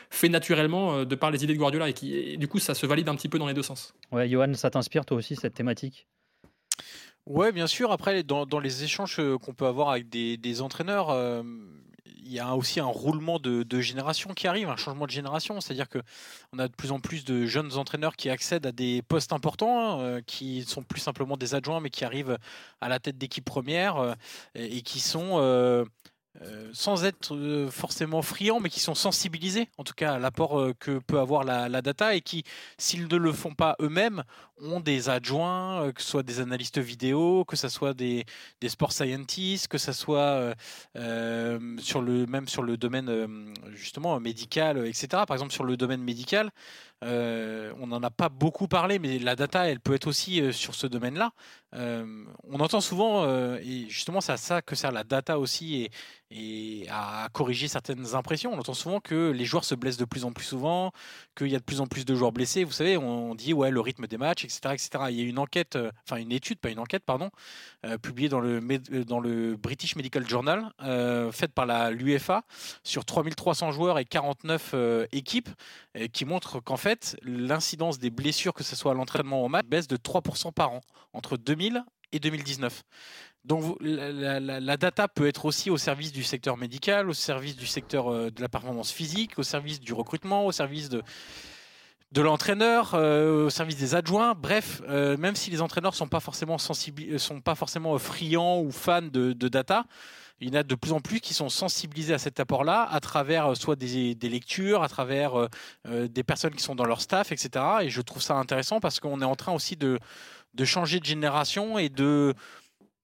fait 0.09 0.29
naturellement 0.29 0.93
euh, 0.93 1.05
de 1.05 1.15
par 1.15 1.31
les 1.31 1.43
idées 1.43 1.53
de 1.53 1.59
Guardiola 1.59 1.89
et 1.89 1.93
qui, 1.93 2.15
et 2.15 2.37
du 2.37 2.47
coup, 2.47 2.59
ça 2.59 2.73
se 2.73 2.85
valide 2.85 3.09
un 3.09 3.15
petit 3.15 3.29
peu 3.29 3.38
dans 3.39 3.47
les 3.47 3.55
deux 3.55 3.63
sens. 3.63 3.93
Ouais, 4.11 4.29
Johan, 4.29 4.53
ça 4.53 4.69
t'inspire 4.69 5.05
toi 5.05 5.17
aussi 5.17 5.35
cette 5.35 5.55
thématique? 5.55 6.07
Ouais, 7.25 7.51
bien 7.51 7.67
sûr. 7.67 7.91
Après, 7.91 8.23
dans, 8.23 8.45
dans 8.45 8.59
les 8.59 8.83
échanges 8.83 9.19
euh, 9.19 9.37
qu'on 9.37 9.53
peut 9.53 9.67
avoir 9.67 9.89
avec 9.89 10.09
des, 10.09 10.37
des 10.37 10.61
entraîneurs, 10.61 11.09
euh, 11.09 11.43
il 12.05 12.33
y 12.33 12.39
a 12.39 12.55
aussi 12.55 12.79
un 12.79 12.85
roulement 12.85 13.39
de, 13.39 13.63
de 13.63 13.81
génération 13.81 14.33
qui 14.33 14.47
arrive, 14.47 14.69
un 14.69 14.77
changement 14.77 15.05
de 15.05 15.11
génération. 15.11 15.61
C'est-à-dire 15.61 15.89
que 15.89 15.99
on 16.53 16.59
a 16.59 16.67
de 16.67 16.73
plus 16.73 16.91
en 16.91 16.99
plus 16.99 17.25
de 17.25 17.45
jeunes 17.45 17.73
entraîneurs 17.75 18.15
qui 18.15 18.29
accèdent 18.29 18.65
à 18.65 18.71
des 18.71 19.01
postes 19.01 19.33
importants, 19.33 19.79
hein, 19.79 20.01
euh, 20.01 20.21
qui 20.25 20.63
sont 20.63 20.83
plus 20.83 21.01
simplement 21.01 21.37
des 21.37 21.55
adjoints, 21.55 21.79
mais 21.79 21.89
qui 21.89 22.05
arrivent 22.05 22.37
à 22.81 22.89
la 22.89 22.99
tête 22.99 23.17
d'équipe 23.17 23.45
première 23.45 23.97
euh, 23.97 24.13
et, 24.55 24.77
et 24.77 24.81
qui 24.81 24.99
sont 24.99 25.33
euh, 25.35 25.85
sans 26.73 27.05
être 27.05 27.35
euh, 27.35 27.69
forcément 27.69 28.21
friands, 28.21 28.59
mais 28.59 28.69
qui 28.69 28.79
sont 28.79 28.95
sensibilisés, 28.95 29.69
en 29.77 29.83
tout 29.83 29.93
cas 29.93 30.13
à 30.13 30.19
l'apport 30.19 30.59
euh, 30.59 30.73
que 30.79 30.99
peut 30.99 31.19
avoir 31.19 31.43
la, 31.43 31.81
data, 31.81 32.15
et 32.15 32.21
qui, 32.21 32.43
s'ils 32.77 33.07
ne 33.07 33.17
le 33.17 33.31
font 33.31 33.53
pas 33.53 33.75
eux-mêmes, 33.81 34.23
ont 34.61 34.79
des 34.79 35.09
adjoints, 35.09 35.83
euh, 35.83 35.91
que 35.91 36.01
ce 36.01 36.09
soit 36.09 36.23
des 36.23 36.39
analystes 36.39 36.79
vidéo, 36.79 37.45
que 37.45 37.55
ce 37.55 37.69
soit 37.69 37.93
des, 37.93 38.25
des 38.61 38.69
sport 38.69 38.91
scientists, 38.91 39.67
que 39.67 39.77
ce 39.77 39.93
soit 39.93 40.53
sur 40.95 42.01
le, 42.01 42.25
même 42.25 42.47
sur 42.47 42.63
le 42.63 42.77
domaine 42.77 43.53
justement 43.73 44.19
médical, 44.19 44.85
etc. 44.85 45.07
Par 45.27 45.33
exemple, 45.33 45.53
sur 45.53 45.63
le 45.63 45.77
domaine 45.77 46.01
médical, 46.01 46.51
euh, 47.03 47.73
on 47.79 47.87
n'en 47.87 48.03
a 48.03 48.09
pas 48.09 48.29
beaucoup 48.29 48.67
parlé, 48.67 48.99
mais 48.99 49.19
la 49.19 49.35
data, 49.35 49.67
elle 49.69 49.79
peut 49.79 49.93
être 49.93 50.07
aussi 50.07 50.41
euh, 50.41 50.51
sur 50.51 50.75
ce 50.75 50.87
domaine-là. 50.87 51.31
Euh, 51.75 52.25
on 52.43 52.59
entend 52.59 52.81
souvent, 52.81 53.25
et 53.57 53.85
justement, 53.89 54.21
c'est 54.21 54.31
à 54.31 54.37
ça 54.37 54.61
que 54.61 54.75
sert 54.75 54.91
la 54.91 55.03
data 55.03 55.39
aussi, 55.39 55.89
et, 56.31 56.87
à 56.89 57.27
corriger 57.31 57.67
certaines 57.67 58.15
impressions. 58.15 58.53
On 58.53 58.59
entend 58.59 58.73
souvent 58.73 58.99
que 58.99 59.31
les 59.31 59.45
joueurs 59.45 59.63
se 59.63 59.75
blessent 59.75 59.97
de 59.97 60.05
plus 60.05 60.25
en 60.25 60.31
plus 60.31 60.45
souvent, 60.45 60.91
qu'il 61.35 61.47
y 61.47 61.55
a 61.55 61.59
de 61.59 61.63
plus 61.63 61.81
en 61.81 61.87
plus 61.87 62.05
de 62.05 62.15
joueurs 62.15 62.31
blessés. 62.31 62.63
Vous 62.63 62.71
savez, 62.71 62.97
on 62.97 63.35
dit 63.35 63.53
ouais 63.53 63.71
le 63.71 63.79
rythme 63.79 64.07
des 64.07 64.17
matchs, 64.17 64.45
etc., 64.45 64.59
etc. 64.73 64.89
Il 65.09 65.19
y 65.19 65.21
a 65.21 65.25
une 65.25 65.39
enquête, 65.39 65.77
enfin 66.05 66.17
une 66.17 66.31
étude, 66.31 66.59
pas 66.59 66.69
une 66.69 66.79
enquête, 66.79 67.03
pardon, 67.05 67.29
publiée 68.01 68.29
dans 68.29 68.39
le 68.39 68.59
dans 69.05 69.19
le 69.19 69.55
British 69.55 69.95
Medical 69.95 70.27
Journal, 70.27 70.71
faite 71.31 71.53
par 71.53 71.65
la 71.65 71.91
l'UFA 71.91 72.43
sur 72.83 73.05
3300 73.05 73.71
joueurs 73.71 73.99
et 73.99 74.05
49 74.05 74.71
euh, 74.73 75.05
équipes, 75.11 75.49
qui 76.13 76.25
montre 76.25 76.59
qu'en 76.59 76.77
fait 76.77 76.88
l'incidence 77.23 77.99
des 77.99 78.09
blessures, 78.09 78.53
que 78.53 78.63
ce 78.63 78.75
soit 78.75 78.91
à 78.91 78.95
l'entraînement 78.95 79.41
ou 79.41 79.45
au 79.45 79.49
match, 79.49 79.65
baisse 79.65 79.87
de 79.87 79.97
3% 79.97 80.53
par 80.53 80.71
an 80.71 80.81
entre 81.13 81.37
2000 81.37 81.83
et 82.11 82.19
2019. 82.19 82.83
Donc 83.45 83.77
la, 83.81 84.77
data 84.77 85.07
peut 85.07 85.27
être 85.27 85.45
aussi 85.45 85.69
au 85.69 85.77
service 85.77 86.11
du 86.11 86.23
secteur 86.23 86.57
médical, 86.57 87.09
au 87.09 87.13
service 87.13 87.55
du 87.55 87.65
secteur 87.65 88.11
euh, 88.11 88.29
de 88.29 88.41
la 88.41 88.49
performance 88.49 88.91
physique, 88.91 89.39
au 89.39 89.43
service 89.43 89.79
du 89.79 89.93
recrutement, 89.93 90.45
au 90.45 90.51
service 90.51 90.89
de, 90.89 91.01
l'entraîneur, 92.17 92.95
euh, 92.95 93.45
au 93.45 93.49
service 93.49 93.77
des 93.77 93.95
adjoints. 93.95 94.33
Bref, 94.35 94.81
euh, 94.89 95.15
même 95.17 95.35
si 95.35 95.49
les 95.51 95.61
entraîneurs 95.61 95.95
sont 95.95 96.07
pas 96.07 96.19
forcément 96.19 96.57
sensibi- 96.57 97.17
sont 97.17 97.39
pas 97.39 97.55
forcément 97.55 97.97
friands 97.97 98.59
ou 98.59 98.71
fans 98.71 99.01
de 99.01 99.33
data, 99.47 99.85
il 100.41 100.49
y 100.49 100.51
en 100.57 100.59
a 100.59 100.63
de 100.63 100.75
plus 100.75 100.93
en 100.93 101.01
plus 101.01 101.19
qui 101.19 101.33
sont 101.33 101.49
sensibilisés 101.49 102.13
à 102.13 102.17
cet 102.17 102.39
apport-là 102.39 102.87
à 102.89 102.99
travers 102.99 103.47
euh, 103.47 103.55
soit 103.55 103.75
des, 103.75 104.15
lectures, 104.21 104.83
à 104.83 104.89
travers 104.89 105.37
euh, 105.37 105.47
euh, 105.87 106.07
des 106.07 106.23
personnes 106.23 106.53
qui 106.53 106.63
sont 106.63 106.75
dans 106.75 106.85
leur 106.85 107.01
staff, 107.01 107.31
etc. 107.31 107.65
Et 107.81 107.89
je 107.89 108.01
trouve 108.01 108.21
ça 108.21 108.35
intéressant 108.35 108.79
parce 108.79 108.99
qu'on 108.99 109.21
est 109.21 109.25
en 109.25 109.35
train 109.35 109.53
aussi 109.53 109.75
de, 109.75 109.99
de 110.53 110.65
changer 110.65 110.99
de 110.99 111.05
génération 111.05 111.77
et 111.77 111.89
de 111.89 112.33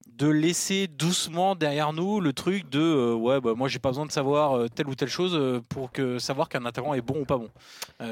de 0.08 0.28
laisser 0.28 0.88
doucement 0.88 1.56
derrière 1.56 1.92
nous 1.92 2.22
le 2.22 2.32
truc 2.32 2.70
de 2.70 2.80
euh, 2.80 3.14
ouais 3.16 3.42
bah 3.42 3.54
moi 3.54 3.68
j'ai 3.68 3.80
pas 3.80 3.90
besoin 3.90 4.06
de 4.06 4.12
savoir 4.12 4.70
telle 4.70 4.88
ou 4.88 4.96
telle 4.96 5.10
chose 5.10 5.62
pour 5.68 5.92
que 5.92 6.20
savoir 6.20 6.48
qu'un 6.48 6.64
attaquant 6.64 6.94
est 6.94 7.02
bon 7.02 7.22
ou 7.22 7.26
pas 7.26 7.38
bon 7.38 7.50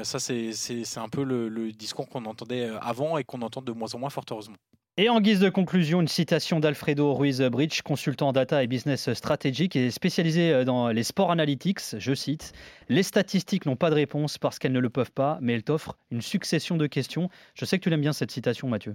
ça 0.02 0.18
c'est 0.18 0.98
un 0.98 1.08
peu 1.08 1.22
le, 1.22 1.72
discours 1.72 2.08
qu'on 2.08 2.26
entendait 2.26 2.68
avant 2.82 3.16
et 3.16 3.24
qu'on 3.24 3.40
entend 3.40 3.62
de 3.62 3.72
moins 3.72 3.94
en 3.94 4.00
moins 4.00 4.10
fort 4.10 4.24
heureusement 4.30 4.56
Et 4.96 5.08
en 5.08 5.20
guise 5.20 5.40
de 5.40 5.48
conclusion, 5.48 6.00
une 6.00 6.06
citation 6.06 6.60
d'Alfredo 6.60 7.14
Ruiz 7.14 7.40
Bridge, 7.40 7.82
consultant 7.82 8.32
data 8.32 8.62
et 8.62 8.68
business 8.68 9.12
stratégique 9.12 9.74
et 9.74 9.90
spécialisé 9.90 10.52
euh, 10.52 10.64
dans 10.64 10.88
les 10.90 11.02
sports 11.02 11.32
analytics. 11.32 11.98
Je 11.98 12.14
cite 12.14 12.52
Les 12.88 13.02
statistiques 13.02 13.66
n'ont 13.66 13.74
pas 13.74 13.90
de 13.90 13.96
réponse 13.96 14.38
parce 14.38 14.60
qu'elles 14.60 14.70
ne 14.70 14.78
le 14.78 14.90
peuvent 14.90 15.10
pas, 15.10 15.38
mais 15.42 15.54
elles 15.54 15.64
t'offrent 15.64 15.98
une 16.12 16.22
succession 16.22 16.76
de 16.76 16.86
questions. 16.86 17.28
Je 17.54 17.64
sais 17.64 17.76
que 17.76 17.82
tu 17.82 17.90
l'aimes 17.90 18.02
bien 18.02 18.12
cette 18.12 18.30
citation, 18.30 18.68
Mathieu. 18.68 18.94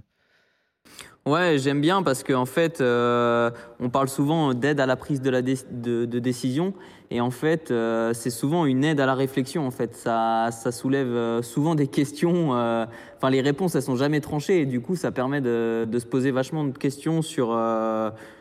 Ouais, 1.26 1.58
j'aime 1.58 1.82
bien 1.82 2.02
parce 2.02 2.24
qu'en 2.24 2.46
fait, 2.46 2.80
euh, 2.80 3.50
on 3.78 3.90
parle 3.90 4.08
souvent 4.08 4.54
d'aide 4.54 4.80
à 4.80 4.86
la 4.86 4.96
prise 4.96 5.20
de, 5.20 6.18
décision. 6.18 6.72
Et 7.10 7.20
en 7.20 7.30
fait, 7.30 7.70
euh, 7.70 8.14
c'est 8.14 8.30
souvent 8.30 8.64
une 8.64 8.84
aide 8.84 9.00
à 9.00 9.06
la 9.06 9.14
réflexion. 9.14 9.66
En 9.66 9.70
fait, 9.70 9.94
ça, 9.94 10.50
soulève 10.72 11.08
euh, 11.08 11.42
souvent 11.42 11.74
des 11.74 11.88
questions. 11.88 12.50
Enfin, 12.50 13.30
les 13.30 13.42
réponses, 13.42 13.74
elles 13.74 13.82
sont 13.82 13.96
jamais 13.96 14.20
tranchées. 14.20 14.62
Et 14.62 14.66
du 14.66 14.80
coup, 14.80 14.96
ça 14.96 15.12
permet 15.12 15.42
de, 15.42 15.86
se 15.92 16.06
poser 16.06 16.30
vachement 16.30 16.64
de 16.64 16.76
questions 16.76 17.20
sur, 17.20 17.56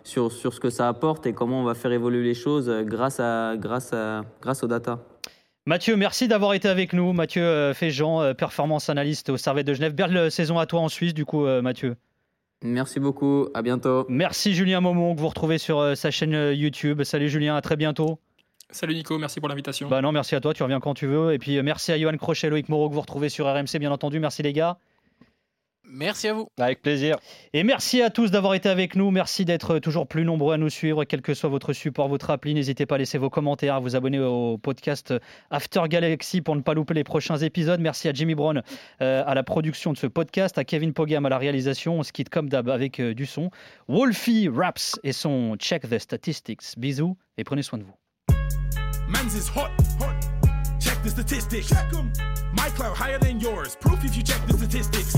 sur, 0.04 0.32
sur 0.32 0.54
ce 0.54 0.60
que 0.60 0.70
ça 0.70 0.88
apporte 0.88 1.28
et 1.28 1.34
comment 1.34 1.62
on 1.62 1.66
va 1.66 1.76
faire 1.76 1.92
évoluer 1.92 2.24
les 2.24 2.34
choses 2.34 2.72
grâce, 2.86 3.20
à, 3.20 3.56
grâce, 3.58 3.92
à, 3.92 4.24
grâce 4.42 4.64
aux 4.64 4.68
data. 4.68 5.00
Mathieu, 5.66 5.98
merci 5.98 6.30
d'avoir 6.30 6.54
été 6.54 6.70
avec 6.70 6.94
nous. 6.94 7.12
Mathieu 7.12 7.74
Féjean, 7.74 8.34
performance 8.36 8.90
analyste 8.90 9.30
au 9.30 9.38
Servette 9.38 9.68
de 9.68 9.74
Genève. 9.74 9.94
Belle 9.94 10.32
saison 10.32 10.58
à 10.58 10.66
toi 10.66 10.80
en 10.80 10.88
Suisse, 10.88 11.14
du 11.14 11.26
coup, 11.26 11.46
Mathieu. 11.62 11.96
Merci 12.62 12.99
beaucoup. 12.99 13.47
À 13.53 13.62
bientôt. 13.62 14.05
Merci 14.10 14.53
Julien 14.53 14.82
Momon, 14.82 15.16
que 15.16 15.22
vous 15.22 15.30
retrouvez 15.30 15.57
sur 15.57 15.80
euh, 15.80 15.95
sa 15.95 16.12
chaîne 16.12 16.36
euh, 16.36 16.53
YouTube. 16.53 17.03
Salut 17.03 17.30
Julien, 17.30 17.55
à 17.55 17.62
très 17.62 17.78
bientôt. 17.78 18.20
Salut 18.72 18.93
Nico, 18.93 19.18
merci 19.18 19.39
pour 19.39 19.49
l'invitation. 19.49 19.88
Bah 19.88 20.01
non, 20.01 20.12
merci 20.12 20.36
à 20.36 20.41
toi, 20.41 20.53
tu 20.53 20.62
reviens 20.62 20.80
quand 20.80 20.93
tu 20.93 21.07
veux. 21.07 21.34
Et 21.34 21.39
puis 21.39 21.57
euh, 21.57 21.64
merci 21.64 21.91
à 21.91 21.97
Johan 21.97 22.16
Crochet, 22.18 22.49
Loïc 22.49 22.70
Moreau, 22.70 22.89
que 22.89 22.93
vous 22.93 23.01
retrouvez 23.01 23.30
sur 23.30 23.47
RMC, 23.47 23.80
bien 23.80 23.91
entendu. 23.91 24.20
Merci 24.20 24.43
les 24.43 24.53
gars. 24.53 24.78
Merci 25.90 26.28
à 26.28 26.34
vous 26.34 26.48
Avec 26.58 26.82
plaisir. 26.82 27.18
Et 27.54 27.64
merci 27.64 28.02
à 28.02 28.10
tous 28.10 28.32
d'avoir 28.32 28.54
été 28.54 28.70
avec 28.70 28.96
nous. 28.96 29.12
Merci 29.12 29.46
d'être 29.46 29.80
toujours 29.80 30.08
plus 30.08 30.24
nombreux 30.24 30.54
à 30.54 30.58
nous 30.58 30.70
suivre, 30.70 31.04
quel 31.04 31.22
que 31.22 31.34
soit 31.34 31.50
votre 31.50 31.74
support, 31.74 32.08
votre 32.08 32.30
appli. 32.30 32.54
N'hésitez 32.54 32.86
pas 32.86 32.96
à 32.96 32.98
laisser 32.98 33.18
vos 33.18 33.30
commentaires, 33.30 33.76
à 33.76 33.80
vous 33.80 33.96
abonner 33.96 34.20
au 34.20 34.58
podcast 34.58 35.14
After 35.50 35.82
Galaxy 35.88 36.42
pour 36.42 36.56
ne 36.56 36.62
pas 36.62 36.74
louper 36.74 36.94
les 36.94 37.04
prochains 37.04 37.38
épisodes. 37.38 37.80
Merci 37.80 38.08
à 38.08 38.14
Jimmy 38.14 38.36
Brown 38.36 38.62
euh, 39.02 39.24
à 39.26 39.34
la 39.34 39.44
production 39.44 39.94
de 39.94 39.98
ce 39.98 40.08
podcast, 40.08 40.58
à 40.58 40.64
Kevin 40.64 40.94
Pogam 40.94 41.26
à 41.26 41.30
la 41.30 41.38
réalisation. 41.38 42.00
On 42.00 42.04
se 42.04 42.12
quitte 42.12 42.30
comme 42.30 42.50
d'hab 42.50 42.70
avec 42.70 43.00
euh, 43.00 43.14
du 43.14 43.26
son. 43.26 43.50
Wolfie 43.88 44.50
Raps 44.50 45.00
et 45.04 45.14
son 45.14 45.56
Check 45.58 45.90
the 45.90 46.00
Statistics. 46.00 46.78
Bisous 46.78 47.18
et 47.38 47.44
prenez 47.44 47.64
soin 47.64 47.80
de 47.80 47.84
vous. 47.84 47.96
Men's 49.08 49.34
is 49.34 49.50
hot, 49.50 49.72
hot. 50.00 50.19
Check 51.00 51.16
the 51.16 51.24
statistics. 51.24 51.70
Check 51.70 51.93
'em. 51.93 52.12
My 52.52 52.68
clout 52.72 52.97
higher 52.97 53.18
than 53.18 53.39
yours. 53.39 53.74
Proof 53.74 54.04
if 54.04 54.18
you 54.18 54.24
check 54.24 54.45
the 54.47 54.58
statistics. 54.58 55.16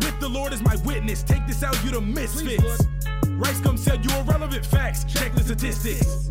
With 0.00 0.20
the 0.20 0.28
Lord 0.28 0.52
as 0.52 0.60
my 0.60 0.76
witness, 0.84 1.22
take 1.22 1.46
this 1.46 1.62
out, 1.62 1.82
you 1.82 1.90
the 1.90 2.02
misfits. 2.02 2.86
Rice 3.26 3.60
gum 3.60 3.78
said 3.78 4.04
you 4.04 4.14
irrelevant 4.18 4.66
facts. 4.66 5.04
Check 5.04 5.34
the 5.34 5.42
statistics. 5.42 6.30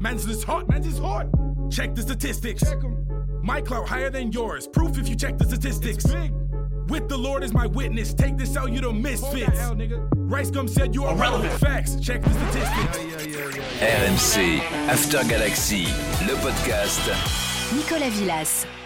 Men's 0.00 0.26
is 0.26 0.42
hot, 0.42 0.68
men's 0.68 0.88
is 0.88 0.98
hot. 0.98 1.26
Check 1.70 1.94
the 1.94 2.02
statistics. 2.02 2.62
Check 2.64 2.82
'em. 2.82 2.96
My 3.40 3.60
clout 3.60 3.86
higher 3.86 4.10
than 4.10 4.32
yours. 4.32 4.66
Proof 4.66 4.98
if 4.98 5.08
you 5.08 5.14
check 5.14 5.38
the 5.38 5.44
statistics. 5.44 6.04
With 6.88 7.08
the 7.08 7.16
Lord 7.16 7.44
as 7.44 7.52
my 7.52 7.66
witness, 7.66 8.14
take 8.14 8.36
this 8.36 8.56
out, 8.56 8.72
you 8.72 8.80
the 8.80 8.92
misfits. 8.92 9.60
Rice 10.16 10.50
gum 10.50 10.66
said 10.66 10.92
you 10.92 11.04
are 11.04 11.14
irrelevant 11.14 11.52
facts. 11.60 11.94
Check 12.00 12.24
the 12.24 12.30
statistics. 12.30 12.98
RMC 13.80 14.60
After 14.88 15.22
Galaxy, 15.28 15.84
le 16.26 16.34
podcast. 16.42 17.47
Nicolas 17.72 18.18
Villas. 18.18 18.77